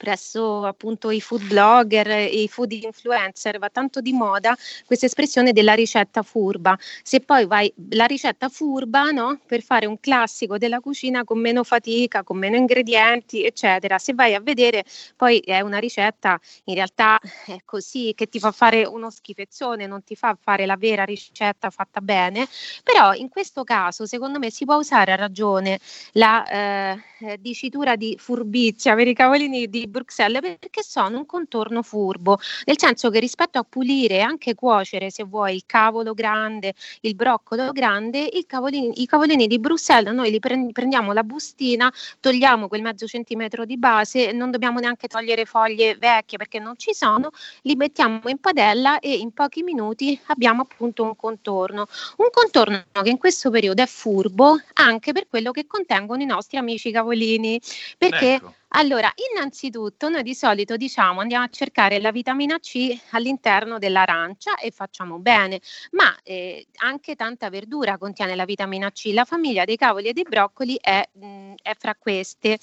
presso 0.03 0.67
appunto 0.67 1.13
i 1.13 1.21
food 1.21 1.47
blogger 1.47 2.09
e 2.09 2.25
i 2.25 2.49
food 2.49 2.73
influencer 2.73 3.61
va 3.61 3.69
tanto 3.69 4.01
di 4.01 4.13
moda 4.13 4.57
questa 4.85 5.07
espressione 5.07 5.53
della 5.53 5.75
ricetta 5.75 6.23
furba. 6.23 6.77
Se 7.05 7.21
poi 7.21 7.47
vai 7.47 7.73
la 7.91 8.07
ricetta 8.07 8.49
furba, 8.49 9.13
no, 9.13 9.39
per 9.47 9.63
fare 9.63 9.87
un 9.87 10.01
classico 10.01 10.59
della 10.59 10.81
cucina 10.81 11.23
con 11.23 11.39
meno 11.39 11.63
fatica, 11.63 12.25
con 12.25 12.37
meno 12.37 12.57
ingredienti, 12.57 13.45
eccetera. 13.45 13.99
Se 13.99 14.13
vai 14.13 14.35
a 14.35 14.41
vedere 14.41 14.83
poi 15.15 15.39
è 15.39 15.61
una 15.61 15.79
ricetta 15.79 16.37
in 16.65 16.75
realtà 16.75 17.21
è 17.47 17.59
così 17.65 18.13
che 18.17 18.29
ti 18.29 18.41
fa 18.41 18.51
fare 18.51 18.85
uno 18.85 19.09
schifezzone, 19.09 19.87
non 19.87 20.03
ti 20.03 20.17
fa 20.17 20.37
fare 20.41 20.67
la 20.67 20.77
vera 20.77 21.05
ricetta 21.05 21.71
fatta 21.71 22.01
bene, 22.01 22.49
però 22.83 23.15
in 23.15 23.29
questo 23.29 23.63
caso 23.63 24.05
secondo 24.05 24.41
me 24.41 24.51
si 24.51 24.65
può 24.65 24.75
usare 24.75 25.13
a 25.13 25.17
ragione 25.17 25.79
la 26.15 26.45
eh, 26.45 27.39
dicitura 27.39 27.95
di 27.95 28.17
furbizia 28.19 28.97
per 28.97 29.07
i 29.07 29.15
cavolini 29.15 29.69
di 29.69 29.91
Bruxelles 29.93 30.41
perché 30.59 30.83
sono 30.83 31.19
un 31.19 31.27
contorno 31.27 31.83
furbo, 31.83 32.41
nel 32.65 32.79
senso 32.79 33.11
che 33.11 33.21
rispetto 33.21 33.59
a 33.59 33.63
pulire 33.63 34.17
e 34.17 34.21
anche 34.21 34.57
cuocere, 34.57 35.11
se 35.11 35.23
vuoi, 35.23 35.55
il 35.55 35.63
cavolo 35.67 36.15
grande, 36.15 36.75
il 37.03 37.15
broccolo 37.15 37.71
grande, 37.71 38.29
cavolini, 38.47 39.01
i 39.03 39.07
cavolini 39.07 39.47
di 39.47 39.59
Bruxelles 39.61 40.13
noi 40.13 40.31
li 40.31 40.41
prendiamo 40.41 41.13
la 41.13 41.23
bustina, 41.23 41.93
togliamo 42.21 42.69
quel 42.69 42.83
mezzo 42.83 43.07
centimetro 43.07 43.65
di 43.65 43.79
base, 43.79 44.33
non 44.33 44.51
dobbiamo 44.51 44.81
neanche 44.81 45.07
togliere 45.07 45.45
foglie 45.45 45.97
vecchie 45.97 46.39
perché 46.39 46.59
non 46.59 46.77
ci 46.77 46.95
sono, 46.95 47.31
li 47.63 47.77
mettiamo 47.77 48.21
in 48.27 48.39
padella 48.39 48.99
e 48.99 49.15
in 49.15 49.33
pochi 49.33 49.63
minuti 49.63 50.19
abbiamo 50.27 50.63
appunto 50.63 51.03
un 51.03 51.17
contorno. 51.17 51.87
Un 52.17 52.29
contorno 52.31 52.85
che 53.03 53.11
in 53.11 53.19
questo 53.19 53.51
periodo 53.51 53.83
è 53.83 53.87
furbo 53.87 54.59
anche 54.75 55.13
per 55.13 55.29
quello 55.29 55.51
che 55.51 55.67
contengono 55.67 56.23
i 56.23 56.27
nostri 56.27 56.57
amici 56.57 56.91
cavolini, 56.91 57.61
perché 57.99 58.35
ecco 58.35 58.55
allora, 58.75 59.13
innanzitutto 59.33 60.09
noi 60.09 60.23
di 60.23 60.35
solito 60.35 60.77
diciamo 60.77 61.21
andiamo 61.21 61.45
a 61.45 61.49
cercare 61.49 62.01
la 62.01 62.11
vitamina 62.11 62.59
C 62.59 62.99
all'interno 63.11 63.79
dell'arancia 63.79 64.57
e 64.57 64.71
facciamo 64.71 65.19
bene, 65.19 65.61
ma 65.93 66.17
eh, 66.23 66.67
anche 66.79 67.15
tanta 67.15 67.51
verdura 67.51 67.99
contiene 67.99 68.35
la 68.35 68.45
vitamina 68.45 68.91
C. 68.91 69.11
La 69.13 69.25
famiglia 69.25 69.65
dei 69.65 69.77
cavoli 69.77 70.09
e 70.09 70.13
dei 70.13 70.25
broccoli 70.25 70.79
è, 70.81 71.07
mh, 71.13 71.27
mm, 71.27 71.53
è 71.63 71.75
fra 71.79 71.95
queste 71.95 72.59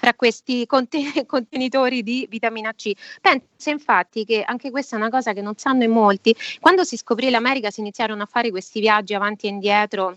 fra 0.00 0.14
questi 0.14 0.64
conten- 0.66 1.26
contenitori 1.26 2.02
di 2.02 2.26
vitamina 2.30 2.72
C. 2.72 2.92
Penso 3.20 3.70
infatti 3.70 4.24
che 4.24 4.42
anche 4.42 4.70
questa 4.70 4.96
è 4.96 4.98
una 4.98 5.10
cosa 5.10 5.32
che 5.34 5.42
non 5.42 5.56
sanno 5.56 5.84
in 5.84 5.90
molti. 5.90 6.34
Quando 6.58 6.84
si 6.84 6.96
scoprì 6.96 7.28
l'America 7.28 7.70
si 7.70 7.80
iniziarono 7.80 8.22
a 8.22 8.26
fare 8.26 8.50
questi 8.50 8.80
viaggi 8.80 9.14
avanti 9.14 9.46
e 9.46 9.50
indietro 9.50 10.16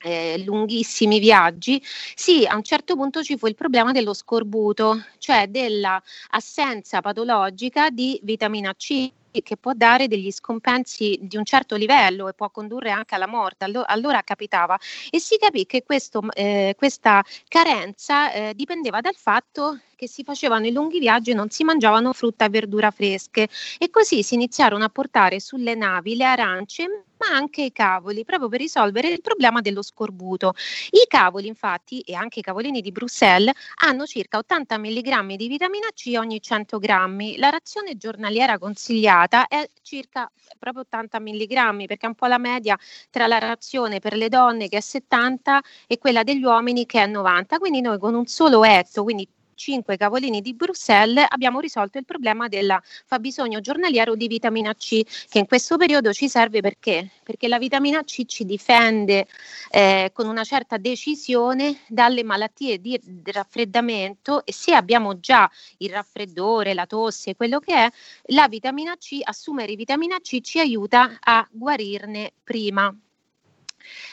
eh, 0.00 0.42
lunghissimi 0.44 1.18
viaggi, 1.18 1.82
sì, 2.14 2.44
a 2.46 2.54
un 2.56 2.62
certo 2.62 2.94
punto 2.94 3.22
ci 3.22 3.36
fu 3.36 3.46
il 3.46 3.54
problema 3.54 3.92
dello 3.92 4.14
scorbuto, 4.14 5.04
cioè 5.18 5.48
dell'assenza 5.48 7.00
patologica 7.00 7.90
di 7.90 8.18
vitamina 8.22 8.74
C 8.74 9.10
che 9.42 9.56
può 9.56 9.72
dare 9.72 10.08
degli 10.08 10.30
scompensi 10.30 11.18
di 11.22 11.36
un 11.36 11.44
certo 11.44 11.76
livello 11.76 12.28
e 12.28 12.32
può 12.34 12.50
condurre 12.50 12.90
anche 12.90 13.14
alla 13.14 13.26
morte. 13.26 13.64
Allo- 13.64 13.84
allora 13.86 14.22
capitava 14.22 14.78
e 15.10 15.20
si 15.20 15.36
capì 15.38 15.66
che 15.66 15.82
questo, 15.82 16.22
eh, 16.32 16.74
questa 16.76 17.22
carenza 17.46 18.32
eh, 18.32 18.54
dipendeva 18.54 19.00
dal 19.00 19.14
fatto 19.14 19.78
che 19.98 20.06
si 20.06 20.22
facevano 20.22 20.64
i 20.64 20.70
lunghi 20.70 21.00
viaggi 21.00 21.32
e 21.32 21.34
non 21.34 21.50
si 21.50 21.64
mangiavano 21.64 22.12
frutta 22.12 22.44
e 22.44 22.50
verdura 22.50 22.92
fresche 22.92 23.48
e 23.78 23.90
così 23.90 24.22
si 24.22 24.34
iniziarono 24.34 24.84
a 24.84 24.88
portare 24.88 25.40
sulle 25.40 25.74
navi 25.74 26.14
le 26.14 26.24
arance 26.24 26.86
ma 27.18 27.34
anche 27.34 27.62
i 27.62 27.72
cavoli, 27.72 28.24
proprio 28.24 28.48
per 28.48 28.60
risolvere 28.60 29.08
il 29.08 29.20
problema 29.20 29.60
dello 29.60 29.82
scorbuto. 29.82 30.54
I 30.90 31.04
cavoli, 31.08 31.48
infatti, 31.48 31.98
e 32.02 32.14
anche 32.14 32.38
i 32.38 32.42
cavolini 32.42 32.80
di 32.80 32.92
Bruxelles, 32.92 33.52
hanno 33.82 34.06
circa 34.06 34.38
80 34.38 34.78
mg 34.78 35.34
di 35.34 35.48
vitamina 35.48 35.88
C 35.92 36.14
ogni 36.16 36.40
100 36.40 36.78
grammi. 36.78 37.36
La 37.38 37.48
razione 37.50 37.96
giornaliera 37.96 38.56
consigliata 38.56 39.48
è 39.48 39.68
circa 39.82 40.30
proprio 40.60 40.82
80 40.82 41.18
mg, 41.18 41.86
perché 41.86 42.06
è 42.06 42.08
un 42.08 42.14
po' 42.14 42.26
la 42.26 42.38
media 42.38 42.78
tra 43.10 43.26
la 43.26 43.38
razione 43.38 43.98
per 43.98 44.14
le 44.14 44.28
donne 44.28 44.68
che 44.68 44.76
è 44.76 44.80
70 44.80 45.60
e 45.88 45.98
quella 45.98 46.22
degli 46.22 46.44
uomini 46.44 46.86
che 46.86 47.02
è 47.02 47.06
90. 47.06 47.58
Quindi 47.58 47.80
noi 47.80 47.98
con 47.98 48.14
un 48.14 48.26
solo 48.26 48.62
etto, 48.64 49.02
quindi 49.02 49.28
5 49.58 49.96
cavolini 49.96 50.40
di 50.40 50.54
Bruxelles 50.54 51.26
abbiamo 51.28 51.58
risolto 51.58 51.98
il 51.98 52.04
problema 52.04 52.46
del 52.46 52.80
fabbisogno 53.04 53.60
giornaliero 53.60 54.14
di 54.14 54.28
vitamina 54.28 54.72
C 54.74 55.02
che 55.28 55.40
in 55.40 55.46
questo 55.46 55.76
periodo 55.76 56.12
ci 56.12 56.28
serve 56.28 56.60
perché? 56.60 57.10
Perché 57.24 57.48
la 57.48 57.58
vitamina 57.58 58.04
C 58.04 58.24
ci 58.24 58.44
difende 58.44 59.26
eh, 59.70 60.10
con 60.14 60.28
una 60.28 60.44
certa 60.44 60.76
decisione 60.76 61.80
dalle 61.88 62.22
malattie 62.22 62.80
di 62.80 62.98
raffreddamento 63.24 64.46
e 64.46 64.52
se 64.52 64.74
abbiamo 64.74 65.18
già 65.18 65.50
il 65.78 65.90
raffreddore, 65.90 66.72
la 66.72 66.86
tosse, 66.86 67.34
quello 67.34 67.58
che 67.58 67.74
è, 67.74 67.90
la 68.26 68.46
vitamina 68.46 68.96
C, 68.96 69.18
assumere 69.20 69.74
vitamina 69.74 70.20
C 70.20 70.40
ci 70.40 70.60
aiuta 70.60 71.18
a 71.18 71.46
guarirne 71.50 72.32
prima. 72.44 72.94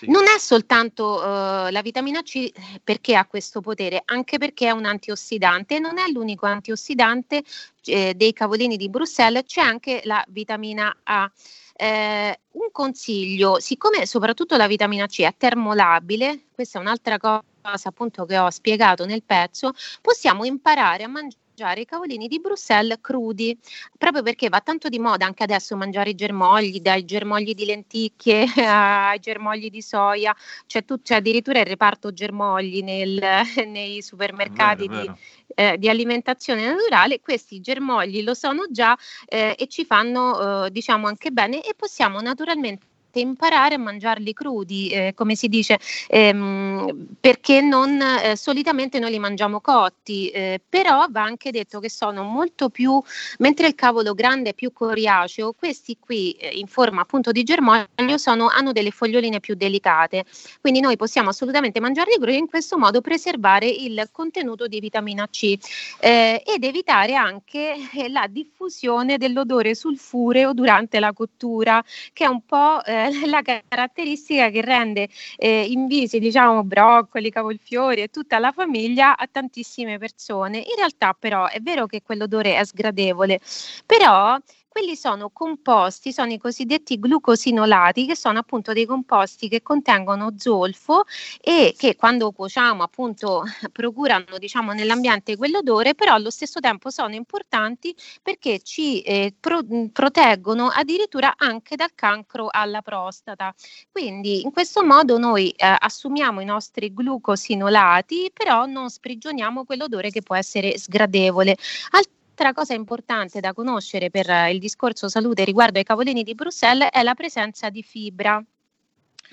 Non 0.02 0.24
è 0.26 0.38
soltanto 0.40 1.16
uh, 1.16 1.70
la 1.72 1.82
vitamina 1.82 2.22
C 2.22 2.52
perché 2.84 3.16
ha 3.16 3.26
questo 3.26 3.62
potere, 3.62 4.02
anche 4.06 4.38
perché 4.38 4.68
è 4.68 4.72
un 4.72 4.86
antiossidante, 4.86 5.80
non 5.80 5.98
è 5.98 6.08
l'unico 6.10 6.46
antiossidante 6.46 7.44
eh, 7.86 8.14
dei 8.16 8.34
cavolini 8.34 8.78
di 8.78 8.90
Bruxelles, 8.90 9.44
c'è 9.46 9.62
anche 9.62 10.02
la 10.04 10.24
vitamina 10.30 10.96
A. 11.04 11.32
Eh, 11.78 12.40
un 12.52 12.70
consiglio, 12.72 13.60
siccome 13.60 14.06
soprattutto 14.06 14.56
la 14.56 14.68
vitamina 14.68 15.08
C 15.08 15.22
è 15.24 15.34
termolabile, 15.38 16.46
questa 16.54 16.80
è 16.80 16.82
un'altra 16.82 17.18
cosa 17.18 17.44
appunto 17.88 18.26
che 18.26 18.38
ho 18.38 18.50
spiegato 18.50 19.06
nel 19.06 19.24
pezzo, 19.24 19.72
possiamo 20.02 20.46
imparare 20.46 21.04
a 21.04 21.08
mangiare 21.08 21.82
i 21.82 21.86
cavolini 21.86 22.28
di 22.28 22.40
Bruxelles 22.40 22.98
crudi, 23.02 23.58
proprio 23.98 24.22
perché 24.22 24.50
va 24.50 24.62
tanto 24.62 24.90
di 24.90 25.00
moda 25.00 25.26
anche 25.26 25.44
adesso 25.44 25.76
mangiare 25.76 26.12
i 26.12 26.16
germogli, 26.16 26.80
dai 26.80 27.06
germogli 27.06 27.54
di 27.54 27.66
lenticchie 27.66 28.46
ai 28.68 29.20
germogli 29.20 29.70
di 29.70 29.82
soia, 29.82 30.36
c'è, 30.68 30.84
tu, 30.84 31.02
c'è 31.02 31.16
addirittura 31.16 31.60
il 31.60 31.66
reparto 31.66 32.12
germogli 32.14 32.82
nel, 32.84 33.20
nei 33.68 34.02
supermercati 34.02 34.88
vero, 34.88 35.02
di, 35.02 35.12
eh, 35.56 35.78
di, 35.78 35.90
alimentazione 35.90 36.66
naturale, 36.66 37.22
questi 37.22 37.62
germogli 37.62 38.22
lo 38.22 38.34
sono 38.34 38.66
già 38.70 38.98
eh, 39.28 39.56
e 39.58 39.68
ci 39.68 39.86
fanno 39.86 40.66
eh, 40.66 40.72
diciamo 40.72 41.08
anche 41.08 41.32
bene 41.32 41.64
e 41.64 41.74
possiamo 41.76 42.20
naturalmente 42.20 42.94
semplicemente 43.16 43.20
imparare 43.20 43.76
a 43.76 43.78
mangiarli 43.78 44.34
crudi, 44.34 44.90
eh, 44.90 45.14
come 45.16 45.36
si 45.36 45.48
dice, 45.48 45.80
ehm, 46.08 47.08
perché 47.20 47.62
non 47.62 48.00
eh, 48.02 48.36
solitamente 48.36 49.00
noi 49.00 49.12
li 49.12 49.20
mangiamo 49.20 49.62
cotti, 49.62 50.30
eh, 50.30 50.60
però 50.68 51.06
va 51.10 51.24
anche 51.24 51.52
detto 51.52 51.80
che 51.80 51.90
sono 51.90 52.24
molto 52.24 52.70
più, 52.70 53.02
mentre 53.40 53.68
il 53.68 53.76
cavolo 53.76 54.14
grande 54.14 54.50
è 54.52 54.54
più 54.54 54.74
coriaceo, 54.74 55.54
questi 55.54 55.98
qui 56.00 56.32
eh, 56.34 56.50
in 56.50 56.68
forma 56.68 57.02
appunto 57.02 57.32
di 57.32 57.44
germoglio 57.44 58.18
sono, 58.18 58.50
hanno 58.50 58.72
delle 58.72 58.92
foglioline 58.92 59.40
più 59.40 59.56
delicate, 59.56 60.26
quindi 60.60 60.80
noi 60.82 60.98
possiamo 60.98 61.30
assolutamente 61.30 61.80
mangiarli 61.80 62.16
crudi 62.16 62.34
e 62.36 62.40
in 62.40 62.48
questo 62.48 62.78
modo 62.78 63.02
preservare 63.02 63.68
il 63.68 64.10
contenuto 64.12 64.68
di 64.68 64.80
vitamina 64.80 65.28
C 65.30 65.58
eh, 66.00 66.44
ed 66.46 66.64
evitare 66.64 67.16
anche 67.16 67.76
eh, 67.94 68.10
la 68.10 68.28
diffusione 68.30 69.18
dell'odore 69.18 69.76
sulfureo 69.76 70.54
durante 70.54 71.00
la 71.00 71.14
cottura, 71.14 71.84
che 72.14 72.26
è 72.26 72.28
un 72.28 72.42
po' 72.46 72.84
eh, 72.84 73.05
la 73.28 73.42
caratteristica 73.42 74.50
che 74.50 74.62
rende 74.62 75.10
eh, 75.38 75.66
invisi, 75.68 76.20
diciamo, 76.20 76.64
broccoli, 76.64 77.30
cavolfiori 77.30 78.02
e 78.02 78.08
tutta 78.10 78.40
la 78.40 78.52
famiglia 78.52 79.18
a 79.18 79.28
tantissime 79.32 79.98
persone. 79.98 80.58
In 80.60 80.76
realtà 80.78 81.16
però 81.18 81.48
è 81.48 81.60
vero 81.62 81.86
che 81.86 82.02
quell'odore 82.02 82.56
è 82.58 82.66
sgradevole, 82.66 83.40
però 83.86 84.38
quelli 84.76 84.98
sono 84.98 85.30
composti, 85.30 86.12
sono 86.12 86.34
i 86.34 86.38
cosiddetti 86.38 87.00
glucosinolati, 87.00 88.06
che 88.06 88.14
sono 88.18 88.40
appunto 88.40 88.74
dei 88.74 88.86
composti 88.86 89.48
che 89.48 89.62
contengono 89.62 90.34
zolfo 90.36 91.06
e 91.40 91.74
che 91.78 91.96
quando 91.96 92.34
cuociamo 92.34 92.84
appunto 92.84 93.44
procurano 93.72 94.38
diciamo 94.38 94.74
nell'ambiente 94.74 95.38
quell'odore, 95.38 95.96
però 95.96 96.14
allo 96.14 96.30
stesso 96.30 96.60
tempo 96.60 96.90
sono 96.90 97.16
importanti 97.16 97.96
perché 98.22 98.60
ci 98.60 99.00
eh, 99.00 99.34
pro- 99.40 99.64
proteggono 99.94 100.68
addirittura 100.68 101.36
anche 101.38 101.78
dal 101.78 101.96
cancro 101.96 102.50
alla 102.52 102.82
prostata. 102.82 103.56
Quindi 103.90 104.42
in 104.42 104.52
questo 104.52 104.84
modo 104.84 105.18
noi 105.18 105.52
eh, 105.52 105.74
assumiamo 105.80 106.42
i 106.42 106.46
nostri 106.46 106.94
glucosinolati, 106.94 108.30
però 108.34 108.66
non 108.66 108.90
sprigioniamo 108.90 109.64
quell'odore 109.64 110.10
che 110.10 110.22
può 110.22 110.36
essere 110.36 110.78
sgradevole. 110.78 111.56
Alt- 111.92 112.15
Altra 112.38 112.52
cosa 112.52 112.74
importante 112.74 113.40
da 113.40 113.54
conoscere 113.54 114.10
per 114.10 114.28
il 114.52 114.60
discorso 114.60 115.08
salute 115.08 115.46
riguardo 115.46 115.78
ai 115.78 115.86
cavolini 115.86 116.22
di 116.22 116.36
Bruxelles 116.36 116.90
è 116.92 117.02
la 117.02 117.14
presenza 117.14 117.70
di 117.70 117.82
fibra. 117.82 118.44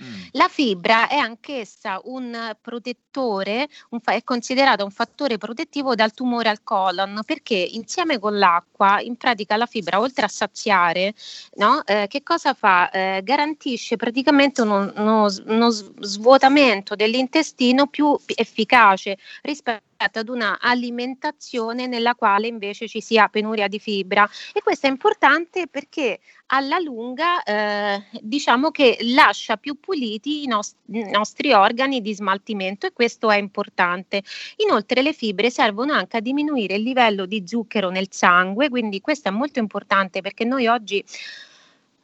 Mm. 0.01 0.23
La 0.31 0.47
fibra 0.47 1.09
è 1.09 1.17
anch'essa 1.17 2.01
un 2.05 2.57
protettore, 2.61 3.69
un 3.91 3.99
fa- 3.99 4.13
è 4.13 4.23
considerata 4.23 4.85
un 4.85 4.93
fattore 4.93 5.37
protettivo 5.37 5.97
dal 5.97 6.13
tumore 6.13 6.49
al 6.49 6.63
colon 6.63 7.23
perché 7.27 7.57
insieme 7.57 8.21
con 8.21 8.39
l'acqua, 8.39 9.01
in 9.01 9.17
pratica 9.17 9.57
la 9.57 9.67
fibra, 9.67 9.99
oltre 9.99 10.25
a 10.25 10.29
saziare, 10.29 11.13
no, 11.57 11.85
eh, 11.85 12.07
che 12.09 12.23
cosa 12.23 12.55
fa? 12.55 12.89
Eh, 12.91 13.21
garantisce 13.25 13.97
praticamente 13.97 14.63
uno, 14.63 14.93
uno, 14.95 15.27
uno 15.47 15.71
svuotamento 15.71 16.95
dell'intestino 16.95 17.89
più 17.89 18.17
efficace 18.27 19.19
rispetto 19.43 19.91
ad 20.03 20.29
una 20.29 20.59
alimentazione 20.61 21.87
nella 21.87 22.15
quale 22.15 22.47
invece 22.47 22.89
ci 22.89 23.01
sia 23.01 23.29
penuria 23.29 23.69
di 23.69 23.79
fibra 23.79 24.29
e 24.53 24.63
questo 24.63 24.87
è 24.87 24.91
importante 24.91 25.67
perché 25.69 26.21
alla 26.47 26.79
lunga 26.79 27.43
eh, 27.43 28.03
diciamo 28.21 28.71
che 28.71 28.99
lascia 29.01 29.57
più 29.57 29.79
puliti 29.81 30.43
i, 30.43 30.47
nost- 30.47 30.77
i, 30.87 31.11
nostri 31.11 31.53
organi 31.53 32.01
di 32.01 32.15
smaltimento 32.15 32.87
e 32.87 32.93
questo 32.93 33.31
è 33.31 33.37
importante. 33.37 34.23
Inoltre 34.57 35.03
le 35.03 35.13
fibre 35.13 35.51
servono 35.51 35.93
anche 35.93 36.19
a 36.19 36.21
diminuire 36.21 36.75
il 36.75 36.83
livello 36.83 37.27
di 37.27 37.43
zucchero 37.47 37.91
nel 37.91 38.09
sangue, 38.11 38.69
quindi 38.69 39.01
questo 39.01 39.29
è 39.29 39.33
molto 39.33 39.59
importante 39.59 40.21
perché 40.21 40.45
noi 40.45 40.67
oggi 40.67 41.03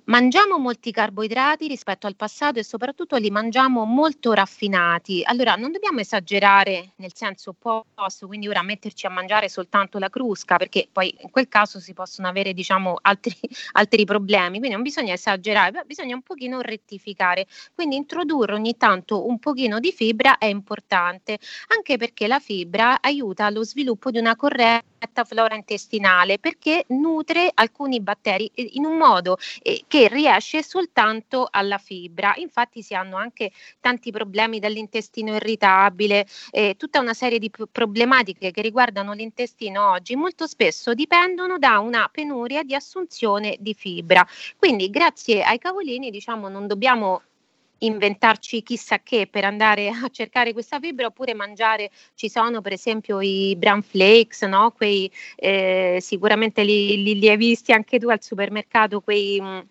Mangiamo 0.09 0.57
molti 0.57 0.91
carboidrati 0.91 1.69
rispetto 1.69 2.07
al 2.07 2.17
passato 2.17 2.59
e 2.59 2.65
soprattutto 2.65 3.17
li 3.17 3.31
mangiamo 3.31 3.85
molto 3.85 4.33
raffinati. 4.33 5.21
Allora 5.23 5.55
non 5.55 5.71
dobbiamo 5.71 6.01
esagerare 6.01 6.93
nel 6.97 7.13
senso 7.15 7.51
opposto, 7.51 8.27
quindi 8.27 8.49
ora 8.49 8.63
metterci 8.63 9.05
a 9.05 9.11
mangiare 9.11 9.51
soltanto 9.51 9.99
la 9.99 10.09
crusca, 10.09 10.57
perché 10.57 10.89
poi 10.91 11.15
in 11.21 11.31
quel 11.31 11.47
caso 11.49 11.79
si 11.79 11.93
possono 11.93 12.27
avere 12.27 12.55
diciamo 12.55 12.97
altri, 13.03 13.37
altri 13.73 14.07
problemi, 14.07 14.57
quindi 14.57 14.71
non 14.71 14.81
bisogna 14.81 15.13
esagerare, 15.13 15.83
bisogna 15.85 16.15
un 16.15 16.23
pochino 16.23 16.63
rettificare. 16.63 17.47
Quindi 17.75 17.97
introdurre 17.97 18.55
ogni 18.55 18.79
tanto 18.79 19.29
un 19.29 19.39
pochino 19.39 19.79
di 19.79 19.93
fibra 19.93 20.39
è 20.39 20.47
importante, 20.47 21.39
anche 21.67 21.99
perché 21.99 22.27
la 22.29 22.39
fibra 22.39 23.03
aiuta 23.03 23.45
allo 23.45 23.63
sviluppo 23.63 24.11
di 24.11 24.17
una 24.17 24.37
corretta 24.37 24.98
flora 25.25 25.55
intestinale, 25.55 26.39
perché 26.39 26.85
nutre 26.89 27.51
alcuni 27.53 28.01
batteri 28.01 28.51
in 28.55 28.87
un 28.87 28.97
modo 28.97 29.37
eh, 29.63 29.85
che 29.87 29.99
che 29.99 30.07
riesce 30.07 30.63
soltanto 30.63 31.49
alla 31.51 31.79
fibra. 31.79 32.35
Infatti 32.37 32.83
si 32.83 32.95
hanno 32.95 33.17
anche 33.17 33.51
tanti 33.81 34.13
problemi 34.13 34.61
dall'intestino 34.61 35.35
irritabile, 35.35 36.25
eh, 36.53 36.77
tutta 36.79 37.01
una 37.01 37.15
serie 37.15 37.41
di 37.41 37.51
problematiche 37.73 38.53
che 38.53 38.63
riguardano 38.63 39.13
l'intestino 39.13 39.91
oggi 39.91 40.15
molto 40.15 40.47
spesso 40.47 40.95
dipendono 40.95 41.59
da 41.59 41.81
una 41.81 42.09
penuria 42.13 42.63
di 42.63 42.77
assunzione 42.77 43.57
di 43.59 43.75
fibra. 43.75 44.25
Quindi 44.57 44.89
grazie 44.89 45.43
ai 45.43 45.59
cavolini 45.59 46.11
diciamo 46.11 46.49
non 46.49 46.69
dobbiamo 46.69 47.23
inventarci 47.79 48.63
chissà 48.63 49.01
che 49.01 49.29
per 49.31 49.45
andare 49.45 49.89
a 49.89 50.09
cercare 50.11 50.53
questa 50.53 50.81
fibra 50.81 51.07
oppure 51.07 51.35
mangiare 51.35 51.91
ci 52.15 52.29
sono 52.29 52.61
per 52.61 52.73
esempio 52.73 53.21
i 53.21 53.55
bran 53.57 53.83
flakes 53.83 54.43
no? 54.43 54.73
quei 54.73 55.11
eh, 55.37 55.99
sicuramente 56.01 56.63
li, 56.65 57.03
li, 57.03 57.19
li, 57.19 57.29
hai 57.29 57.37
visti 57.37 57.73
anche 57.73 57.99
tu 57.99 58.09
al 58.09 58.23
supermercato 58.23 59.01
quei 59.01 59.41
mh, 59.41 59.67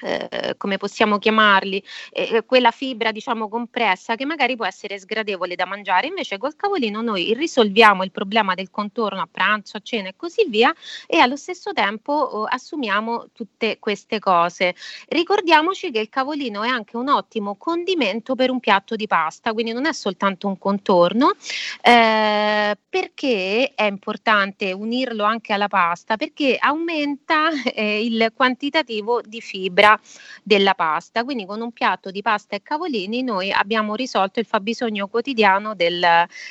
eh, 0.00 0.54
come 0.56 0.76
possiamo 0.76 1.18
chiamarli, 1.18 1.82
eh, 2.10 2.36
eh, 2.36 2.44
quella 2.44 2.70
fibra 2.70 3.12
diciamo 3.12 3.48
compressa 3.48 4.14
che 4.14 4.24
magari 4.24 4.56
può 4.56 4.66
essere 4.66 4.98
sgradevole 4.98 5.54
da 5.54 5.66
mangiare, 5.66 6.06
invece 6.06 6.38
col 6.38 6.56
cavolino 6.56 7.00
noi 7.00 7.34
risolviamo 7.34 8.02
il 8.02 8.10
problema 8.10 8.54
del 8.54 8.70
contorno 8.70 9.20
a 9.20 9.28
pranzo, 9.30 9.76
a 9.76 9.80
cena 9.82 10.08
e 10.08 10.14
così 10.16 10.46
via 10.48 10.74
e 11.06 11.18
allo 11.18 11.36
stesso 11.36 11.72
tempo 11.72 12.12
oh, 12.12 12.44
assumiamo 12.44 13.28
tutte 13.32 13.78
queste 13.78 14.18
cose. 14.18 14.74
Ricordiamoci 15.08 15.90
che 15.90 16.00
il 16.00 16.08
cavolino 16.08 16.62
è 16.62 16.68
anche 16.68 16.96
un 16.96 17.08
ottimo 17.08 17.56
condimento 17.56 18.34
per 18.34 18.50
un 18.50 18.60
piatto 18.60 18.96
di 18.96 19.06
pasta, 19.06 19.52
quindi 19.52 19.72
non 19.72 19.86
è 19.86 19.92
soltanto 19.92 20.48
un 20.48 20.58
contorno, 20.58 21.34
eh, 21.80 22.76
perché 22.88 23.72
è 23.74 23.84
importante 23.84 24.72
unirlo 24.72 25.24
anche 25.24 25.52
alla 25.52 25.68
pasta, 25.68 26.16
perché 26.16 26.56
aumenta 26.58 27.48
eh, 27.74 28.04
il 28.04 28.32
quantitativo 28.34 29.20
di 29.24 29.40
fibra 29.40 29.87
fibra 29.88 30.00
della 30.42 30.74
pasta. 30.74 31.24
Quindi 31.24 31.46
con 31.46 31.60
un 31.60 31.72
piatto 31.72 32.10
di 32.10 32.20
pasta 32.20 32.56
e 32.56 32.62
cavolini 32.62 33.22
noi 33.22 33.50
abbiamo 33.50 33.94
risolto 33.94 34.40
il 34.40 34.46
fabbisogno 34.46 35.06
quotidiano 35.08 35.74
del, 35.74 36.02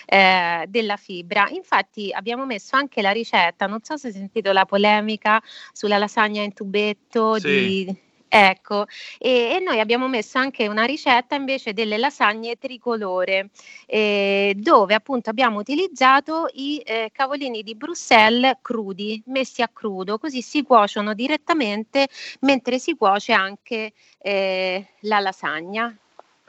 eh, 0.06 0.66
della 0.68 0.98
fibra. 0.98 1.48
Infatti 1.50 2.12
abbiamo 2.12 2.46
messo 2.46 2.76
anche 2.76 3.02
la 3.02 3.12
ricetta, 3.12 3.68
non 3.68 3.84
so 3.84 3.98
se 3.98 4.08
hai 4.08 4.14
sentito 4.14 4.52
la 4.52 4.66
polemica 4.66 5.42
sulla 5.72 5.98
lasagna 5.98 6.42
in 6.42 6.54
tubetto 6.54 7.40
sì. 7.40 7.48
di 7.86 8.06
Ecco, 8.30 8.86
e, 9.18 9.56
e, 9.56 9.60
noi 9.60 9.80
abbiamo 9.80 10.08
messo 10.10 10.38
anche 10.38 10.68
una 10.68 10.84
ricetta 10.84 11.36
invece 11.36 11.74
delle 11.74 11.98
lasagne 11.98 12.58
tricolore, 12.58 13.52
eh, 13.86 14.54
dove 14.58 14.94
appunto 14.94 15.30
abbiamo 15.30 15.60
utilizzato 15.60 16.50
i 16.54 16.78
eh, 16.86 17.10
cavolini 17.14 17.64
di 17.64 17.76
Bruxelles 17.76 18.58
crudi, 18.62 19.22
messi 19.28 19.62
a 19.62 19.70
crudo, 19.70 20.18
così 20.18 20.42
si 20.42 20.64
cuociono 20.64 21.14
direttamente 21.14 22.08
mentre 22.42 22.80
si 22.80 22.96
cuoce 22.96 23.32
anche 23.32 23.94
eh, 24.20 24.86
la 25.02 25.20
lasagna. 25.20 25.98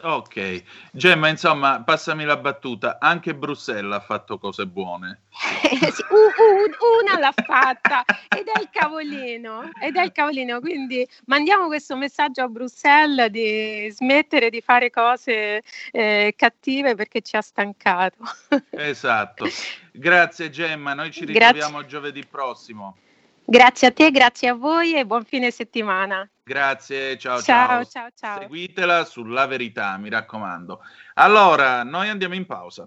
Ok, 0.01 0.63
Gemma, 0.93 1.27
insomma, 1.27 1.83
passami 1.83 2.25
la 2.25 2.37
battuta, 2.37 2.99
anche 3.01 3.35
Bruxelles 3.35 3.93
ha 3.93 3.99
fatto 3.99 4.39
cose 4.39 4.65
buone. 4.65 5.23
sì, 5.33 6.03
una 7.03 7.19
l'ha 7.19 7.35
fatta 7.35 8.05
ed 8.29 8.47
è 8.47 8.61
il 8.61 8.69
cavolino, 8.71 9.69
ed 9.83 9.97
è 9.97 10.03
il 10.05 10.13
cavolino, 10.13 10.61
quindi 10.61 11.05
mandiamo 11.25 11.67
questo 11.67 11.97
messaggio 11.97 12.43
a 12.43 12.49
Bruxelles 12.49 13.27
di 13.27 13.91
smettere 13.91 14.51
di 14.51 14.61
fare 14.61 14.89
cose 14.91 15.65
eh, 15.91 16.33
cattive 16.37 16.95
perché 16.95 17.21
ci 17.21 17.35
ha 17.35 17.43
stancato. 17.43 18.19
esatto, 18.71 19.49
grazie 19.91 20.51
Gemma, 20.51 20.95
noi 20.95 21.11
ci 21.11 21.25
ritroviamo 21.25 21.79
grazie. 21.79 21.89
giovedì 21.89 22.25
prossimo. 22.25 22.99
Grazie 23.51 23.89
a 23.89 23.93
te, 23.93 24.11
grazie 24.11 24.49
a 24.49 24.53
voi 24.53 24.93
e 24.95 25.07
buon 25.07 25.25
fine 25.25 25.51
settimana. 25.51 26.29
Grazie, 26.43 27.17
ciao 27.17 27.41
ciao. 27.41 27.67
Ciao 27.67 27.85
ciao 27.85 28.09
ciao. 28.15 28.41
Seguitela 28.43 29.07
sulla 29.07 29.47
verità, 29.47 29.97
mi 29.97 30.11
raccomando. 30.11 30.83
Allora, 31.15 31.83
noi 31.83 32.11
andiamo 32.11 32.35
in 32.35 32.45
pausa. 32.45 32.87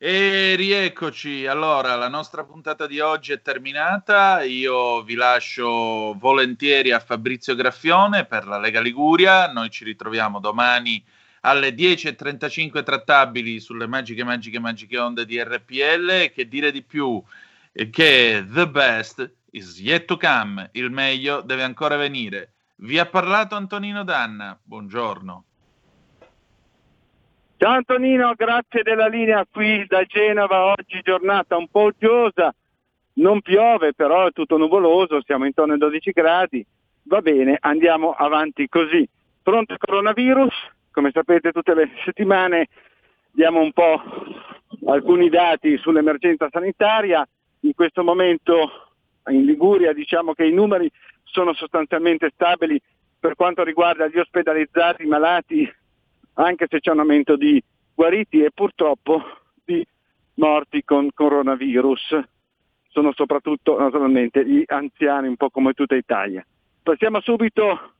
E 0.00 0.54
rieccoci, 0.54 1.44
allora 1.46 1.96
la 1.96 2.06
nostra 2.06 2.44
puntata 2.44 2.86
di 2.86 3.00
oggi 3.00 3.32
è 3.32 3.42
terminata, 3.42 4.42
io 4.42 5.02
vi 5.02 5.16
lascio 5.16 6.14
volentieri 6.16 6.92
a 6.92 7.00
Fabrizio 7.00 7.56
Graffione 7.56 8.24
per 8.24 8.46
la 8.46 8.60
Lega 8.60 8.80
Liguria, 8.80 9.50
noi 9.50 9.70
ci 9.70 9.82
ritroviamo 9.82 10.38
domani 10.38 11.04
alle 11.40 11.70
10.35 11.70 12.84
trattabili 12.84 13.58
sulle 13.58 13.88
magiche, 13.88 14.22
magiche, 14.22 14.60
magiche 14.60 14.98
onde 14.98 15.26
di 15.26 15.42
RPL, 15.42 16.30
che 16.32 16.46
dire 16.46 16.70
di 16.70 16.84
più? 16.84 17.20
Che 17.72 18.46
the 18.48 18.68
best 18.68 19.28
is 19.50 19.80
yet 19.80 20.04
to 20.04 20.16
come, 20.16 20.68
il 20.74 20.92
meglio 20.92 21.40
deve 21.40 21.64
ancora 21.64 21.96
venire. 21.96 22.52
Vi 22.76 23.00
ha 23.00 23.06
parlato 23.06 23.56
Antonino 23.56 24.04
Danna, 24.04 24.56
buongiorno. 24.62 25.47
Ciao 27.60 27.72
Antonino, 27.72 28.34
grazie 28.36 28.84
della 28.84 29.08
linea 29.08 29.44
qui 29.50 29.84
da 29.88 30.04
Genova, 30.04 30.66
oggi 30.66 31.00
giornata 31.02 31.56
un 31.56 31.66
po' 31.66 31.86
uggiosa, 31.86 32.54
non 33.14 33.40
piove 33.40 33.94
però 33.94 34.28
è 34.28 34.30
tutto 34.30 34.56
nuvoloso, 34.56 35.20
siamo 35.24 35.44
intorno 35.44 35.72
ai 35.72 35.80
12 35.80 36.12
gradi, 36.12 36.64
va 37.06 37.20
bene, 37.20 37.56
andiamo 37.58 38.12
avanti 38.12 38.68
così. 38.68 39.04
Pronto 39.42 39.72
il 39.72 39.80
coronavirus? 39.80 40.54
Come 40.92 41.10
sapete 41.12 41.50
tutte 41.50 41.74
le 41.74 41.90
settimane 42.06 42.68
diamo 43.32 43.58
un 43.60 43.72
po' 43.72 44.02
alcuni 44.86 45.28
dati 45.28 45.76
sull'emergenza 45.78 46.46
sanitaria, 46.52 47.26
in 47.62 47.74
questo 47.74 48.04
momento 48.04 48.70
in 49.30 49.44
Liguria 49.44 49.92
diciamo 49.92 50.32
che 50.32 50.44
i 50.44 50.52
numeri 50.52 50.88
sono 51.24 51.52
sostanzialmente 51.54 52.30
stabili 52.34 52.80
per 53.18 53.34
quanto 53.34 53.64
riguarda 53.64 54.06
gli 54.06 54.18
ospedalizzati, 54.20 55.02
i 55.02 55.06
malati 55.06 55.68
anche 56.44 56.66
se 56.68 56.80
c'è 56.80 56.90
un 56.92 57.00
aumento 57.00 57.36
di 57.36 57.62
guariti 57.94 58.42
e 58.42 58.50
purtroppo 58.52 59.22
di 59.64 59.84
morti 60.34 60.84
con 60.84 61.08
coronavirus. 61.12 62.18
Sono 62.88 63.12
soprattutto 63.12 63.78
naturalmente 63.78 64.44
gli 64.46 64.62
anziani, 64.66 65.28
un 65.28 65.36
po' 65.36 65.50
come 65.50 65.72
tutta 65.72 65.94
Italia. 65.94 66.44
Passiamo 66.82 67.20
subito 67.20 67.92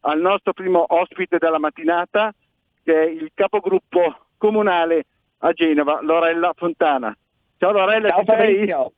al 0.00 0.20
nostro 0.20 0.52
primo 0.52 0.84
ospite 0.88 1.38
della 1.38 1.58
mattinata, 1.58 2.32
che 2.82 3.02
è 3.02 3.08
il 3.08 3.30
capogruppo 3.34 4.26
comunale 4.36 5.04
a 5.38 5.52
Genova, 5.52 6.00
Lorella 6.02 6.52
Fontana. 6.56 7.16
Ciao 7.58 7.72
Lorella, 7.72 8.08
Ciao? 8.08 8.24
Fabrizio. 8.24 8.92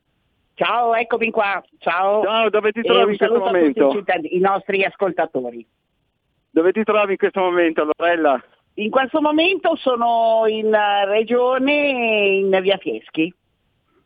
Ciao, 0.53 0.95
eccomi 0.95 1.31
qua. 1.31 1.61
Ciao. 1.79 2.23
Ciao, 2.23 2.49
dove 2.49 2.71
ti 2.71 2.81
trovi 2.81 3.11
in 3.11 3.17
questo 3.17 3.39
momento? 3.39 4.03
i 4.21 4.37
I 4.37 4.39
nostri 4.39 4.83
ascoltatori. 4.83 5.67
Dove 6.49 6.71
ti 6.71 6.83
trovi 6.83 7.11
in 7.11 7.17
questo 7.17 7.41
momento, 7.41 7.89
Lorella? 7.97 8.41
In 8.77 8.89
questo 8.89 9.21
momento 9.21 9.75
sono 9.77 10.43
in 10.47 10.73
eh, 10.73 11.05
regione 11.05 11.87
in 12.39 12.59
via 12.61 12.77
Fieschi. 12.77 13.33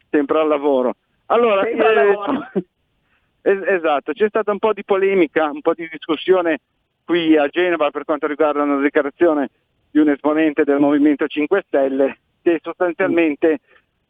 Sempre 0.09 0.39
al 0.39 0.47
lavoro. 0.47 0.95
Allora, 1.27 1.63
Sempre 1.63 1.87
al 1.87 1.97
eh, 1.97 2.05
lavoro. 2.05 2.47
es- 3.41 3.67
esatto, 3.67 4.13
c'è 4.13 4.27
stata 4.27 4.51
un 4.51 4.59
po' 4.59 4.73
di 4.73 4.83
polemica, 4.83 5.49
un 5.49 5.61
po' 5.61 5.73
di 5.73 5.87
discussione 5.89 6.59
qui 7.03 7.35
a 7.35 7.47
Genova 7.47 7.89
per 7.89 8.03
quanto 8.05 8.27
riguarda 8.27 8.61
una 8.61 8.79
dichiarazione 8.81 9.49
di 9.89 9.99
un 9.99 10.09
esponente 10.09 10.63
del 10.63 10.77
Movimento 10.79 11.27
5 11.27 11.63
Stelle 11.65 12.19
che 12.43 12.59
sostanzialmente 12.61 13.59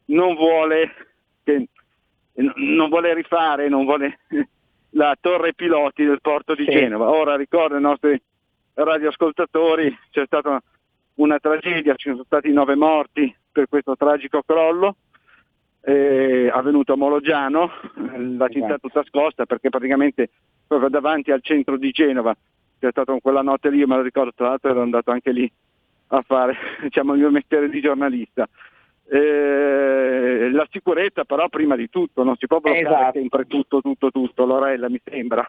non 0.06 0.36
vuole, 0.36 0.92
che- 1.44 1.68
non 2.34 2.90
vuole 2.90 3.14
rifare, 3.14 3.70
non 3.70 3.86
vuole 3.86 4.20
la 4.92 5.16
torre 5.20 5.54
piloti 5.54 6.04
del 6.04 6.20
porto 6.20 6.54
di 6.54 6.66
Sì. 6.66 6.72
Genova. 6.72 7.10
Ora 7.10 7.38
ricordo 7.38 7.76
ai 7.76 7.82
nostri 7.82 8.22
radioascoltatori, 8.84 9.98
c'è 10.12 10.26
stata 10.26 10.62
una 11.16 11.40
tragedia, 11.40 11.96
ci 11.96 12.10
sono 12.10 12.24
stati 12.24 12.52
nove 12.52 12.76
morti 12.76 13.34
per 13.52 13.68
questo 13.68 13.96
tragico 13.96 14.42
crollo 14.46 14.96
eh, 15.82 16.50
avvenuto 16.52 16.94
a 16.94 16.98
Mologiano, 16.98 17.72
la 18.38 18.48
città 18.50 18.78
tutta 18.78 19.04
scossa 19.04 19.46
perché 19.46 19.70
praticamente 19.70 20.30
proprio 20.68 20.90
davanti 20.90 21.32
al 21.32 21.42
centro 21.42 21.78
di 21.78 21.92
Genova 21.92 22.36
c'è 22.80 22.90
stato 22.92 23.18
quella 23.22 23.42
notte 23.42 23.70
lì, 23.70 23.80
io 23.80 23.88
me 23.88 23.98
la 23.98 24.02
ricordo 24.02 24.32
tra 24.36 24.50
l'altro 24.50 24.72
ero 24.72 24.82
andato 24.82 25.12
anche 25.12 25.32
lì 25.32 25.52
a 26.08 26.22
fare 26.22 26.56
diciamo, 26.82 27.14
il 27.14 27.20
mio 27.20 27.32
mestiere 27.32 27.70
di 27.70 27.82
giornalista. 27.82 28.48
Eh, 29.12 30.50
la 30.52 30.68
sicurezza 30.70 31.24
però 31.24 31.50
prima 31.50 31.76
di 31.76 31.90
tutto, 31.90 32.24
non 32.24 32.36
si 32.36 32.46
può 32.46 32.60
bloccare 32.60 32.86
Esatto. 32.86 33.20
sempre 33.20 33.46
tutto, 33.48 33.82
tutto, 33.82 34.12
tutto, 34.12 34.46
Lorella 34.46 34.90
mi 34.90 35.02
sembra. 35.04 35.46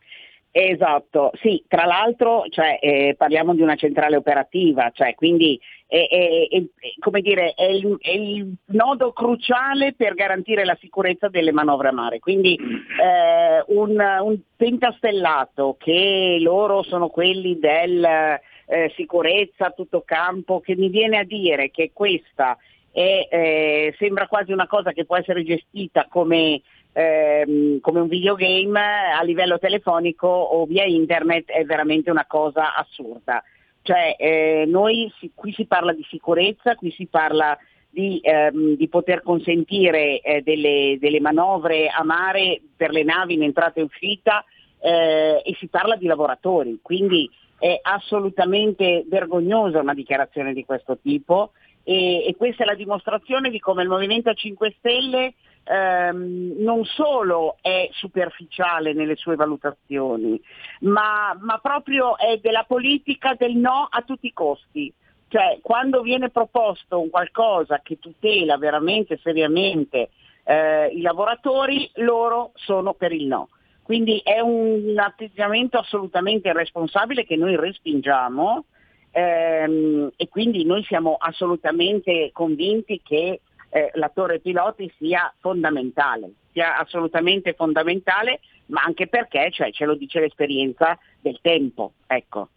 Esatto, 0.52 1.30
sì, 1.40 1.64
tra 1.68 1.84
l'altro 1.84 2.44
cioè, 2.48 2.78
eh, 2.80 3.14
parliamo 3.16 3.54
di 3.54 3.62
una 3.62 3.76
centrale 3.76 4.16
operativa, 4.16 4.90
cioè, 4.92 5.14
quindi 5.14 5.60
è, 5.86 6.08
è- 6.10 6.48
è- 6.48 7.20
dire, 7.20 7.54
il, 7.56 7.96
è 8.00 8.10
il 8.10 8.54
nodo 8.66 9.12
cruciale 9.12 9.94
per 9.94 10.14
garantire 10.14 10.64
la 10.64 10.76
sicurezza 10.80 11.28
delle 11.28 11.52
manovre 11.52 11.88
a 11.88 11.92
mare. 11.92 12.18
Quindi 12.18 12.56
eh, 12.56 13.62
un, 13.68 13.96
un 14.22 14.38
pentastellato 14.56 15.76
che 15.78 16.38
loro 16.40 16.82
sono 16.82 17.10
quelli 17.10 17.56
del 17.60 18.04
eh, 18.04 18.92
sicurezza 18.96 19.70
tutto 19.70 20.02
campo, 20.04 20.58
che 20.58 20.74
mi 20.74 20.88
viene 20.88 21.18
a 21.18 21.24
dire 21.24 21.70
che 21.70 21.92
questa 21.92 22.56
è, 22.92 23.28
eh, 23.30 23.94
sembra 23.98 24.26
quasi 24.26 24.50
una 24.50 24.66
cosa 24.66 24.90
che 24.92 25.04
può 25.04 25.16
essere 25.16 25.44
gestita 25.44 26.06
come 26.08 26.60
ehm, 26.92 27.80
come 27.80 28.00
un 28.00 28.08
videogame 28.08 29.12
a 29.12 29.22
livello 29.22 29.58
telefonico 29.58 30.26
o 30.26 30.64
via 30.66 30.84
internet 30.84 31.50
è 31.50 31.64
veramente 31.64 32.10
una 32.10 32.26
cosa 32.26 32.74
assurda. 32.74 33.42
Cioè, 33.82 34.16
eh, 34.18 34.64
noi 34.66 35.10
si- 35.18 35.32
qui 35.34 35.52
si 35.52 35.66
parla 35.66 35.92
di 35.92 36.04
sicurezza, 36.08 36.74
qui 36.74 36.90
si 36.90 37.06
parla 37.06 37.56
di, 37.88 38.20
ehm, 38.22 38.76
di 38.76 38.88
poter 38.88 39.22
consentire 39.22 40.20
eh, 40.20 40.42
delle, 40.42 40.96
delle 41.00 41.20
manovre 41.20 41.88
a 41.88 42.04
mare 42.04 42.60
per 42.76 42.90
le 42.90 43.02
navi 43.02 43.34
in 43.34 43.42
entrata 43.42 43.80
e 43.80 43.82
uscita 43.82 44.44
eh, 44.80 45.42
e 45.44 45.56
si 45.58 45.66
parla 45.68 45.96
di 45.96 46.06
lavoratori, 46.06 46.78
quindi 46.82 47.28
è 47.58 47.78
assolutamente 47.82 49.04
vergognosa 49.06 49.80
una 49.80 49.92
dichiarazione 49.92 50.54
di 50.54 50.64
questo 50.64 50.96
tipo 50.96 51.52
e, 51.84 52.24
e 52.26 52.34
questa 52.36 52.62
è 52.62 52.66
la 52.66 52.74
dimostrazione 52.74 53.50
di 53.50 53.58
come 53.58 53.82
il 53.82 53.88
Movimento 53.88 54.32
5 54.32 54.74
Stelle 54.78 55.34
ehm, 55.70 56.54
non 56.58 56.84
solo 56.84 57.56
è 57.60 57.88
superficiale 57.92 58.92
nelle 58.92 59.14
sue 59.14 59.36
valutazioni, 59.36 60.40
ma, 60.80 61.36
ma 61.40 61.58
proprio 61.58 62.18
è 62.18 62.38
della 62.38 62.64
politica 62.66 63.34
del 63.38 63.56
no 63.56 63.86
a 63.88 64.02
tutti 64.02 64.26
i 64.26 64.32
costi. 64.32 64.92
Cioè, 65.28 65.60
quando 65.62 66.02
viene 66.02 66.30
proposto 66.30 66.98
un 66.98 67.08
qualcosa 67.08 67.80
che 67.84 68.00
tutela 68.00 68.58
veramente 68.58 69.16
seriamente 69.22 70.10
eh, 70.42 70.86
i 70.86 71.00
lavoratori, 71.02 71.88
loro 71.96 72.50
sono 72.54 72.94
per 72.94 73.12
il 73.12 73.26
no. 73.26 73.48
Quindi 73.84 74.20
è 74.24 74.40
un 74.40 74.92
atteggiamento 74.96 75.78
assolutamente 75.78 76.48
irresponsabile 76.48 77.24
che 77.24 77.36
noi 77.36 77.54
respingiamo 77.56 78.64
ehm, 79.12 80.10
e 80.16 80.28
quindi 80.28 80.64
noi 80.64 80.82
siamo 80.84 81.16
assolutamente 81.18 82.30
convinti 82.32 83.00
che 83.04 83.40
eh, 83.70 83.90
la 83.94 84.10
torre 84.12 84.40
piloti 84.40 84.92
sia 84.98 85.32
fondamentale, 85.40 86.30
sia 86.52 86.76
assolutamente 86.76 87.52
fondamentale, 87.54 88.40
ma 88.66 88.82
anche 88.82 89.06
perché 89.06 89.50
cioè, 89.50 89.70
ce 89.70 89.84
lo 89.84 89.94
dice 89.94 90.20
l'esperienza 90.20 90.98
del 91.20 91.38
tempo. 91.40 91.92
Ecco. 92.06 92.48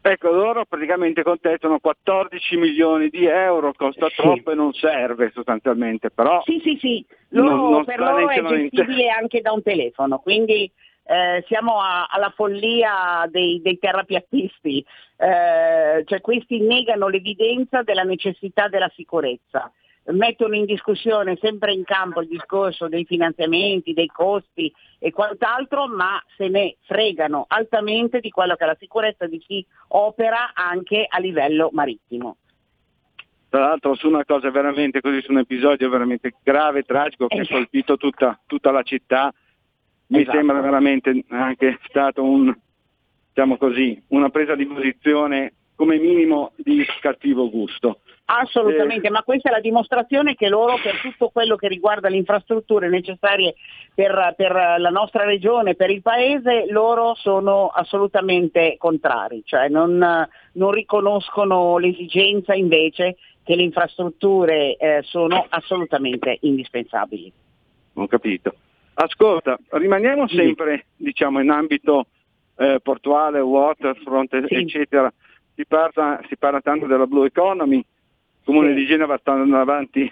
Ecco, 0.00 0.30
loro 0.30 0.64
praticamente 0.64 1.22
contestano 1.22 1.80
14 1.80 2.56
milioni 2.56 3.08
di 3.08 3.26
euro, 3.26 3.72
costa 3.74 4.08
Sì. 4.08 4.14
troppo 4.14 4.52
e 4.52 4.54
non 4.54 4.72
serve 4.72 5.30
sostanzialmente, 5.34 6.10
però 6.10 6.40
Sì, 6.44 6.60
sì, 6.62 6.78
sì, 6.80 7.04
loro, 7.30 7.56
non, 7.56 7.70
non 7.72 7.84
per 7.84 7.98
loro 7.98 8.28
è 8.28 8.40
gestibile 8.42 9.08
anche 9.10 9.40
da 9.40 9.52
un 9.52 9.62
telefono, 9.62 10.18
quindi 10.18 10.70
eh, 11.10 11.42
siamo 11.48 11.80
a- 11.80 12.06
alla 12.10 12.30
follia 12.34 13.26
dei, 13.30 13.60
dei 13.62 13.78
terrapiattisti, 13.78 14.84
Eh, 15.20 16.04
cioè 16.06 16.20
questi 16.20 16.60
negano 16.60 17.08
l'evidenza 17.08 17.82
della 17.82 18.04
necessità 18.04 18.68
della 18.68 18.88
sicurezza, 18.94 19.68
mettono 20.12 20.54
in 20.54 20.64
discussione 20.64 21.36
sempre 21.40 21.72
in 21.72 21.84
campo 21.84 22.20
il 22.20 22.28
discorso 22.28 22.88
dei 22.88 23.04
finanziamenti, 23.04 23.92
dei 23.92 24.06
costi 24.06 24.72
e 24.98 25.10
quant'altro, 25.10 25.86
ma 25.86 26.22
se 26.36 26.48
ne 26.48 26.76
fregano 26.82 27.44
altamente 27.48 28.20
di 28.20 28.30
quello 28.30 28.56
che 28.56 28.64
è 28.64 28.66
la 28.66 28.76
sicurezza 28.78 29.26
di 29.26 29.38
chi 29.38 29.64
opera 29.88 30.52
anche 30.54 31.06
a 31.08 31.18
livello 31.18 31.70
marittimo. 31.72 32.36
Tra 33.50 33.60
l'altro 33.60 33.94
su 33.94 34.08
una 34.08 34.24
cosa 34.24 34.50
veramente 34.50 35.00
così, 35.00 35.22
su 35.22 35.32
un 35.32 35.38
episodio 35.38 35.88
veramente 35.88 36.34
grave, 36.42 36.82
tragico 36.82 37.26
che 37.28 37.40
ha 37.40 37.46
colpito 37.46 37.96
tutta, 37.96 38.38
tutta 38.46 38.70
la 38.70 38.82
città, 38.82 39.32
mi 40.08 40.20
Esatto. 40.20 40.36
sembra 40.36 40.60
veramente 40.60 41.24
anche 41.28 41.78
stato 41.88 42.22
un, 42.22 42.54
diciamo 43.28 43.56
così, 43.56 44.02
una 44.08 44.28
presa 44.28 44.54
di 44.54 44.66
posizione 44.66 45.54
come 45.74 45.98
minimo 45.98 46.52
di 46.56 46.84
cattivo 47.00 47.48
gusto. 47.48 48.00
Assolutamente, 48.30 49.08
ma 49.08 49.22
questa 49.22 49.48
è 49.48 49.52
la 49.52 49.60
dimostrazione 49.60 50.34
che 50.34 50.48
loro 50.48 50.78
per 50.82 51.00
tutto 51.00 51.30
quello 51.30 51.56
che 51.56 51.66
riguarda 51.66 52.10
le 52.10 52.18
infrastrutture 52.18 52.90
necessarie 52.90 53.54
per, 53.94 54.34
per 54.36 54.52
la 54.52 54.90
nostra 54.90 55.24
regione, 55.24 55.74
per 55.74 55.88
il 55.88 56.02
paese, 56.02 56.66
loro 56.68 57.14
sono 57.14 57.68
assolutamente 57.68 58.76
contrari, 58.76 59.40
cioè 59.46 59.68
non, 59.68 60.28
non 60.52 60.70
riconoscono 60.70 61.78
l'esigenza 61.78 62.52
invece 62.52 63.16
che 63.42 63.56
le 63.56 63.62
infrastrutture 63.62 64.76
eh, 64.76 65.00
sono 65.04 65.46
assolutamente 65.48 66.36
indispensabili. 66.42 67.32
Ho 67.94 68.06
capito. 68.08 68.54
Ascolta, 68.92 69.58
rimaniamo 69.70 70.28
sempre 70.28 70.84
diciamo, 70.96 71.40
in 71.40 71.48
ambito 71.48 72.08
eh, 72.58 72.78
portuale, 72.82 73.40
waterfront, 73.40 74.34
eccetera. 74.34 75.10
Si 75.54 75.64
parla, 75.64 76.20
si 76.28 76.36
parla 76.36 76.60
tanto 76.60 76.84
della 76.84 77.06
blue 77.06 77.26
economy, 77.26 77.82
Comune 78.48 78.68
Sì. 78.68 78.74
di 78.76 78.86
Genova 78.86 79.18
sta 79.18 79.32
andando 79.32 79.58
avanti 79.58 80.10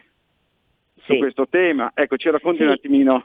su 1.05 1.15
Sì. 1.15 1.19
questo 1.19 1.49
tema. 1.49 1.91
Ecco, 1.95 2.19
ci 2.19 2.29
racconti 2.29 2.59
Sì. 2.59 2.65
un 2.65 2.71
attimino 2.71 3.25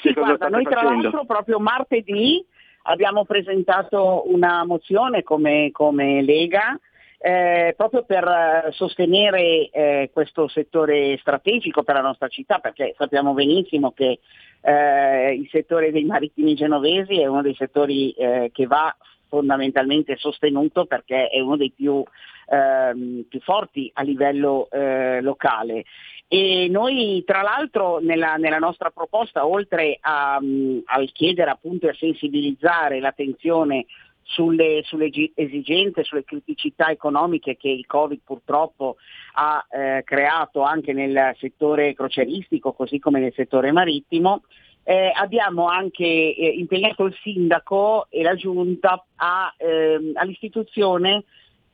Sì, 0.00 0.14
guarda, 0.14 0.48
noi 0.48 0.64
tra 0.64 0.80
facendo. 0.80 1.02
l'altro 1.02 1.24
proprio 1.26 1.58
martedì 1.60 2.42
abbiamo 2.84 3.26
presentato 3.26 4.22
una 4.32 4.64
mozione 4.64 5.22
come, 5.22 5.68
come 5.72 6.22
Lega 6.22 6.80
eh, 7.18 7.74
proprio 7.76 8.04
per 8.04 8.24
eh, 8.26 8.72
sostenere 8.72 9.68
eh, 9.68 10.10
questo 10.10 10.48
settore 10.48 11.18
strategico 11.18 11.82
per 11.82 11.96
la 11.96 12.00
nostra 12.00 12.28
città, 12.28 12.58
perché 12.58 12.94
sappiamo 12.96 13.34
benissimo 13.34 13.92
che 13.92 14.20
eh, 14.62 15.34
il 15.34 15.48
settore 15.50 15.92
dei 15.92 16.04
marittimi 16.04 16.54
genovesi 16.54 17.20
è 17.20 17.26
uno 17.26 17.42
dei 17.42 17.54
settori 17.54 18.10
eh, 18.12 18.50
che 18.54 18.66
va 18.66 18.94
fondamentalmente 19.28 20.16
sostenuto 20.16 20.86
perché 20.86 21.28
è 21.28 21.40
uno 21.40 21.56
dei 21.56 21.70
più, 21.70 22.02
ehm, 22.48 23.24
più 23.28 23.40
forti 23.40 23.90
a 23.94 24.02
livello 24.02 24.68
eh, 24.70 25.20
locale. 25.20 25.84
E 26.28 26.66
noi 26.68 27.22
tra 27.24 27.42
l'altro 27.42 27.98
nella, 27.98 28.34
nella 28.34 28.58
nostra 28.58 28.90
proposta, 28.90 29.46
oltre 29.46 29.98
a, 30.00 30.40
mh, 30.40 30.82
al 30.86 31.10
chiedere 31.12 31.50
appunto 31.50 31.86
e 31.86 31.90
a 31.90 31.94
sensibilizzare 31.94 32.98
l'attenzione 32.98 33.86
sulle, 34.26 34.82
sulle 34.84 35.10
esigenze, 35.34 36.02
sulle 36.02 36.24
criticità 36.24 36.90
economiche 36.90 37.56
che 37.56 37.68
il 37.68 37.86
Covid 37.86 38.20
purtroppo 38.24 38.96
ha 39.34 39.64
eh, 39.70 40.02
creato 40.04 40.62
anche 40.62 40.92
nel 40.92 41.34
settore 41.38 41.94
croceristico 41.94 42.72
così 42.72 42.98
come 42.98 43.20
nel 43.20 43.32
settore 43.34 43.70
marittimo, 43.70 44.42
eh, 44.88 45.10
abbiamo 45.12 45.66
anche 45.66 46.04
eh, 46.04 46.54
impegnato 46.56 47.06
il 47.06 47.16
sindaco 47.20 48.06
e 48.08 48.22
la 48.22 48.36
giunta 48.36 49.04
a, 49.16 49.52
ehm, 49.56 50.12
all'istituzione 50.14 51.24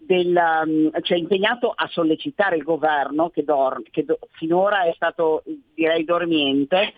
del, 0.05 0.35
um, 0.35 0.91
cioè 1.03 1.19
impegnato 1.19 1.73
a 1.75 1.87
sollecitare 1.89 2.57
il 2.57 2.63
governo 2.63 3.31
che, 3.31 3.45
dor- 3.45 3.83
che 3.91 4.05
do- 4.05 4.19
finora 4.33 4.83
è 4.85 4.93
stato 4.95 5.43
direi 5.75 6.05
dormiente 6.05 6.79
eh, 6.83 6.93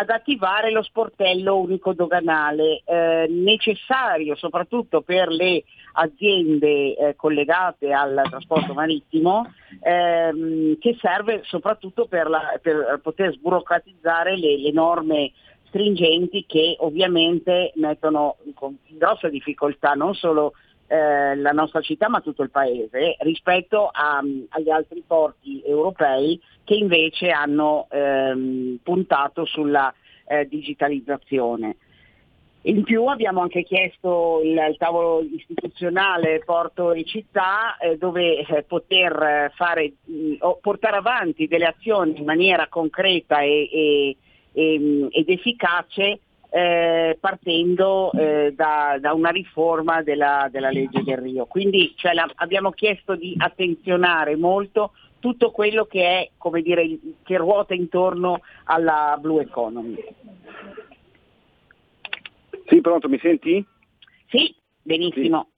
ad 0.00 0.10
attivare 0.10 0.70
lo 0.70 0.82
sportello 0.82 1.58
unico 1.58 1.92
doganale 1.92 2.82
eh, 2.84 3.26
necessario 3.28 4.34
soprattutto 4.36 5.02
per 5.02 5.28
le 5.28 5.64
aziende 5.94 6.94
eh, 6.94 7.16
collegate 7.16 7.92
al 7.92 8.22
trasporto 8.28 8.72
marittimo 8.72 9.52
ehm, 9.80 10.78
che 10.78 10.96
serve 11.00 11.42
soprattutto 11.44 12.06
per, 12.06 12.28
la- 12.28 12.58
per 12.60 13.00
poter 13.02 13.32
sburocratizzare 13.34 14.36
le, 14.36 14.58
le 14.58 14.72
norme 14.72 15.32
stringenti 15.68 16.44
che 16.46 16.76
ovviamente 16.80 17.72
mettono 17.76 18.36
con 18.54 18.76
grossa 18.88 19.28
difficoltà 19.28 19.92
non 19.92 20.14
solo 20.14 20.52
eh, 20.92 21.34
la 21.36 21.52
nostra 21.52 21.80
città 21.80 22.10
ma 22.10 22.20
tutto 22.20 22.42
il 22.42 22.50
paese 22.50 23.16
rispetto 23.20 23.88
a- 23.90 24.22
agli 24.50 24.68
altri 24.68 25.02
porti 25.06 25.62
europei 25.64 26.38
che 26.64 26.74
invece 26.74 27.30
hanno 27.30 27.86
ehm, 27.90 28.78
puntato 28.82 29.46
sulla 29.46 29.92
eh, 30.26 30.46
digitalizzazione. 30.46 31.76
In 32.64 32.84
più 32.84 33.06
abbiamo 33.06 33.40
anche 33.40 33.64
chiesto 33.64 34.40
il, 34.44 34.50
il 34.52 34.76
tavolo 34.76 35.22
istituzionale 35.22 36.42
Porto 36.44 36.92
e 36.92 37.04
Città 37.04 37.76
eh, 37.78 37.96
dove 37.96 38.44
eh, 38.46 38.62
poter 38.62 39.20
eh, 39.20 39.52
fare, 39.56 39.94
mh, 40.04 40.34
o 40.40 40.58
portare 40.60 40.96
avanti 40.98 41.48
delle 41.48 41.66
azioni 41.66 42.18
in 42.18 42.24
maniera 42.24 42.68
concreta 42.68 43.40
e- 43.40 43.68
e- 43.72 44.16
e- 44.52 45.08
ed 45.10 45.28
efficace 45.28 46.20
eh, 46.54 47.16
partendo 47.18 48.12
eh, 48.12 48.52
da, 48.54 48.98
da 49.00 49.14
una 49.14 49.30
riforma 49.30 50.02
della, 50.02 50.48
della 50.50 50.70
legge 50.70 51.02
del 51.02 51.16
Rio. 51.16 51.46
Quindi 51.46 51.94
cioè, 51.96 52.12
la- 52.12 52.30
abbiamo 52.34 52.70
chiesto 52.72 53.14
di 53.14 53.34
attenzionare 53.38 54.36
molto 54.36 54.92
tutto 55.18 55.50
quello 55.50 55.86
che 55.86 56.04
è, 56.04 56.30
come 56.36 56.60
dire, 56.60 56.98
che 57.22 57.36
ruota 57.38 57.72
intorno 57.72 58.40
alla 58.64 59.16
blue 59.18 59.40
economy. 59.40 59.96
Sì, 62.66 62.80
pronto, 62.82 63.08
mi 63.08 63.18
senti? 63.18 63.64
Sì, 64.28 64.54
benissimo. 64.82 65.51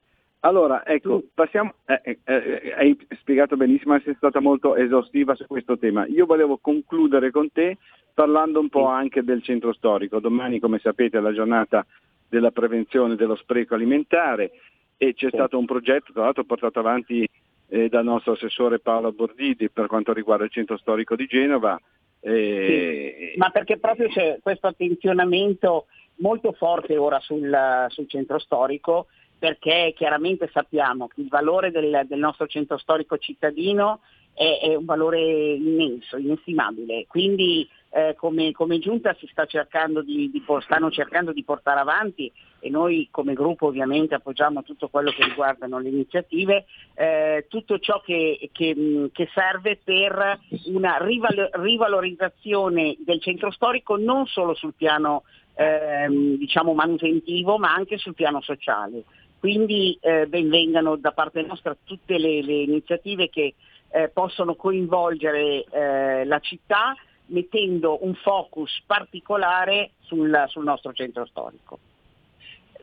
Allora, 0.45 0.85
ecco, 0.85 1.23
passiamo, 1.33 1.73
eh, 1.87 2.03
eh, 2.05 2.19
eh, 2.23 2.75
hai 2.77 3.07
spiegato 3.19 3.57
benissimo, 3.57 3.99
sei 4.01 4.15
stata 4.15 4.41
molto 4.41 4.77
esaustiva 4.77 5.35
su 5.35 5.47
questo 5.47 5.79
tema. 5.79 6.07
Io 6.07 6.27
volevo 6.27 6.59
concludere 6.59 7.31
con 7.31 7.51
te 7.51 7.79
parlando 8.13 8.61
un 8.61 8.69
po' 8.69 8.85
anche 8.85 9.25
del 9.25 9.43
centro 9.43 9.73
storico. 9.73 10.21
Domani, 10.21 10.61
come 10.61 10.79
sapete, 10.81 11.17
è 11.17 11.21
la 11.23 11.33
giornata 11.33 11.87
della 12.29 12.51
prevenzione 12.51 13.17
dello 13.17 13.37
spreco 13.37 13.75
alimentare 13.75 14.51
e 14.99 15.15
c'è 15.15 15.31
stato 15.31 15.59
un 15.59 15.65
progetto, 15.65 16.13
tra 16.13 16.25
l'altro 16.25 16.45
portato 16.45 16.79
avanti 16.79 17.27
eh, 17.69 17.89
dal 17.89 18.05
nostro 18.05 18.33
assessore 18.33 18.81
Paolo 18.81 19.13
Bordidi 19.13 19.71
per 19.71 19.87
quanto 19.87 20.13
riguarda 20.13 20.45
il 20.45 20.51
centro 20.51 20.77
storico 20.77 21.17
di 21.17 21.25
Genova. 21.25 21.81
eh, 22.21 23.33
Ma 23.37 23.49
perché 23.49 23.79
proprio 23.79 24.09
c'è 24.09 24.41
questo 24.43 24.67
attenzionamento 24.67 25.87
molto 26.17 26.53
forte 26.53 26.99
ora 26.99 27.19
sul, 27.21 27.87
sul 27.89 28.09
centro 28.09 28.39
storico, 28.39 29.07
perché 29.39 29.93
chiaramente 29.97 30.49
sappiamo 30.53 31.09
che 31.09 31.21
il 31.21 31.29
valore 31.29 31.71
del, 31.71 32.05
del 32.07 32.19
nostro 32.19 32.47
centro 32.47 32.79
storico 32.79 33.19
cittadino 33.19 34.01
è, 34.35 34.61
è 34.63 34.75
un 34.75 34.85
valore 34.85 35.21
immenso, 35.55 36.17
inestimabile. 36.17 37.07
Quindi 37.07 37.69
eh, 37.91 38.15
come, 38.17 38.51
come 38.51 38.81
giunta 38.81 39.15
si 39.21 39.29
sta 39.31 39.47
cercando 39.47 40.03
di, 40.03 40.29
di 40.31 40.43
stanno 40.63 40.91
cercando 40.91 41.33
di 41.33 41.45
portare 41.45 41.79
avanti 41.79 42.31
e 42.59 42.69
noi 42.69 43.09
come 43.11 43.35
gruppo 43.35 43.67
ovviamente 43.67 44.17
appoggiamo 44.17 44.65
tutto 44.65 44.89
quello 44.89 45.13
che 45.13 45.23
riguardano 45.23 45.79
le 45.79 45.91
iniziative, 45.91 46.65
eh, 46.95 47.47
tutto 47.49 47.79
ciò 47.79 48.01
che, 48.01 48.51
che, 48.53 49.11
che 49.13 49.29
serve 49.33 49.79
per 49.83 50.41
una 50.67 50.97
rival- 50.99 51.51
rivalorizzazione 51.53 52.97
del 52.99 53.21
centro 53.21 53.53
storico 53.53 53.97
non 53.97 54.27
solo 54.27 54.55
sul 54.55 54.75
piano 54.75 55.23
ehm, 55.55 56.37
diciamo 56.37 56.75
manutentivo 56.75 57.59
ma 57.59 57.73
anche 57.73 57.99
sul 57.99 58.15
piano 58.15 58.41
sociale. 58.41 59.05
Quindi 59.45 59.99
eh, 60.01 60.27
benvengano 60.27 60.97
da 60.97 61.13
parte 61.13 61.43
nostra 61.43 61.77
tutte 61.85 62.17
le, 62.17 62.41
le 62.41 62.63
iniziative 62.63 63.29
che 63.29 63.53
eh, 63.91 64.09
possono 64.09 64.55
coinvolgere 64.55 65.67
eh, 65.71 66.25
la 66.25 66.39
città 66.39 66.95
mettendo 67.27 68.03
un 68.07 68.15
focus 68.15 68.83
particolare 68.87 69.91
sul, 70.01 70.45
sul 70.47 70.65
nostro 70.65 70.95
centro 70.95 71.27
storico. 71.27 71.79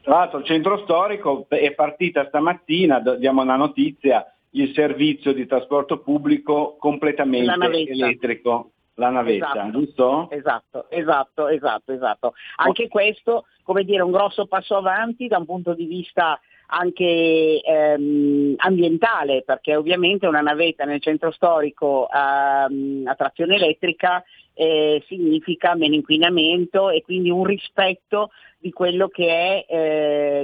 Tra 0.04 0.18
l'altro 0.18 0.38
il 0.38 0.46
centro 0.46 0.78
storico 0.84 1.48
è 1.50 1.72
partita 1.74 2.28
stamattina, 2.28 3.00
diamo 3.18 3.42
una 3.42 3.56
notizia, 3.56 4.32
il 4.52 4.72
servizio 4.76 5.34
di 5.34 5.48
trasporto 5.48 5.98
pubblico 6.02 6.76
completamente 6.78 7.90
elettrico, 7.90 8.70
la 8.96 9.10
navetta, 9.10 9.52
Esatto. 9.52 9.72
giusto? 9.72 10.28
Esatto, 10.30 10.90
esatto, 10.92 11.48
esatto, 11.48 11.92
esatto. 11.92 12.34
Anche 12.58 12.88
questo, 12.88 13.46
come 13.64 13.84
dire, 13.84 14.04
un 14.04 14.12
grosso 14.12 14.46
passo 14.46 14.76
avanti 14.76 15.28
da 15.28 15.40
un 15.40 15.46
punto 15.46 15.74
di 15.74 15.86
vista 15.86 16.40
anche 16.74 17.62
ehm, 17.62 18.54
ambientale, 18.58 19.44
perché 19.44 19.76
ovviamente 19.76 20.28
una 20.28 20.42
navetta 20.42 20.86
nel 20.86 21.02
centro 21.02 21.32
storico 21.32 22.08
a, 22.10 22.64
a 22.64 23.16
trazione 23.16 23.56
elettrica 23.56 24.24
eh, 24.54 25.04
significa 25.08 25.76
meno 25.76 25.96
inquinamento 25.96 26.90
e 26.90 27.02
quindi 27.02 27.30
un 27.30 27.44
rispetto 27.44 28.32
di 28.58 28.72
quello 28.72 29.10
che 29.10 29.66
è, 29.66 29.66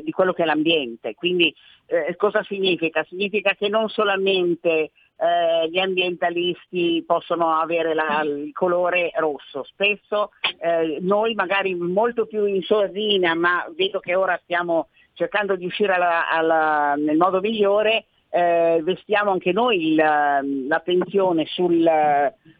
eh, 0.03 0.11
quello 0.11 0.33
che 0.33 0.43
è 0.43 0.45
l'ambiente. 0.45 1.13
Quindi 1.15 1.53
eh, 1.85 2.15
cosa 2.17 2.43
significa? 2.43 3.05
Significa 3.07 3.53
che 3.53 3.69
non 3.69 3.87
solamente 3.87 4.91
eh, 5.19 5.69
gli 5.69 5.79
ambientalisti 5.79 7.03
possono 7.07 7.53
avere 7.53 7.93
la, 7.93 8.21
il 8.23 8.51
colore 8.51 9.11
rosso, 9.15 9.63
spesso 9.63 10.31
eh, 10.59 10.97
noi 10.99 11.33
magari 11.35 11.73
molto 11.75 12.25
più 12.25 12.45
in 12.45 12.63
sordina, 12.63 13.33
ma 13.33 13.65
vedo 13.75 13.99
che 13.99 14.15
ora 14.15 14.37
stiamo 14.43 14.89
cercando 15.17 15.55
di 15.55 15.65
uscire 15.65 15.93
alla, 15.93 16.29
alla, 16.29 16.93
nel 16.95 17.17
modo 17.17 17.39
migliore, 17.39 18.05
eh, 18.29 18.79
vestiamo 18.83 19.31
anche 19.31 19.51
noi 19.51 19.95
l'attenzione 19.95 21.45
sul, 21.47 21.89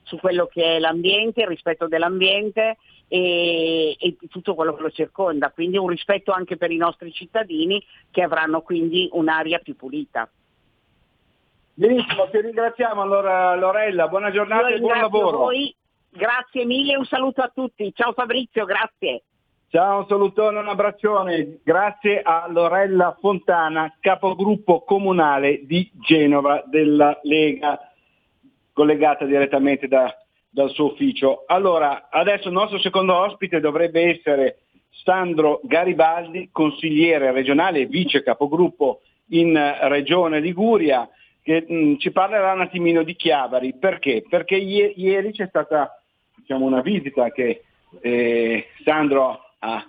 su 0.02 0.18
quello 0.18 0.48
che 0.48 0.76
è 0.76 0.80
l'ambiente, 0.80 1.42
il 1.42 1.48
rispetto 1.48 1.88
dell'ambiente 1.88 2.78
e, 3.08 3.96
e, 4.00 4.18
tutto 4.28 4.56
quello 4.56 4.74
che 4.74 4.82
lo 4.82 4.90
circonda, 4.90 5.52
quindi 5.52 5.78
un 5.78 5.88
rispetto 5.88 6.32
anche 6.32 6.58
per 6.58 6.72
i 6.72 6.78
nostri 6.78 7.12
cittadini 7.14 7.86
che 8.10 8.24
avranno 8.24 8.62
quindi 8.62 9.08
un'aria 9.12 9.60
più 9.60 9.76
pulita. 9.76 10.28
Benissimo, 11.76 12.28
ti 12.32 12.42
ringraziamo 12.42 13.04
allora 13.04 13.54
Lorella, 13.56 14.08
buona 14.08 14.32
giornata 14.32 14.70
e 14.70 14.80
buon 14.80 15.00
lavoro. 15.00 15.38
Voi. 15.38 15.76
Grazie 16.10 16.66
mille 16.66 16.94
e 16.94 16.98
un 16.98 17.06
saluto 17.06 17.44
a 17.44 17.52
tutti. 17.54 17.94
Ciao 17.94 18.14
Fabrizio, 18.14 18.66
grazie. 18.66 19.22
Ciao, 19.70 20.00
un 20.00 20.08
salutone, 20.08 20.60
un 20.60 20.70
abbraccione. 20.70 21.60
Grazie 21.62 22.22
a 22.22 22.48
Lorella 22.50 23.18
Fontana, 23.20 23.94
capogruppo 24.00 24.84
comunale 24.84 25.66
di 25.66 25.92
Genova 25.96 26.64
della 26.68 27.20
Lega, 27.24 27.78
collegata 28.72 29.26
direttamente 29.26 29.90
da, 29.90 30.16
dal 30.50 30.70
suo 30.70 30.94
ufficio. 30.94 31.44
Allora, 31.48 32.08
adesso 32.10 32.48
il 32.48 32.54
nostro 32.54 32.80
secondo 32.80 33.14
ospite 33.14 33.60
dovrebbe 33.60 34.04
essere 34.04 34.60
Sandro 35.04 35.60
Garibaldi, 35.64 36.48
consigliere 36.50 37.34
regionale 37.34 37.80
e 37.80 37.86
vice 37.88 38.24
capogruppo 38.24 39.02
in 39.32 39.54
Regione 39.82 40.40
Liguria, 40.40 41.10
che 41.42 41.66
mh, 41.68 41.76
mm, 41.76 41.96
ci 41.98 42.12
parlerà 42.12 42.54
un 42.54 42.62
attimino 42.62 43.04
di 43.04 43.18
Chiavari. 43.18 43.74
Perché? 43.74 44.24
Perché 44.30 44.56
ieri, 44.56 45.34
c'è 45.34 45.48
stata 45.48 46.02
diciamo, 46.38 46.64
una 46.64 46.80
visita 46.80 47.30
che 47.32 47.64
eh, 48.00 48.68
Sandro 48.86 49.42
ha, 49.60 49.86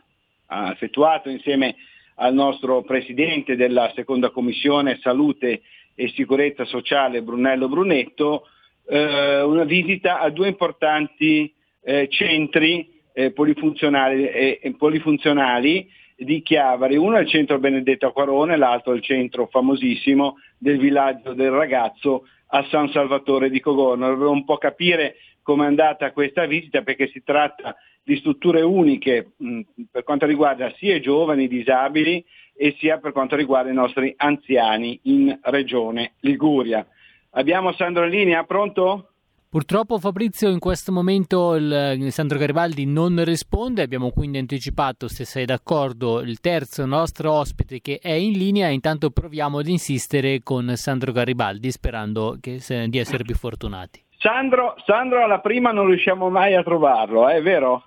ha 0.46 0.70
effettuato 0.70 1.28
insieme 1.28 1.76
al 2.16 2.34
nostro 2.34 2.82
presidente 2.82 3.56
della 3.56 3.92
seconda 3.94 4.30
commissione 4.30 4.98
salute 5.00 5.62
e 5.94 6.08
sicurezza 6.14 6.64
sociale 6.64 7.22
Brunello 7.22 7.68
Brunetto, 7.68 8.46
eh, 8.88 9.42
una 9.42 9.64
visita 9.64 10.20
a 10.20 10.30
due 10.30 10.48
importanti 10.48 11.52
eh, 11.82 12.08
centri 12.08 12.88
eh, 13.12 13.32
polifunzionali, 13.32 14.28
eh, 14.28 14.74
polifunzionali, 14.76 15.88
di 16.20 16.42
Chiavari, 16.42 16.96
uno 16.96 17.16
è 17.16 17.20
il 17.20 17.28
centro 17.28 17.60
Benedetto 17.60 18.08
Acquarone, 18.08 18.56
l'altro 18.56 18.92
è 18.92 18.96
il 18.96 19.02
centro 19.02 19.46
famosissimo 19.46 20.38
del 20.58 20.78
villaggio 20.78 21.32
del 21.32 21.50
ragazzo 21.50 22.26
a 22.48 22.66
San 22.70 22.90
Salvatore 22.90 23.50
di 23.50 23.60
Cogorno. 23.60 24.08
Dovevo 24.08 24.32
un 24.32 24.44
po' 24.44 24.58
capire 24.58 25.14
come 25.48 25.64
andata 25.64 26.12
questa 26.12 26.44
visita 26.44 26.82
perché 26.82 27.08
si 27.08 27.22
tratta 27.24 27.74
di 28.02 28.18
strutture 28.18 28.60
uniche 28.60 29.30
mh, 29.34 29.60
per 29.90 30.02
quanto 30.02 30.26
riguarda 30.26 30.70
sia 30.76 30.96
i 30.96 31.00
giovani, 31.00 31.48
disabili 31.48 32.22
e 32.54 32.76
sia 32.78 32.98
per 32.98 33.12
quanto 33.12 33.34
riguarda 33.34 33.70
i 33.70 33.74
nostri 33.74 34.12
anziani 34.14 35.00
in 35.04 35.38
regione 35.44 36.16
Liguria. 36.20 36.86
Abbiamo 37.30 37.72
Sandro 37.72 38.04
in 38.04 38.10
linea, 38.10 38.44
pronto? 38.44 39.12
Purtroppo 39.48 39.98
Fabrizio 39.98 40.50
in 40.50 40.58
questo 40.58 40.92
momento 40.92 41.54
il 41.54 42.08
Sandro 42.10 42.36
Garibaldi 42.36 42.84
non 42.84 43.24
risponde, 43.24 43.80
abbiamo 43.80 44.10
quindi 44.10 44.36
anticipato 44.36 45.08
se 45.08 45.24
sei 45.24 45.46
d'accordo 45.46 46.20
il 46.20 46.40
terzo 46.40 46.84
nostro 46.84 47.32
ospite 47.32 47.80
che 47.80 47.98
è 48.02 48.12
in 48.12 48.32
linea, 48.32 48.68
intanto 48.68 49.08
proviamo 49.08 49.60
ad 49.60 49.68
insistere 49.68 50.40
con 50.42 50.76
Sandro 50.76 51.10
Garibaldi 51.12 51.70
sperando 51.70 52.36
che, 52.38 52.60
se, 52.60 52.86
di 52.88 52.98
essere 52.98 53.24
più 53.24 53.34
fortunati. 53.34 54.04
Sandro, 54.18 54.74
Sandro 54.84 55.22
alla 55.22 55.38
prima 55.38 55.70
non 55.70 55.86
riusciamo 55.86 56.28
mai 56.28 56.54
a 56.54 56.62
trovarlo, 56.64 57.28
è 57.28 57.40
vero? 57.40 57.84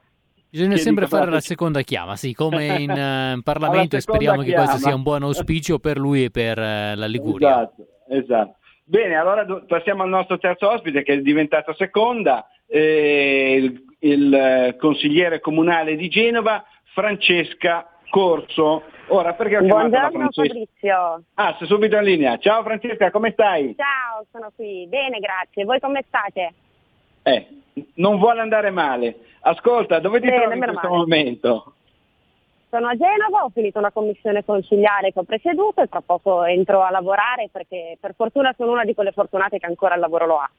Bisogna 0.49 0.77
sempre 0.77 1.07
fare 1.07 1.29
la 1.29 1.39
seconda 1.41 1.81
chiama, 1.81 2.15
sì, 2.15 2.33
come 2.33 2.65
in 2.79 2.89
uh, 3.37 3.41
Parlamento 3.41 3.97
e 3.97 4.01
speriamo 4.01 4.41
chiama. 4.41 4.63
che 4.63 4.69
questo 4.69 4.87
sia 4.87 4.95
un 4.95 5.03
buon 5.03 5.23
auspicio 5.23 5.79
per 5.79 5.97
lui 5.97 6.25
e 6.25 6.29
per 6.29 6.57
uh, 6.57 6.95
la 6.95 7.05
Liguria. 7.05 7.49
Esatto, 7.49 7.85
esatto. 8.09 8.55
Bene, 8.83 9.15
allora 9.15 9.43
do- 9.43 9.63
passiamo 9.65 10.03
al 10.03 10.09
nostro 10.09 10.37
terzo 10.37 10.69
ospite 10.69 11.03
che 11.03 11.13
è 11.13 11.17
diventato 11.19 11.73
seconda, 11.73 12.47
eh, 12.65 13.55
il, 13.57 13.83
il 13.99 14.33
eh, 14.33 14.75
consigliere 14.77 15.39
comunale 15.39 15.95
di 15.95 16.09
Genova, 16.09 16.63
Francesca 16.93 17.87
Corso. 18.11 18.83
Ora, 19.07 19.33
perché 19.33 19.57
ho 19.57 19.61
chiamato 19.61 19.89
Buongiorno 19.89 20.29
Fabrizio. 20.31 21.23
Ah, 21.35 21.55
sei 21.57 21.67
subito 21.67 21.97
in 21.97 22.03
linea. 22.03 22.37
Ciao 22.37 22.61
Francesca, 22.61 23.09
come 23.09 23.31
stai? 23.31 23.75
Ciao, 23.75 24.25
sono 24.31 24.51
qui. 24.55 24.85
Bene, 24.87 25.19
grazie. 25.19 25.63
Voi 25.65 25.79
come 25.79 26.03
state? 26.07 26.53
Eh, 27.23 27.47
non 27.95 28.19
vuole 28.19 28.41
andare 28.41 28.69
male. 28.69 29.15
Ascolta, 29.41 29.99
dove 29.99 30.19
ti 30.19 30.27
Bene, 30.27 30.41
trovi 30.41 30.57
in 30.57 30.63
questo 30.63 30.87
male. 30.87 30.97
momento? 30.97 31.73
Sono 32.69 32.87
a 32.87 32.95
Genova, 32.95 33.43
ho 33.43 33.49
finito 33.49 33.79
una 33.79 33.91
commissione 33.91 34.45
consigliare 34.45 35.11
che 35.11 35.19
ho 35.19 35.23
presieduto 35.23 35.81
e 35.81 35.87
tra 35.87 36.01
poco 36.01 36.43
entro 36.43 36.83
a 36.83 36.89
lavorare 36.89 37.49
perché 37.51 37.97
per 37.99 38.13
fortuna 38.15 38.53
sono 38.55 38.71
una 38.71 38.85
di 38.85 38.93
quelle 38.93 39.11
fortunate 39.11 39.57
che 39.57 39.65
ancora 39.65 39.95
il 39.95 39.99
lavoro 39.99 40.25
lo 40.25 40.37
ha. 40.37 40.49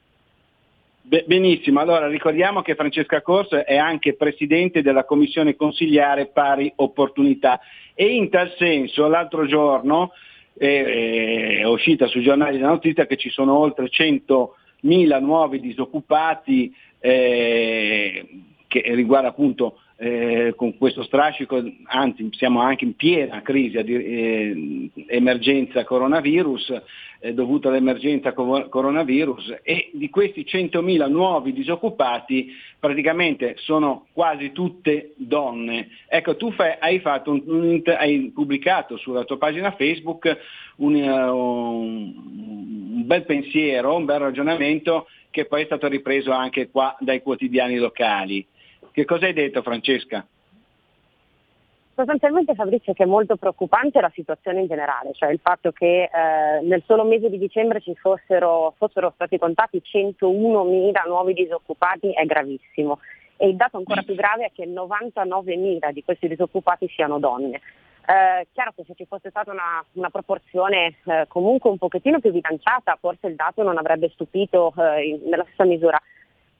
Benissimo, 1.04 1.80
allora 1.80 2.06
ricordiamo 2.06 2.62
che 2.62 2.76
Francesca 2.76 3.22
Corso 3.22 3.66
è 3.66 3.76
anche 3.76 4.14
presidente 4.14 4.82
della 4.82 5.04
commissione 5.04 5.56
consigliare 5.56 6.26
pari 6.26 6.72
opportunità. 6.76 7.60
E 7.92 8.14
in 8.14 8.30
tal 8.30 8.54
senso 8.56 9.08
l'altro 9.08 9.44
giorno 9.44 10.12
eh, 10.56 11.58
è 11.58 11.66
uscita 11.66 12.06
sui 12.06 12.22
giornali 12.22 12.58
la 12.58 12.68
notizia 12.68 13.06
che 13.06 13.16
ci 13.16 13.30
sono 13.30 13.58
oltre 13.58 13.90
100.000 13.90 15.20
nuovi 15.20 15.58
disoccupati 15.58 16.72
eh, 17.00 18.28
che 18.68 18.82
riguarda 18.94 19.28
appunto 19.28 19.80
eh, 19.96 20.54
con 20.56 20.76
questo 20.76 21.02
strascico, 21.02 21.62
anzi 21.84 22.28
siamo 22.32 22.60
anche 22.60 22.84
in 22.84 22.96
piena 22.96 23.42
crisi, 23.42 23.76
eh, 23.76 24.90
emergenza 25.06 25.84
coronavirus, 25.84 26.82
eh, 27.20 27.34
dovuta 27.34 27.68
all'emergenza 27.68 28.32
co- 28.32 28.68
coronavirus 28.68 29.60
e 29.62 29.90
di 29.92 30.10
questi 30.10 30.44
100.000 30.44 31.08
nuovi 31.08 31.52
disoccupati 31.52 32.52
praticamente 32.78 33.54
sono 33.58 34.06
quasi 34.12 34.50
tutte 34.50 35.12
donne. 35.16 35.88
Ecco, 36.08 36.36
tu 36.36 36.50
fai, 36.50 36.74
hai, 36.80 37.00
un, 37.26 37.42
un, 37.46 37.82
hai, 37.84 38.32
pubblicato 38.34 38.96
sulla 38.96 39.24
tua 39.24 39.38
pagina 39.38 39.70
Facebook 39.72 40.36
un, 40.76 40.94
un 40.94 43.06
bel 43.06 43.24
pensiero, 43.24 43.94
un 43.94 44.04
bel 44.04 44.18
ragionamento 44.18 45.06
che 45.30 45.46
poi 45.46 45.62
è 45.62 45.64
stato 45.64 45.86
ripreso 45.86 46.32
anche 46.32 46.70
qua 46.70 46.96
dai 47.00 47.22
quotidiani 47.22 47.76
locali. 47.76 48.46
Che 48.92 49.04
cosa 49.06 49.24
hai 49.24 49.32
detto 49.32 49.62
Francesca? 49.62 50.26
Sostanzialmente 51.94 52.54
Fabrizio 52.54 52.92
che 52.92 53.04
è 53.04 53.06
molto 53.06 53.36
preoccupante 53.36 54.00
la 54.00 54.10
situazione 54.14 54.60
in 54.60 54.66
generale, 54.66 55.12
cioè 55.14 55.30
il 55.30 55.40
fatto 55.42 55.72
che 55.72 56.04
eh, 56.04 56.60
nel 56.62 56.82
solo 56.86 57.04
mese 57.04 57.30
di 57.30 57.38
dicembre 57.38 57.80
ci 57.80 57.94
fossero, 57.94 58.74
fossero 58.76 59.12
stati 59.14 59.38
contati 59.38 59.82
101.000 59.82 61.06
nuovi 61.06 61.32
disoccupati 61.34 62.12
è 62.12 62.24
gravissimo 62.24 62.98
e 63.36 63.48
il 63.48 63.56
dato 63.56 63.76
ancora 63.76 64.02
più 64.02 64.14
grave 64.14 64.46
è 64.46 64.52
che 64.52 64.66
99.000 64.66 65.90
di 65.90 66.04
questi 66.04 66.28
disoccupati 66.28 66.88
siano 66.88 67.18
donne. 67.18 67.60
Eh, 68.06 68.46
chiaro 68.52 68.72
che 68.74 68.84
se 68.86 68.94
ci 68.96 69.06
fosse 69.06 69.30
stata 69.30 69.52
una, 69.52 69.84
una 69.92 70.10
proporzione 70.10 70.96
eh, 71.04 71.26
comunque 71.28 71.70
un 71.70 71.78
pochettino 71.78 72.20
più 72.20 72.32
bilanciata 72.32 72.96
forse 73.00 73.28
il 73.28 73.36
dato 73.36 73.62
non 73.62 73.78
avrebbe 73.78 74.10
stupito 74.10 74.72
eh, 74.76 75.20
nella 75.24 75.44
stessa 75.44 75.64
misura, 75.64 76.00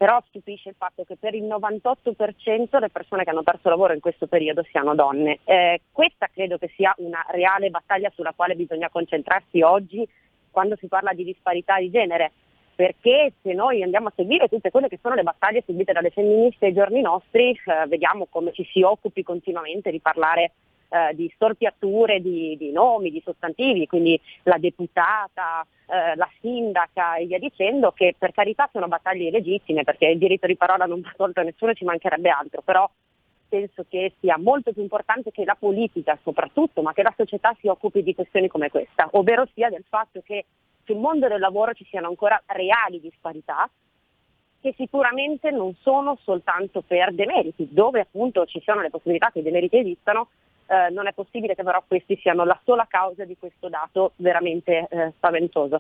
però 0.03 0.21
stupisce 0.27 0.71
il 0.71 0.75
fatto 0.77 1.05
che 1.05 1.15
per 1.15 1.33
il 1.33 1.45
98% 1.45 2.81
le 2.81 2.91
persone 2.91 3.23
che 3.23 3.31
hanno 3.31 3.45
perso 3.45 3.69
lavoro 3.69 3.93
in 3.93 4.01
questo 4.01 4.27
periodo 4.27 4.65
siano 4.65 4.97
donne. 4.97 5.39
Eh, 5.45 5.83
questa 5.93 6.27
credo 6.27 6.59
che 6.59 6.73
sia 6.75 6.93
una 6.97 7.25
reale 7.31 7.71
battaglia 7.71 8.11
sulla 8.13 8.33
quale 8.35 8.57
bisogna 8.57 8.91
concentrarsi 8.91 9.63
oggi 9.63 10.05
quando 10.51 10.75
si 10.75 10.89
parla 10.89 11.13
di 11.13 11.23
disparità 11.23 11.79
di 11.79 11.89
genere, 11.89 12.33
perché 12.75 13.35
se 13.43 13.53
noi 13.53 13.85
andiamo 13.85 14.09
a 14.09 14.13
seguire 14.17 14.49
tutte 14.49 14.73
quelle 14.73 14.89
che 14.89 14.99
sono 15.01 15.15
le 15.15 15.23
battaglie 15.23 15.63
seguite 15.65 15.93
dalle 15.93 16.11
femministe 16.11 16.67
ai 16.67 16.75
giorni 16.75 17.01
nostri, 17.01 17.53
eh, 17.53 17.87
vediamo 17.87 18.27
come 18.29 18.53
ci 18.53 18.69
si 18.73 18.83
occupi 18.83 19.23
continuamente 19.23 19.93
di 19.93 20.01
parlare 20.01 20.51
eh, 20.93 21.15
di 21.15 21.31
storpiature 21.35 22.21
di, 22.21 22.57
di, 22.59 22.71
nomi, 22.71 23.11
di 23.11 23.23
sostantivi, 23.25 23.87
quindi 23.87 24.21
la 24.43 24.59
deputata, 24.59 25.67
eh, 25.87 26.15
la 26.17 26.29
sindaca 26.41 27.17
e 27.17 27.25
via 27.25 27.39
dicendo, 27.39 27.93
che 27.93 28.15
per 28.19 28.33
carità 28.33 28.69
sono 28.71 28.89
battaglie 28.89 29.31
legittime 29.31 29.85
perché 29.85 30.07
il 30.07 30.19
diritto 30.19 30.47
di 30.47 30.57
parola 30.57 30.85
non 30.85 31.01
va 31.01 31.13
tolto 31.17 31.41
a 31.41 31.45
nessuno, 31.45 31.73
ci 31.73 31.85
mancherebbe 31.85 32.29
altro, 32.29 32.61
però 32.61 32.89
penso 33.49 33.85
che 33.89 34.15
sia 34.21 34.37
molto 34.39 34.73
più 34.73 34.83
importante 34.83 35.31
che 35.31 35.45
la 35.45 35.57
politica 35.59 36.19
soprattutto, 36.23 36.83
ma 36.83 36.93
che 36.93 37.03
la 37.03 37.15
società 37.17 37.57
si 37.61 37.69
occupi 37.69 38.03
di 38.03 38.15
questioni 38.15 38.49
come 38.49 38.71
questa, 38.71 39.09
ovvero 39.13 39.47
sia 39.55 39.71
del 39.71 39.85
fatto 39.89 40.21
che 40.23 40.45
sul 40.85 40.97
mondo 40.97 41.29
del 41.29 41.41
lavoro 41.41 41.73
ci 41.73 41.87
siano 41.89 42.09
ancora 42.09 42.43
reali 42.47 43.01
disparità 43.01 43.69
che 44.61 44.75
sicuramente 44.77 45.51
non 45.51 45.75
sono 45.81 46.17
soltanto 46.23 46.83
per 46.83 47.13
demeriti, 47.13 47.69
dove 47.71 48.01
appunto 48.01 48.47
ci 48.47 48.61
sono 48.65 48.81
le 48.81 48.91
possibilità 48.91 49.31
che 49.33 49.41
i 49.41 49.43
demeriti 49.43 49.79
esistano, 49.79 50.29
eh, 50.67 50.91
non 50.91 51.07
è 51.07 51.13
possibile 51.13 51.55
che 51.55 51.63
però 51.63 51.83
questi 51.87 52.17
siano 52.21 52.45
la 52.45 52.59
sola 52.65 52.87
causa 52.89 53.25
di 53.25 53.37
questo 53.39 53.69
dato 53.69 54.13
veramente 54.17 54.87
eh, 54.91 55.13
spaventoso. 55.17 55.79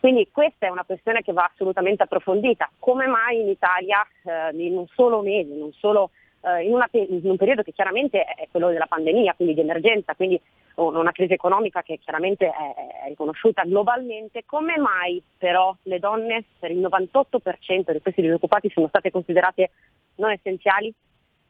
Quindi 0.00 0.28
questa 0.32 0.66
è 0.66 0.70
una 0.70 0.84
questione 0.84 1.22
che 1.22 1.32
va 1.32 1.48
assolutamente 1.52 2.02
approfondita. 2.02 2.68
Come 2.80 3.06
mai 3.06 3.40
in 3.40 3.48
Italia 3.48 4.04
eh, 4.24 4.50
in 4.56 4.76
un 4.76 4.86
solo 4.88 5.22
mese, 5.22 5.52
in 5.52 5.62
un, 5.62 5.72
solo, 5.74 6.10
eh, 6.40 6.64
in, 6.64 6.72
una, 6.72 6.88
in 6.90 7.20
un 7.22 7.36
periodo 7.36 7.62
che 7.62 7.72
chiaramente 7.72 8.24
è 8.24 8.48
quello 8.50 8.70
della 8.70 8.86
pandemia, 8.86 9.34
quindi 9.34 9.54
di 9.54 9.60
emergenza, 9.60 10.14
quindi 10.16 10.40
una 10.74 11.12
crisi 11.12 11.34
economica 11.34 11.82
che 11.82 11.98
chiaramente 11.98 12.46
è, 12.46 13.08
riconosciuta 13.08 13.62
globalmente, 13.62 14.44
come 14.46 14.76
mai 14.78 15.22
però 15.38 15.76
le 15.82 15.98
donne 15.98 16.44
per 16.58 16.70
il 16.70 16.80
98% 16.80 17.92
di 17.92 18.00
questi 18.00 18.22
disoccupati 18.22 18.70
sono 18.70 18.88
state 18.88 19.10
considerate 19.10 19.70
non 20.16 20.30
essenziali? 20.30 20.92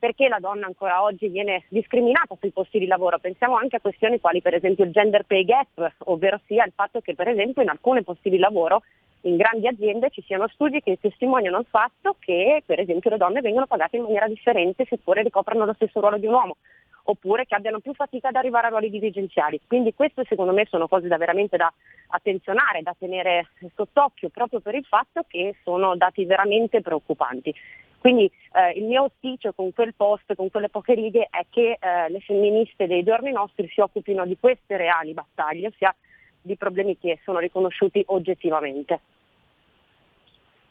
Perché 0.02 0.26
la 0.26 0.40
donna 0.40 0.66
ancora 0.66 1.04
oggi 1.04 1.28
viene 1.28 1.62
discriminata 1.68 2.34
sui 2.40 2.50
posti 2.50 2.80
di 2.80 2.86
lavoro? 2.88 3.20
Pensiamo 3.20 3.54
anche 3.54 3.76
a 3.76 3.80
questioni 3.80 4.18
quali 4.18 4.42
per 4.42 4.52
esempio 4.52 4.84
il 4.84 4.90
gender 4.90 5.22
pay 5.24 5.44
gap, 5.44 5.92
ovvero 6.06 6.40
sia 6.46 6.64
il 6.64 6.72
fatto 6.74 7.00
che 7.00 7.14
per 7.14 7.28
esempio 7.28 7.62
in 7.62 7.68
alcuni 7.68 8.02
posti 8.02 8.28
di 8.28 8.38
lavoro 8.38 8.82
in 9.20 9.36
grandi 9.36 9.68
aziende 9.68 10.10
ci 10.10 10.20
siano 10.22 10.48
studi 10.48 10.80
che 10.80 10.98
testimoniano 11.00 11.60
il 11.60 11.66
fatto 11.70 12.16
che 12.18 12.64
per 12.66 12.80
esempio 12.80 13.10
le 13.10 13.16
donne 13.16 13.42
vengono 13.42 13.68
pagate 13.68 13.98
in 13.98 14.02
maniera 14.02 14.26
differente 14.26 14.86
seppure 14.88 15.22
ricoprano 15.22 15.64
lo 15.64 15.72
stesso 15.74 16.00
ruolo 16.00 16.18
di 16.18 16.26
un 16.26 16.32
uomo 16.32 16.56
oppure 17.04 17.46
che 17.46 17.54
abbiano 17.54 17.78
più 17.78 17.94
fatica 17.94 18.26
ad 18.26 18.34
arrivare 18.34 18.66
a 18.66 18.70
ruoli 18.70 18.90
dirigenziali. 18.90 19.60
Quindi 19.64 19.94
queste 19.94 20.24
secondo 20.24 20.52
me 20.52 20.66
sono 20.68 20.88
cose 20.88 21.06
da 21.06 21.16
veramente 21.16 21.56
da 21.56 21.72
attenzionare, 22.08 22.82
da 22.82 22.96
tenere 22.98 23.50
sott'occhio 23.76 24.30
proprio 24.30 24.58
per 24.58 24.74
il 24.74 24.84
fatto 24.84 25.24
che 25.28 25.54
sono 25.62 25.94
dati 25.94 26.24
veramente 26.24 26.80
preoccupanti. 26.80 27.54
Quindi 28.02 28.28
eh, 28.52 28.80
il 28.80 28.84
mio 28.86 29.02
auspicio 29.02 29.52
con 29.52 29.72
quel 29.72 29.94
post, 29.94 30.34
con 30.34 30.50
quelle 30.50 30.68
poche 30.68 30.94
righe, 30.94 31.28
è 31.30 31.46
che 31.48 31.78
eh, 31.78 32.10
le 32.10 32.18
femministe 32.18 32.88
dei 32.88 33.04
giorni 33.04 33.30
nostri 33.30 33.68
si 33.68 33.80
occupino 33.80 34.26
di 34.26 34.36
queste 34.40 34.76
reali 34.76 35.14
battaglie, 35.14 35.68
ossia 35.68 35.94
di 36.40 36.56
problemi 36.56 36.98
che 36.98 37.20
sono 37.22 37.38
riconosciuti 37.38 38.02
oggettivamente. 38.08 38.98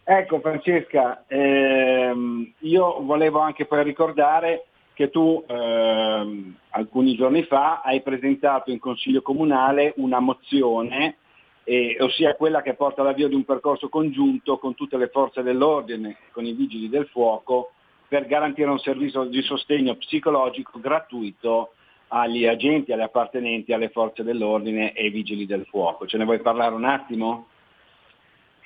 Ecco 0.04 0.42
Francesca, 0.42 1.24
ehm, 1.28 2.52
io 2.60 3.02
volevo 3.02 3.40
anche 3.40 3.66
poi 3.66 3.82
ricordare 3.84 4.66
che 4.94 5.10
tu 5.10 5.42
ehm, 5.48 6.58
alcuni 6.72 7.16
giorni 7.16 7.44
fa 7.44 7.80
hai 7.80 8.02
presentato 8.02 8.72
in 8.72 8.80
Consiglio 8.80 9.22
Comunale 9.22 9.94
una 9.96 10.20
mozione, 10.20 11.16
eh, 11.64 11.98
ossia 12.00 12.36
quella 12.36 12.62
che 12.62 12.74
porta 12.74 13.02
all'avvio 13.02 13.28
di 13.28 13.36
un 13.36 13.46
percorso 13.46 13.90
congiunto 13.90 14.58
con 14.58 14.76
tutte 14.76 14.98
le 14.98 15.10
forze 15.10 15.44
dell'ordine, 15.44 16.18
con 16.32 16.46
i 16.46 16.54
vigili 16.54 16.90
del 16.90 17.08
fuoco, 17.08 17.72
per 18.08 18.26
garantire 18.26 18.70
un 18.70 18.80
servizio 18.80 19.24
di 19.24 19.42
sostegno 19.42 19.96
psicologico 19.96 20.80
gratuito 20.80 21.74
agli 22.10 22.46
agenti, 22.46 22.92
alle 22.92 23.04
appartenenti 23.04 23.72
alle 23.72 23.90
forze 23.90 24.24
dell'ordine 24.24 24.94
e 24.94 25.04
ai 25.04 25.10
vigili 25.10 25.46
del 25.46 25.66
fuoco. 25.66 26.06
Ce 26.06 26.18
ne 26.18 26.26
vuoi 26.26 26.40
parlare 26.42 26.76
un 26.76 26.84
attimo? 26.84 27.48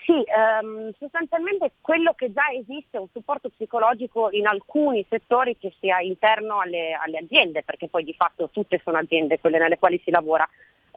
Sì, 0.05 0.23
ehm, 0.23 0.91
sostanzialmente 0.99 1.73
quello 1.81 2.13
che 2.13 2.31
già 2.31 2.51
esiste 2.51 2.97
è 2.97 2.99
un 2.99 3.07
supporto 3.11 3.49
psicologico 3.49 4.29
in 4.31 4.45
alcuni 4.45 5.03
settori 5.09 5.57
che 5.57 5.73
sia 5.79 5.99
interno 5.99 6.59
alle, 6.59 6.93
alle 6.93 7.17
aziende, 7.17 7.63
perché 7.63 7.87
poi 7.87 8.03
di 8.03 8.13
fatto 8.13 8.49
tutte 8.51 8.79
sono 8.83 8.97
aziende 8.97 9.39
quelle 9.39 9.57
nelle 9.57 9.79
quali 9.79 9.99
si 10.03 10.11
lavora. 10.11 10.47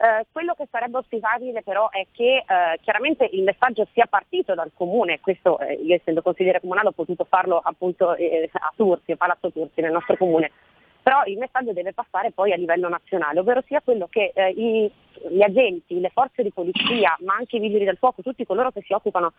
Eh, 0.01 0.27
quello 0.31 0.53
che 0.53 0.65
sarebbe 0.71 0.95
auspicabile 0.95 1.61
però 1.61 1.89
è 1.89 2.07
che 2.13 2.37
eh, 2.37 2.79
chiaramente 2.81 3.27
il 3.33 3.43
messaggio 3.43 3.85
sia 3.91 4.05
partito 4.05 4.55
dal 4.55 4.71
comune, 4.73 5.19
questo 5.19 5.59
eh, 5.59 5.73
io 5.73 5.93
essendo 5.93 6.21
consigliere 6.21 6.61
comunale 6.61 6.87
ho 6.87 6.93
potuto 6.93 7.25
farlo 7.25 7.59
appunto 7.61 8.15
eh, 8.15 8.49
a 8.49 8.71
Tursi, 8.77 9.11
a 9.11 9.17
Palazzo 9.17 9.51
Tursi, 9.51 9.81
nel 9.81 9.91
nostro 9.91 10.15
comune, 10.15 10.51
però 11.03 11.25
il 11.25 11.37
messaggio 11.37 11.73
deve 11.73 11.91
passare 11.91 12.31
poi 12.31 12.53
a 12.53 12.55
livello 12.55 12.87
nazionale, 12.87 13.41
ovvero 13.41 13.61
sia 13.67 13.81
quello 13.81 14.07
che 14.09 14.31
eh, 14.33 14.51
i, 14.51 14.89
gli 15.31 15.41
agenti, 15.41 15.99
le 15.99 16.11
forze 16.13 16.43
di 16.43 16.51
polizia, 16.53 17.17
ma 17.25 17.33
anche 17.37 17.57
i 17.57 17.59
vigili 17.59 17.83
del 17.83 17.97
fuoco, 17.97 18.21
tutti 18.21 18.45
coloro 18.45 18.71
che 18.71 18.81
si 18.85 18.93
occupano 18.93 19.33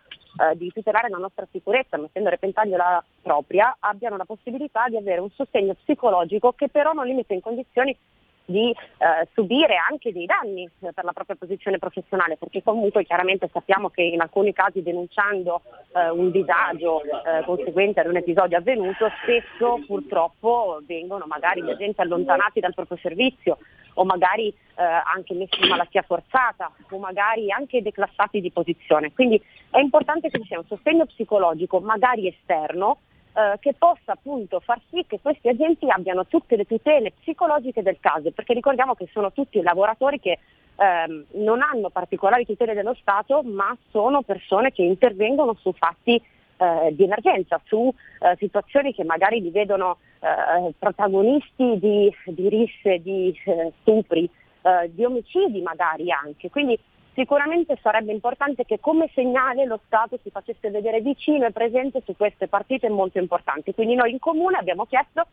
di 0.55 0.71
tutelare 0.71 1.09
la 1.09 1.17
nostra 1.17 1.45
sicurezza, 1.51 1.97
mettendo 1.97 2.29
a 2.29 2.31
repentaglio 2.31 2.77
la 2.77 3.03
propria, 3.21 3.75
abbiano 3.79 4.15
la 4.15 4.25
possibilità 4.25 4.87
di 4.87 4.95
avere 4.95 5.21
un 5.21 5.29
sostegno 5.31 5.73
psicologico 5.73 6.53
che 6.53 6.69
però 6.69 6.93
non 6.93 7.05
li 7.05 7.13
mette 7.13 7.33
in 7.33 7.41
condizioni 7.41 7.97
di 8.45 8.69
eh, 8.71 9.27
subire 9.33 9.75
anche 9.75 10.11
dei 10.11 10.25
danni 10.25 10.69
per 10.79 11.03
la 11.03 11.13
propria 11.13 11.35
posizione 11.35 11.77
professionale, 11.77 12.37
perché 12.37 12.61
comunque 12.63 13.05
chiaramente 13.05 13.49
sappiamo 13.51 13.89
che 13.89 14.01
in 14.01 14.21
alcuni 14.21 14.53
casi 14.53 14.81
denunciando 14.81 15.61
eh, 15.93 16.09
un 16.09 16.31
disagio 16.31 17.01
eh, 17.03 17.43
conseguente 17.45 17.99
ad 18.01 18.07
un 18.07 18.17
episodio 18.17 18.57
avvenuto, 18.57 19.09
spesso 19.21 19.83
purtroppo 19.85 20.81
vengono 20.85 21.25
magari 21.27 21.63
gli 21.63 21.69
agenti 21.69 22.01
allontanati 22.01 22.59
dal 22.59 22.73
proprio 22.73 22.97
servizio 23.01 23.57
o 23.95 24.05
magari 24.05 24.47
eh, 24.47 24.83
anche 24.83 25.33
messi 25.33 25.61
in 25.61 25.69
malattia 25.69 26.01
forzata 26.01 26.71
o 26.89 26.97
magari 26.97 27.51
anche 27.51 27.81
declassati 27.81 28.39
di 28.39 28.51
posizione. 28.51 29.11
Quindi 29.13 29.41
è 29.69 29.79
importante 29.79 30.29
che 30.29 30.39
ci 30.39 30.47
sia 30.47 30.59
un 30.59 30.65
sostegno 30.65 31.05
psicologico, 31.05 31.79
magari 31.79 32.27
esterno, 32.27 32.99
eh, 33.33 33.57
che 33.59 33.73
possa 33.77 34.13
appunto 34.13 34.59
far 34.59 34.79
sì 34.89 35.05
che 35.07 35.19
questi 35.21 35.47
agenti 35.47 35.89
abbiano 35.89 36.25
tutte 36.25 36.55
le 36.55 36.65
tutele 36.65 37.13
psicologiche 37.19 37.81
del 37.81 37.97
caso, 37.99 38.31
perché 38.31 38.53
ricordiamo 38.53 38.93
che 38.93 39.07
sono 39.11 39.31
tutti 39.31 39.61
lavoratori 39.61 40.19
che 40.19 40.39
ehm, 40.75 41.25
non 41.43 41.61
hanno 41.61 41.89
particolari 41.89 42.45
tutele 42.45 42.73
dello 42.73 42.95
Stato, 42.99 43.41
ma 43.43 43.75
sono 43.89 44.21
persone 44.21 44.71
che 44.71 44.83
intervengono 44.83 45.55
su 45.59 45.71
fatti 45.73 46.21
eh, 46.61 46.95
di 46.95 47.03
emergenza, 47.03 47.59
su 47.65 47.93
eh, 48.19 48.35
situazioni 48.37 48.93
che 48.93 49.03
magari 49.03 49.41
li 49.41 49.49
vedono 49.49 49.97
eh, 50.19 50.73
protagonisti 50.77 51.79
di, 51.79 52.13
di 52.25 52.49
risse, 52.49 53.01
di 53.01 53.35
eh, 53.45 53.71
stupri, 53.81 54.29
eh, 54.61 54.91
di 54.93 55.03
omicidi 55.03 55.61
magari 55.61 56.11
anche. 56.11 56.49
Quindi 56.49 56.77
Sicuramente 57.13 57.77
sarebbe 57.81 58.13
importante 58.13 58.63
che 58.63 58.79
come 58.79 59.09
segnale 59.13 59.65
lo 59.65 59.79
Stato 59.85 60.17
si 60.23 60.29
facesse 60.29 60.69
vedere 60.69 61.01
vicino 61.01 61.45
e 61.45 61.51
presente 61.51 62.01
su 62.05 62.15
queste 62.15 62.47
partite 62.47 62.89
molto 62.89 63.19
importanti. 63.19 63.73
Quindi 63.73 63.95
noi 63.95 64.11
in 64.11 64.19
comune 64.19 64.57
abbiamo 64.57 64.85
chiesto 64.85 65.25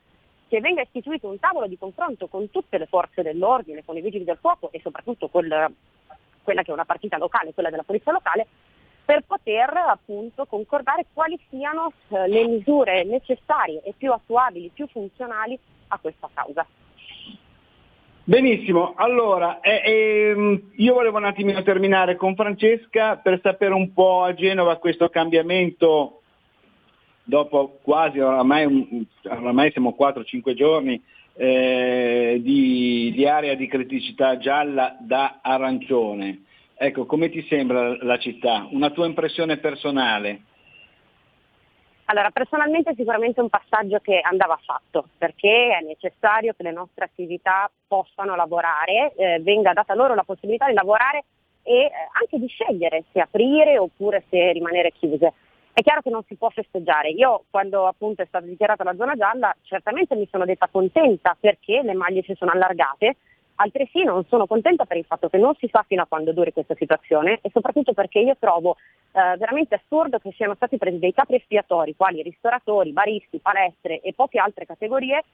che 0.48 0.60
venga 0.60 0.82
istituito 0.82 1.28
un 1.28 1.38
tavolo 1.38 1.68
di 1.68 1.78
confronto 1.78 2.26
con 2.26 2.50
tutte 2.50 2.78
le 2.78 2.86
forze 2.86 3.22
dell'ordine, 3.22 3.84
con 3.84 3.96
i 3.96 4.00
vigili 4.00 4.24
del 4.24 4.38
fuoco 4.40 4.70
e 4.72 4.80
soprattutto 4.80 5.28
quel, 5.28 5.72
quella 6.42 6.62
che 6.62 6.70
è 6.70 6.74
una 6.74 6.84
partita 6.84 7.16
locale, 7.16 7.54
quella 7.54 7.70
della 7.70 7.84
polizia 7.84 8.10
locale, 8.10 8.46
per 9.04 9.22
poter 9.26 9.70
appunto 9.74 10.46
concordare 10.46 11.06
quali 11.12 11.38
siano 11.48 11.92
eh, 12.08 12.26
le 12.26 12.46
misure 12.46 13.04
necessarie 13.04 13.82
e 13.82 13.94
più 13.96 14.12
attuabili, 14.12 14.70
più 14.74 14.86
funzionali 14.88 15.58
a 15.88 15.98
questa 15.98 16.28
causa. 16.34 16.66
Benissimo, 18.28 18.92
allora 18.94 19.60
eh, 19.60 19.80
eh, 19.82 20.62
io 20.76 20.92
volevo 20.92 21.16
un 21.16 21.24
attimino 21.24 21.62
terminare 21.62 22.14
con 22.16 22.34
Francesca 22.34 23.16
per 23.16 23.40
sapere 23.42 23.72
un 23.72 23.94
po' 23.94 24.22
a 24.22 24.34
Genova 24.34 24.76
questo 24.76 25.08
cambiamento 25.08 26.20
dopo 27.24 27.78
quasi, 27.80 28.18
oramai, 28.18 29.06
oramai 29.22 29.70
siamo 29.70 29.96
4-5 29.98 30.52
giorni, 30.52 31.02
eh, 31.36 32.38
di, 32.42 33.12
di, 33.14 33.26
area 33.26 33.54
di 33.54 33.66
criticità 33.66 34.36
gialla 34.36 34.98
da 35.00 35.38
arancione. 35.40 36.42
Ecco, 36.76 37.06
come 37.06 37.30
ti 37.30 37.42
sembra 37.48 37.96
la 38.04 38.18
città? 38.18 38.68
Una 38.72 38.90
tua 38.90 39.06
impressione 39.06 39.56
personale? 39.56 40.42
Allora, 42.10 42.30
personalmente 42.30 42.94
sicuramente 42.96 43.38
è 43.38 43.42
un 43.42 43.50
passaggio 43.50 43.98
che 43.98 44.20
andava 44.22 44.58
fatto 44.64 45.08
perché 45.18 45.76
è 45.78 45.84
necessario 45.84 46.54
che 46.56 46.62
le 46.62 46.72
nostre 46.72 47.04
attività 47.04 47.70
possano 47.86 48.34
lavorare, 48.34 49.12
eh, 49.14 49.40
venga 49.40 49.74
data 49.74 49.94
loro 49.94 50.14
la 50.14 50.22
possibilità 50.24 50.66
di 50.66 50.72
lavorare 50.72 51.24
e 51.62 51.80
eh, 51.80 51.90
anche 52.18 52.38
di 52.38 52.46
scegliere 52.46 53.04
se 53.12 53.20
aprire 53.20 53.76
oppure 53.76 54.24
se 54.30 54.52
rimanere 54.52 54.92
chiuse. 54.92 55.34
È 55.70 55.82
chiaro 55.82 56.00
che 56.00 56.08
non 56.08 56.24
si 56.26 56.36
può 56.36 56.48
festeggiare. 56.48 57.10
Io 57.10 57.44
quando 57.50 57.86
appunto 57.86 58.22
è 58.22 58.26
stata 58.26 58.46
dichiarata 58.46 58.84
la 58.84 58.96
zona 58.96 59.14
gialla 59.14 59.54
certamente 59.60 60.16
mi 60.16 60.26
sono 60.30 60.46
detta 60.46 60.68
contenta 60.72 61.36
perché 61.38 61.82
le 61.82 61.92
maglie 61.92 62.22
si 62.22 62.34
sono 62.38 62.52
allargate, 62.52 63.16
Altresì 63.60 64.04
non 64.04 64.24
sono 64.28 64.46
contenta 64.46 64.84
per 64.84 64.98
il 64.98 65.04
fatto 65.04 65.28
che 65.28 65.36
non 65.36 65.52
si 65.56 65.68
sa 65.72 65.84
fino 65.86 66.02
a 66.02 66.06
quando 66.06 66.32
duri 66.32 66.52
questa 66.52 66.76
situazione 66.76 67.40
e 67.42 67.50
soprattutto 67.52 67.92
perché 67.92 68.20
io 68.20 68.36
trovo 68.38 68.76
eh, 69.10 69.36
veramente 69.36 69.74
assurdo 69.74 70.18
che 70.18 70.32
siano 70.36 70.54
stati 70.54 70.78
presi 70.78 71.00
dei 71.00 71.12
capri 71.12 71.36
espiatori, 71.36 71.96
quali 71.96 72.22
ristoratori, 72.22 72.92
baristi, 72.92 73.40
palestre 73.40 74.00
e 74.00 74.12
poche 74.14 74.38
altre 74.38 74.64
categorie, 74.64 75.24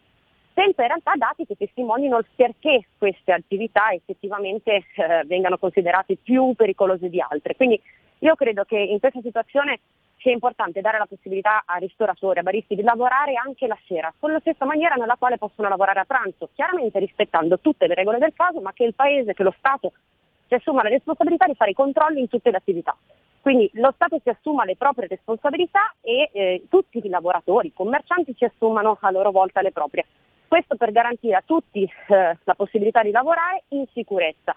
senza 0.54 0.80
in 0.80 0.88
realtà 0.88 1.12
dati 1.16 1.44
che 1.44 1.54
testimonino 1.54 2.16
il 2.16 2.26
perché 2.34 2.86
queste 2.96 3.32
attività 3.32 3.92
effettivamente 3.92 4.72
eh, 4.76 5.24
vengano 5.26 5.58
considerate 5.58 6.16
più 6.16 6.54
pericolose 6.54 7.10
di 7.10 7.20
altre. 7.20 7.56
Quindi 7.56 7.78
io 8.20 8.34
credo 8.36 8.64
che 8.64 8.78
in 8.78 9.00
questa 9.00 9.20
situazione 9.20 9.80
sia 10.24 10.32
importante 10.32 10.80
dare 10.80 10.96
la 10.96 11.04
possibilità 11.04 11.64
a 11.66 11.76
ristoratori, 11.76 12.38
a 12.38 12.42
baristi 12.42 12.74
di 12.74 12.80
lavorare 12.80 13.34
anche 13.34 13.66
la 13.66 13.76
sera, 13.86 14.10
con 14.18 14.32
la 14.32 14.40
stessa 14.40 14.64
maniera 14.64 14.94
nella 14.94 15.16
quale 15.18 15.36
possono 15.36 15.68
lavorare 15.68 16.00
a 16.00 16.06
pranzo, 16.06 16.48
chiaramente 16.54 16.98
rispettando 16.98 17.58
tutte 17.58 17.86
le 17.86 17.94
regole 17.94 18.16
del 18.16 18.32
caso, 18.34 18.62
ma 18.62 18.72
che 18.72 18.84
il 18.84 18.94
Paese, 18.94 19.34
che 19.34 19.42
lo 19.42 19.54
Stato 19.58 19.92
si 20.46 20.54
assuma 20.54 20.82
la 20.82 20.88
responsabilità 20.88 21.44
di 21.44 21.54
fare 21.54 21.72
i 21.72 21.74
controlli 21.74 22.20
in 22.20 22.28
tutte 22.28 22.50
le 22.50 22.56
attività. 22.56 22.96
Quindi 23.42 23.68
lo 23.74 23.92
Stato 23.94 24.18
si 24.22 24.30
assuma 24.30 24.64
le 24.64 24.76
proprie 24.76 25.08
responsabilità 25.08 25.94
e 26.00 26.30
eh, 26.32 26.64
tutti 26.70 27.04
i 27.04 27.08
lavoratori, 27.10 27.68
i 27.68 27.74
commercianti 27.74 28.34
si 28.34 28.46
assumano 28.46 28.96
a 28.98 29.10
loro 29.10 29.30
volta 29.30 29.60
le 29.60 29.72
proprie. 29.72 30.06
Questo 30.48 30.76
per 30.76 30.90
garantire 30.90 31.36
a 31.36 31.42
tutti 31.44 31.82
eh, 31.82 32.38
la 32.42 32.54
possibilità 32.54 33.02
di 33.02 33.10
lavorare 33.10 33.64
in 33.68 33.84
sicurezza. 33.92 34.56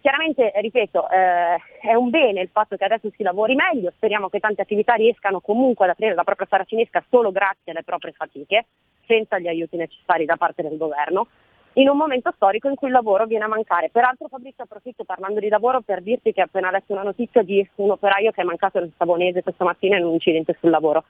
Chiaramente, 0.00 0.52
ripeto, 0.54 1.08
eh, 1.10 1.56
è 1.80 1.94
un 1.94 2.10
bene 2.10 2.40
il 2.40 2.50
fatto 2.52 2.76
che 2.76 2.84
adesso 2.84 3.10
si 3.16 3.22
lavori 3.22 3.54
meglio, 3.54 3.92
speriamo 3.96 4.28
che 4.28 4.38
tante 4.38 4.62
attività 4.62 4.94
riescano 4.94 5.40
comunque 5.40 5.84
ad 5.86 5.90
aprire 5.90 6.14
la 6.14 6.24
propria 6.24 6.46
saracinesca 6.48 7.04
solo 7.10 7.32
grazie 7.32 7.72
alle 7.72 7.82
proprie 7.82 8.12
fatiche, 8.12 8.66
senza 9.06 9.38
gli 9.38 9.48
aiuti 9.48 9.76
necessari 9.76 10.24
da 10.24 10.36
parte 10.36 10.62
del 10.62 10.76
governo, 10.76 11.26
in 11.74 11.88
un 11.88 11.96
momento 11.96 12.32
storico 12.34 12.68
in 12.68 12.74
cui 12.74 12.88
il 12.88 12.94
lavoro 12.94 13.26
viene 13.26 13.44
a 13.44 13.48
mancare. 13.48 13.90
Peraltro 13.90 14.28
Fabrizio 14.28 14.64
approfitto 14.64 15.04
parlando 15.04 15.40
di 15.40 15.48
lavoro 15.48 15.80
per 15.80 16.02
dirti 16.02 16.32
che 16.32 16.42
ho 16.42 16.44
appena 16.44 16.70
letto 16.70 16.92
una 16.92 17.02
notizia 17.02 17.42
di 17.42 17.66
un 17.76 17.90
operaio 17.90 18.30
che 18.30 18.40
è 18.40 18.44
mancato 18.44 18.78
nel 18.78 18.92
Savonese 18.96 19.42
questa 19.42 19.64
mattina 19.64 19.96
in 19.96 20.04
un 20.04 20.14
incidente 20.14 20.56
sul 20.60 20.70
lavoro. 20.70 21.04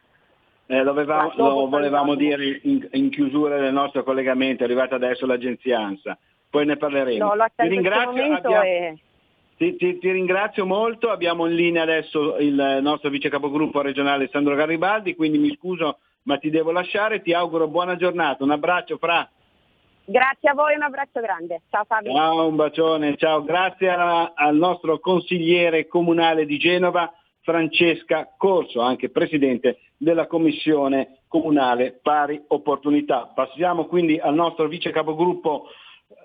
Eh, 0.67 0.83
lo, 0.83 0.91
avevamo, 0.91 1.33
lo 1.37 1.69
volevamo 1.69 2.15
dire 2.15 2.61
in, 2.63 2.87
in, 2.93 3.09
chiusura 3.09 3.59
del 3.59 3.73
nostro 3.73 4.03
collegamento, 4.03 4.63
è 4.63 4.67
arrivata 4.67 4.97
adesso 4.97 5.25
l'agenzia 5.25 5.81
ANSA, 5.81 6.19
poi 6.51 6.67
ne 6.67 6.77
parleremo. 6.77 7.35
No, 7.35 7.45
ti, 7.55 7.69
ringrazio, 7.69 8.35
abbiamo, 8.35 8.63
e... 8.63 8.99
ti, 9.57 9.77
ti, 9.77 9.99
ti, 9.99 10.11
ringrazio 10.11 10.67
molto, 10.67 11.11
abbiamo 11.11 11.47
in 11.47 11.55
linea 11.55 11.83
adesso 11.83 12.37
il 12.39 12.79
nostro 12.83 13.11
vice 13.11 13.29
capogruppo 13.29 13.81
regionale 13.81 14.29
Sandro 14.29 14.55
Garibaldi, 14.55 15.15
quindi 15.15 15.39
mi 15.39 15.55
scuso 15.55 15.99
ma 16.29 16.37
ti 16.37 16.51
devo 16.51 16.73
lasciare, 16.73 17.23
ti 17.23 17.33
auguro 17.33 17.69
buona 17.69 17.97
giornata, 17.97 18.45
un 18.45 18.51
abbraccio 18.51 18.99
fra. 18.99 19.29
Grazie 20.05 20.51
a 20.51 20.55
voi, 20.55 20.75
un 20.75 20.83
abbraccio 20.83 21.21
grande. 21.21 21.63
Ciao 21.71 21.85
Fabio. 21.85 22.13
Ciao, 22.13 22.47
un 22.47 22.57
bacione, 22.57 23.17
ciao. 23.17 23.43
Grazie 23.43 23.89
alla, 23.89 24.33
al 24.35 24.57
nostro 24.57 24.99
consigliere 25.01 25.87
comunale 25.87 26.45
di 26.47 26.59
Genova, 26.59 27.13
Francesca 27.41 28.35
Corso, 28.37 28.81
anche 28.81 29.11
presidente 29.11 29.81
della 29.97 30.27
Commissione 30.27 31.21
Comunale 31.29 31.99
Pari 32.03 32.43
Opportunità. 32.49 33.31
Passiamo 33.35 33.87
quindi 33.87 34.19
al 34.19 34.35
nostro 34.35 34.69
vice 34.69 34.91
capogruppo 34.91 35.69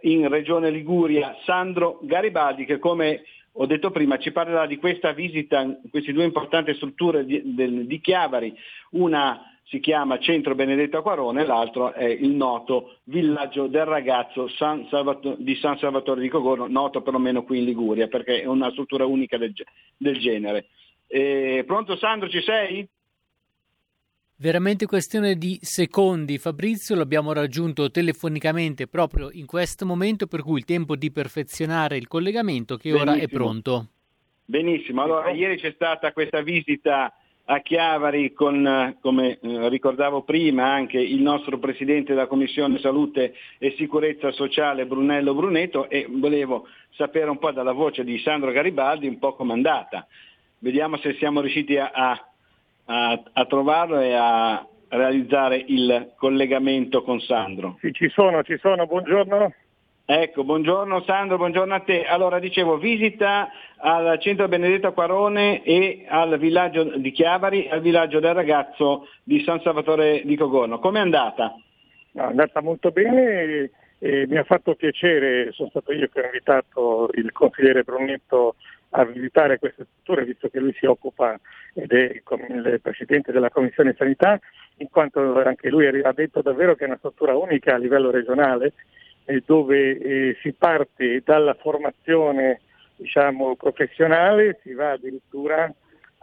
in 0.01 0.27
Regione 0.27 0.69
Liguria, 0.69 1.37
Sandro 1.43 1.99
Garibaldi, 2.03 2.65
che 2.65 2.79
come 2.79 3.23
ho 3.53 3.65
detto 3.65 3.91
prima 3.91 4.17
ci 4.17 4.31
parlerà 4.31 4.65
di 4.65 4.77
questa 4.77 5.11
visita 5.11 5.65
queste 5.89 6.13
due 6.13 6.23
importanti 6.23 6.73
strutture 6.73 7.25
di, 7.25 7.41
di, 7.43 7.85
di 7.85 8.01
Chiavari, 8.01 8.53
una 8.91 9.47
si 9.65 9.79
chiama 9.79 10.19
Centro 10.19 10.55
Benedetto 10.55 10.97
Acquarone, 10.97 11.45
l'altro 11.45 11.93
è 11.93 12.05
il 12.05 12.31
noto 12.31 12.97
Villaggio 13.05 13.67
del 13.67 13.85
Ragazzo 13.85 14.47
San 14.49 14.87
Salvato- 14.89 15.35
di 15.37 15.55
San 15.55 15.77
Salvatore 15.77 16.21
di 16.21 16.27
Cogorno, 16.27 16.67
noto 16.67 17.01
perlomeno 17.01 17.43
qui 17.43 17.59
in 17.59 17.65
Liguria, 17.65 18.07
perché 18.07 18.41
è 18.41 18.45
una 18.45 18.71
struttura 18.71 19.05
unica 19.05 19.37
del, 19.37 19.53
del 19.97 20.19
genere. 20.19 20.67
Eh, 21.07 21.63
pronto 21.65 21.95
Sandro, 21.95 22.29
ci 22.29 22.41
sei? 22.41 22.87
Veramente 24.43 24.85
questione 24.87 25.35
di 25.35 25.57
secondi, 25.61 26.37
Fabrizio, 26.37 26.95
l'abbiamo 26.95 27.31
raggiunto 27.31 27.89
telefonicamente 27.89 28.87
proprio 28.87 29.29
in 29.31 29.45
questo 29.45 29.85
momento, 29.85 30.27
per 30.27 30.43
cui 30.43 30.57
il 30.57 30.65
tempo 30.65 30.97
di 30.97 31.13
perfezionare 31.13 31.95
il 31.95 32.09
collegamento 32.09 32.75
che 32.75 32.89
Benissimo. 32.89 33.11
ora 33.13 33.21
è 33.21 33.27
pronto. 33.29 33.87
Benissimo, 34.43 35.01
allora 35.01 35.31
ieri 35.31 35.57
c'è 35.57 35.71
stata 35.71 36.11
questa 36.11 36.41
visita 36.41 37.13
a 37.45 37.61
Chiavari 37.61 38.33
con, 38.33 38.97
come 38.99 39.39
eh, 39.39 39.69
ricordavo 39.69 40.23
prima, 40.23 40.73
anche 40.73 40.99
il 40.99 41.21
nostro 41.21 41.57
Presidente 41.57 42.13
della 42.13 42.27
Commissione 42.27 42.79
Salute 42.79 43.35
e 43.57 43.73
Sicurezza 43.77 44.33
Sociale 44.33 44.85
Brunello 44.85 45.33
Bruneto 45.33 45.89
e 45.89 46.05
volevo 46.09 46.67
sapere 46.97 47.29
un 47.29 47.39
po' 47.39 47.51
dalla 47.51 47.71
voce 47.71 48.03
di 48.03 48.19
Sandro 48.19 48.51
Garibaldi 48.51 49.07
un 49.07 49.19
po' 49.19 49.35
com'è 49.35 49.53
andata. 49.53 50.05
Vediamo 50.59 50.97
se 50.97 51.13
siamo 51.13 51.39
riusciti 51.39 51.77
a, 51.77 51.91
a, 51.93 52.32
a 52.85 53.45
trovarlo 53.47 53.99
e 53.99 54.13
a 54.13 54.65
realizzare 54.89 55.63
il 55.67 56.13
collegamento 56.15 57.03
con 57.03 57.19
Sandro. 57.19 57.77
Sì, 57.79 57.91
ci 57.91 58.09
sono, 58.09 58.43
ci 58.43 58.57
sono, 58.57 58.85
buongiorno. 58.85 59.53
Ecco, 60.05 60.43
buongiorno 60.43 61.01
Sandro, 61.03 61.37
buongiorno 61.37 61.73
a 61.73 61.79
te. 61.79 62.05
Allora, 62.05 62.39
dicevo, 62.39 62.77
visita 62.77 63.49
al 63.77 64.19
centro 64.19 64.47
Benedetto 64.47 64.91
Quarone 64.91 65.63
e 65.63 66.05
al 66.07 66.37
villaggio 66.37 66.83
di 66.97 67.11
Chiavari 67.11 67.69
al 67.69 67.81
villaggio 67.81 68.19
del 68.19 68.33
ragazzo 68.33 69.07
di 69.23 69.41
San 69.43 69.61
Salvatore 69.61 70.21
di 70.25 70.35
Cogorno. 70.35 70.79
Com'è 70.79 70.99
andata? 70.99 71.55
No, 72.11 72.23
è 72.23 72.25
andata 72.25 72.61
molto 72.61 72.91
bene 72.91 73.21
e, 73.23 73.71
e 73.99 74.27
mi 74.27 74.37
ha 74.37 74.43
fatto 74.43 74.75
piacere, 74.75 75.51
sono 75.53 75.69
stato 75.69 75.93
io 75.93 76.09
che 76.11 76.19
ho 76.19 76.25
invitato 76.25 77.09
il 77.13 77.31
consigliere 77.31 77.83
Brunetto 77.83 78.55
a 78.95 79.05
visitare 79.05 79.59
queste 79.59 79.85
strutture, 79.85 80.25
visto 80.25 80.49
che 80.49 80.59
lui 80.59 80.73
si 80.73 80.85
occupa 80.85 81.39
ed 81.73 81.91
è 81.91 82.21
il 82.21 82.79
Presidente 82.81 83.31
della 83.31 83.49
Commissione 83.49 83.95
Sanità, 83.97 84.39
in 84.77 84.89
quanto 84.89 85.41
anche 85.41 85.69
lui 85.69 85.87
ha 85.87 86.11
detto 86.11 86.41
davvero 86.41 86.75
che 86.75 86.83
è 86.83 86.87
una 86.87 86.97
struttura 86.97 87.35
unica 87.35 87.73
a 87.73 87.77
livello 87.77 88.11
regionale 88.11 88.73
eh, 89.25 89.41
dove 89.45 89.97
eh, 89.97 90.37
si 90.41 90.53
parte 90.53 91.21
dalla 91.23 91.53
formazione 91.55 92.61
diciamo, 92.95 93.55
professionale, 93.55 94.59
si 94.61 94.73
va 94.73 94.91
addirittura 94.91 95.73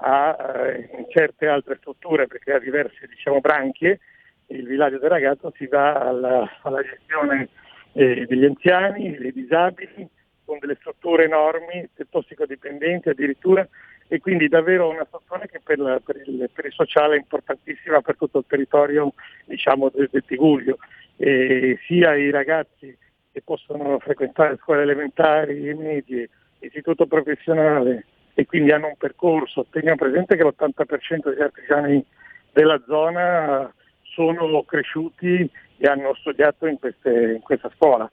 a 0.03 0.65
eh, 0.67 1.07
certe 1.11 1.47
altre 1.47 1.77
strutture 1.77 2.27
perché 2.27 2.53
ha 2.53 2.59
diverse 2.59 3.07
diciamo, 3.09 3.41
branchie, 3.41 4.01
il 4.47 4.67
villaggio 4.67 4.99
del 4.99 5.11
ragazzo 5.11 5.53
si 5.57 5.67
va 5.67 5.95
alla, 5.95 6.59
alla 6.63 6.83
gestione 6.83 7.49
eh, 7.93 8.27
degli 8.27 8.45
anziani, 8.45 9.17
dei 9.17 9.33
disabili, 9.33 10.09
con 10.51 10.59
delle 10.59 10.75
strutture 10.81 11.27
enormi, 11.27 11.89
tossicodipendenti 12.11 13.09
addirittura, 13.09 13.67
e 14.09 14.19
quindi 14.19 14.49
davvero 14.49 14.89
una 14.89 15.07
struttura 15.07 15.47
che 15.47 15.61
per, 15.63 15.79
la, 15.79 16.01
per, 16.05 16.17
il, 16.27 16.51
per, 16.53 16.65
il, 16.65 16.73
sociale 16.73 17.15
è 17.15 17.19
importantissima 17.19 18.01
per 18.01 18.17
tutto 18.17 18.39
il 18.39 18.45
territorio 18.49 19.13
diciamo, 19.45 19.91
del, 19.95 20.09
del 20.11 20.25
Tigullio 20.27 20.79
eh, 21.19 21.79
sia 21.87 22.17
i 22.17 22.31
ragazzi 22.31 22.97
che 23.31 23.43
possono 23.43 24.01
frequentare 24.01 24.59
scuole 24.61 24.83
elementari, 24.83 25.73
medie, 25.75 26.29
istituto 26.59 27.07
professionale 27.07 28.07
e 28.35 28.45
quindi 28.45 28.73
hanno 28.73 28.89
un 28.89 28.97
percorso. 28.97 29.67
Teniamo 29.71 29.99
presente 29.99 30.37
che 30.37 30.43
l'80% 30.43 31.29
degli 31.29 31.43
artigiani 31.43 32.05
della 32.51 32.83
zona 32.89 33.73
sono 34.03 34.65
cresciuti 34.65 35.49
e 35.77 35.87
hanno 35.87 36.13
studiato 36.15 36.67
in, 36.67 36.81
queste, 36.81 37.35
in 37.37 37.41
questa 37.43 37.71
scuola. 37.77 38.11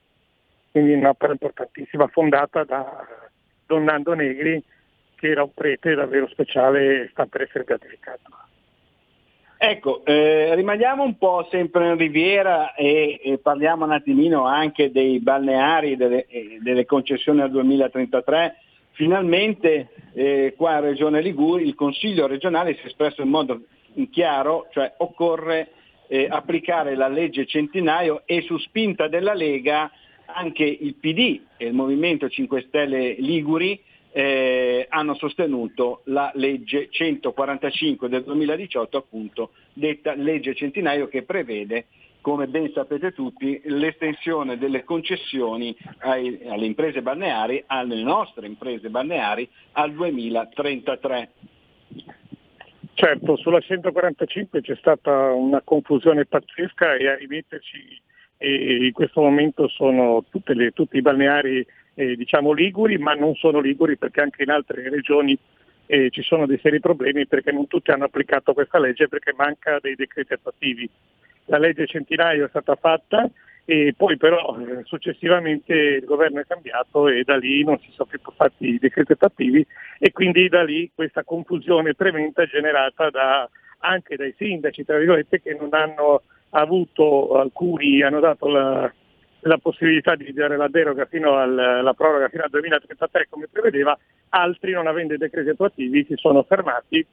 Quindi 0.72 0.94
un'opera 0.94 1.31
importantissima 1.31 2.07
fondata 2.07 2.64
da 2.64 3.07
Don 3.65 3.84
Nando 3.84 4.14
Negri, 4.14 4.64
che 5.15 5.30
era 5.30 5.44
un 5.44 5.53
prete 5.53 5.95
davvero 5.95 6.27
speciale 6.27 7.03
e 7.03 7.07
sta 7.11 7.26
per 7.26 7.41
essere 7.41 7.64
beatificato. 7.64 8.30
Ecco, 9.60 10.06
eh, 10.06 10.53
rimaniamo 10.53 11.03
un 11.03 11.18
po' 11.18 11.48
sempre 11.49 11.88
in 11.88 11.98
Riviera 11.98 12.76
e, 12.76 13.19
e 13.23 13.39
parliamo 13.39 13.85
un 13.85 13.91
attimino 13.91 14.45
anche 14.45 14.91
dei 14.91 15.19
balneari, 15.19 15.95
delle, 15.95 16.27
eh, 16.27 16.60
delle 16.61 16.85
concessioni 16.85 17.41
al 17.41 17.49
2033. 17.49 18.57
Finalmente 18.91 19.89
eh, 20.14 20.53
qua 20.56 20.76
in 20.76 20.81
Regione 20.81 21.22
Liguria 21.22 21.65
il 21.65 21.73
Consiglio 21.73 22.27
regionale 22.27 22.76
si 22.76 22.84
è 22.84 22.85
espresso 22.85 23.23
in 23.23 23.30
modo 23.30 23.61
chiaro, 24.11 24.68
cioè 24.72 24.94
occorre 24.98 25.69
eh, 26.07 26.27
applicare 26.30 26.95
la 26.95 27.07
legge 27.07 27.48
Centinaio 27.48 28.22
e 28.26 28.41
su 28.41 28.60
spinta 28.60 29.07
della 29.07 29.34
Lega 29.34 29.89
anche 30.27 30.63
il 30.63 30.95
PD 30.95 31.41
e 31.57 31.67
il 31.67 31.73
Movimento 31.73 32.29
5 32.29 32.65
Stelle 32.67 33.15
Liguri 33.19 33.79
eh, 34.11 34.87
hanno 34.89 35.15
sostenuto 35.15 36.01
la 36.05 36.31
legge 36.35 36.87
145 36.89 38.09
del 38.09 38.23
2018, 38.23 38.97
appunto 38.97 39.51
detta 39.73 40.15
legge 40.15 40.55
centinaio 40.55 41.07
che 41.07 41.23
prevede, 41.23 41.85
come 42.21 42.47
ben 42.47 42.71
sapete 42.73 43.13
tutti, 43.13 43.61
l'estensione 43.65 44.57
delle 44.57 44.83
concessioni 44.83 45.75
ai, 45.99 46.39
alle 46.47 46.65
imprese 46.65 47.01
balneari, 47.01 47.63
alle 47.67 48.01
nostre 48.01 48.47
imprese 48.47 48.89
balneari, 48.89 49.47
al 49.73 49.93
2033. 49.93 51.29
Certo, 52.95 53.37
sulla 53.37 53.59
145 53.59 54.61
c'è 54.61 54.75
stata 54.77 55.31
una 55.31 55.61
confusione 55.63 56.25
pazzesca 56.25 56.95
e 56.95 57.07
a 57.07 57.15
rimetterci 57.15 58.01
e 58.38 58.85
in 58.85 58.91
questo 58.91 59.22
momento 59.22 59.68
sono 59.68 60.23
le, 60.45 60.72
tutti 60.72 60.97
i 60.97 61.01
balneari 61.01 61.65
eh, 61.95 62.15
diciamo 62.15 62.51
liguri, 62.51 62.97
ma 62.97 63.14
non 63.14 63.34
sono 63.35 63.59
liguri 63.59 63.97
perché 63.97 64.22
anche 64.22 64.43
in 64.43 64.51
altre 64.51 64.89
regioni 64.89 65.38
eh, 65.88 66.09
ci 66.11 66.22
sono 66.22 66.45
dei 66.45 66.59
seri 66.61 66.80
problemi 66.80 67.26
perché 67.26 67.51
non 67.51 67.68
tutti 67.68 67.91
hanno 67.91 68.05
applicato 68.05 68.53
questa 68.53 68.80
legge 68.80 69.07
perché 69.07 69.34
manca 69.35 69.80
dei 69.81 69.95
decreti 69.95 70.34
attuativi. 70.34 70.88
La 71.45 71.57
legge 71.57 71.88
Centinaio 71.88 72.45
è 72.45 72.49
stata 72.49 72.76
fatta 72.76 73.27
e 73.65 73.93
poi 73.97 74.15
però 74.18 74.57
eh, 74.59 74.84
successivamente 74.84 75.73
il 75.73 76.05
governo 76.05 76.39
è 76.39 76.45
cambiato 76.45 77.07
e 77.07 77.23
da 77.23 77.35
lì 77.35 77.64
non 77.64 77.80
si 77.80 77.89
sono 77.91 78.07
più 78.09 78.19
fatti 78.35 78.68
i 78.73 78.80
decreti 78.80 79.14
attuativi 79.14 79.65
e 79.97 80.11
quindi 80.11 80.47
da 80.49 80.64
lì 80.64 80.89
questa 80.93 81.23
confusione 81.23 81.93
tremenda 81.93 82.45
generata 82.45 83.09
da, 83.09 83.49
anche 83.80 84.15
dai 84.15 84.34
sindaci, 84.38 84.85
tra 84.85 84.97
virgolette, 84.97 85.41
che 85.41 85.57
non 85.59 85.69
hanno 85.73 86.22
avuto, 86.51 87.37
alcuni 87.37 88.01
hanno 88.01 88.19
dato 88.19 88.47
la, 88.47 88.91
la 89.41 89.57
possibilità 89.57 90.15
di 90.15 90.31
dare 90.33 90.57
la 90.57 90.67
deroga 90.67 91.05
fino 91.05 91.37
alla 91.39 91.93
proroga 91.93 92.29
fino 92.29 92.43
al 92.43 92.49
2033 92.49 93.27
come 93.29 93.47
prevedeva, 93.51 93.97
altri 94.29 94.71
non 94.71 94.87
avendo 94.87 95.13
i 95.13 95.17
decreti 95.17 95.49
attuativi 95.49 96.05
si 96.05 96.15
sono 96.15 96.43
fermati 96.43 97.05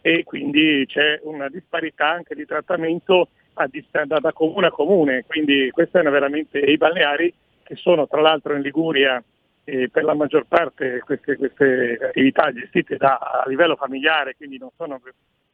e 0.00 0.24
quindi 0.24 0.84
c'è 0.86 1.20
una 1.22 1.48
disparità 1.48 2.08
anche 2.08 2.34
di 2.34 2.44
trattamento 2.44 3.28
da, 3.54 4.18
da 4.18 4.32
comune 4.32 4.66
a 4.66 4.70
comune, 4.70 5.24
quindi 5.26 5.70
queste 5.70 5.98
sono 5.98 6.10
veramente 6.10 6.58
i 6.58 6.76
balneari 6.76 7.32
che 7.62 7.76
sono 7.76 8.06
tra 8.06 8.20
l'altro 8.20 8.54
in 8.54 8.62
Liguria 8.62 9.22
eh, 9.64 9.88
per 9.90 10.04
la 10.04 10.14
maggior 10.14 10.46
parte 10.48 11.00
queste, 11.04 11.36
queste 11.36 11.98
attività 12.00 12.52
gestite 12.52 12.96
da, 12.96 13.18
a 13.18 13.44
livello 13.46 13.76
familiare, 13.76 14.34
quindi 14.36 14.58
non 14.58 14.70
sono 14.76 15.00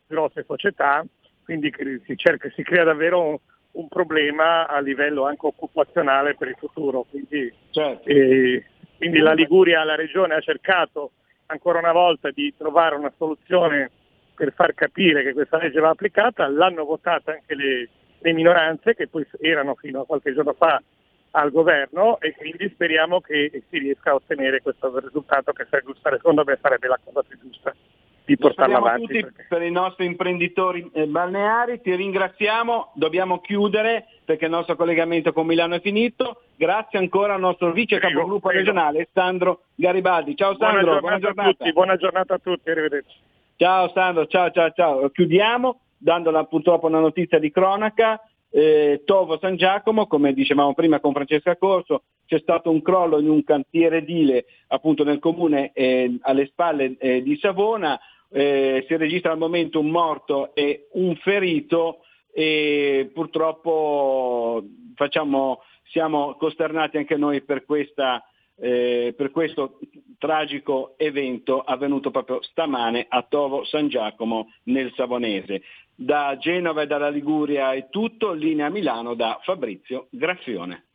grosse 0.06 0.44
società, 0.46 1.04
quindi 1.48 1.72
si, 2.04 2.14
cerca, 2.14 2.50
si 2.54 2.62
crea 2.62 2.84
davvero 2.84 3.22
un, 3.22 3.38
un, 3.70 3.88
problema 3.88 4.66
a 4.66 4.80
livello 4.80 5.24
anche 5.24 5.46
occupazionale 5.46 6.34
per 6.34 6.48
il 6.48 6.56
futuro. 6.58 7.06
Quindi, 7.08 7.50
certo. 7.70 8.06
eh, 8.06 8.66
quindi 8.98 9.18
la 9.20 9.32
Liguria, 9.32 9.82
la 9.82 9.94
regione 9.94 10.34
ha 10.34 10.40
cercato 10.40 11.12
ancora 11.46 11.78
una 11.78 11.92
volta 11.92 12.30
di 12.30 12.52
trovare 12.54 12.96
una 12.96 13.10
soluzione 13.16 13.90
per 14.34 14.52
far 14.52 14.74
capire 14.74 15.22
che 15.22 15.32
questa 15.32 15.56
legge 15.56 15.80
va 15.80 15.88
applicata, 15.88 16.46
l'hanno 16.48 16.84
votata 16.84 17.32
anche 17.32 17.54
le, 17.54 17.88
le 18.18 18.32
minoranze 18.34 18.94
che 18.94 19.08
poi 19.08 19.26
erano 19.40 19.74
fino 19.74 20.02
a 20.02 20.06
qualche 20.06 20.34
giorno 20.34 20.52
fa 20.52 20.82
al 21.30 21.50
governo 21.50 22.20
e 22.20 22.34
quindi 22.36 22.68
speriamo 22.68 23.22
che 23.22 23.62
si 23.70 23.78
riesca 23.78 24.10
a 24.10 24.16
ottenere 24.16 24.60
questo 24.60 24.98
risultato 24.98 25.52
che 25.52 25.66
secondo 25.70 26.44
me 26.44 26.58
sarebbe 26.60 26.88
la 26.88 27.00
cosa 27.02 27.22
più 27.22 27.38
giusta 27.40 27.74
di 28.28 28.36
portarla 28.36 28.76
avanti. 28.76 29.06
tutti 29.06 29.20
perché... 29.20 29.46
per 29.48 29.62
i 29.62 29.70
nostri 29.70 30.04
imprenditori 30.04 30.90
eh, 30.92 31.06
balneari, 31.06 31.80
ti 31.80 31.94
ringraziamo, 31.94 32.92
dobbiamo 32.92 33.40
chiudere 33.40 34.06
perché 34.22 34.44
il 34.44 34.50
nostro 34.50 34.76
collegamento 34.76 35.32
con 35.32 35.46
Milano 35.46 35.76
è 35.76 35.80
finito. 35.80 36.42
Grazie 36.54 36.98
ancora 36.98 37.34
al 37.34 37.40
nostro 37.40 37.72
vice 37.72 37.98
capogruppo 37.98 38.50
regionale 38.50 39.08
Sandro 39.14 39.62
Garibaldi. 39.74 40.36
Ciao 40.36 40.54
Sandro, 40.58 41.00
buona 41.00 41.18
giornata, 41.18 41.18
buona 41.18 41.18
giornata. 41.18 41.48
a 41.48 41.52
tutti, 41.52 41.72
buona 41.72 41.96
giornata 41.96 42.34
a 42.34 42.38
tutti, 42.38 42.70
arrivederci. 42.70 43.16
Ciao 43.56 43.90
Sandro, 43.94 44.26
ciao 44.26 44.50
ciao 44.50 44.70
ciao. 44.72 45.08
Chiudiamo 45.08 45.80
dandola 45.96 46.44
purtroppo 46.44 46.86
una 46.86 47.00
notizia 47.00 47.38
di 47.38 47.50
cronaca. 47.50 48.20
Eh, 48.50 49.02
Tovo 49.04 49.38
San 49.38 49.56
Giacomo, 49.56 50.06
come 50.06 50.32
dicevamo 50.32 50.74
prima 50.74 51.00
con 51.00 51.12
Francesca 51.12 51.56
Corso, 51.56 52.02
c'è 52.26 52.38
stato 52.38 52.70
un 52.70 52.80
crollo 52.82 53.18
in 53.18 53.28
un 53.28 53.42
cantiere 53.44 53.98
edile 53.98 54.44
appunto 54.68 55.04
nel 55.04 55.18
comune 55.18 55.72
eh, 55.72 56.18
alle 56.22 56.46
spalle 56.46 56.96
eh, 56.98 57.22
di 57.22 57.36
Savona, 57.38 57.98
eh, 58.30 58.84
si 58.86 58.96
registra 58.96 59.32
al 59.32 59.38
momento 59.38 59.80
un 59.80 59.90
morto 59.90 60.54
e 60.54 60.88
un 60.92 61.16
ferito 61.16 62.00
e 62.32 63.10
purtroppo 63.12 64.62
facciamo, 64.94 65.62
siamo 65.90 66.34
costernati 66.34 66.96
anche 66.96 67.16
noi 67.16 67.42
per 67.42 67.64
questa 67.64 68.22
eh, 68.60 69.14
per 69.16 69.30
questo 69.30 69.78
tragico 70.18 70.94
evento 70.96 71.60
avvenuto 71.60 72.10
proprio 72.10 72.42
stamane 72.42 73.06
a 73.08 73.22
Tovo 73.22 73.64
San 73.64 73.88
Giacomo 73.88 74.52
nel 74.64 74.92
Savonese. 74.94 75.62
Da 75.94 76.36
Genova 76.38 76.82
e 76.82 76.86
dalla 76.86 77.08
Liguria 77.08 77.72
è 77.72 77.88
tutto, 77.88 78.32
linea 78.32 78.68
Milano 78.68 79.14
da 79.14 79.38
Fabrizio 79.42 80.08
Graffione. 80.10 80.87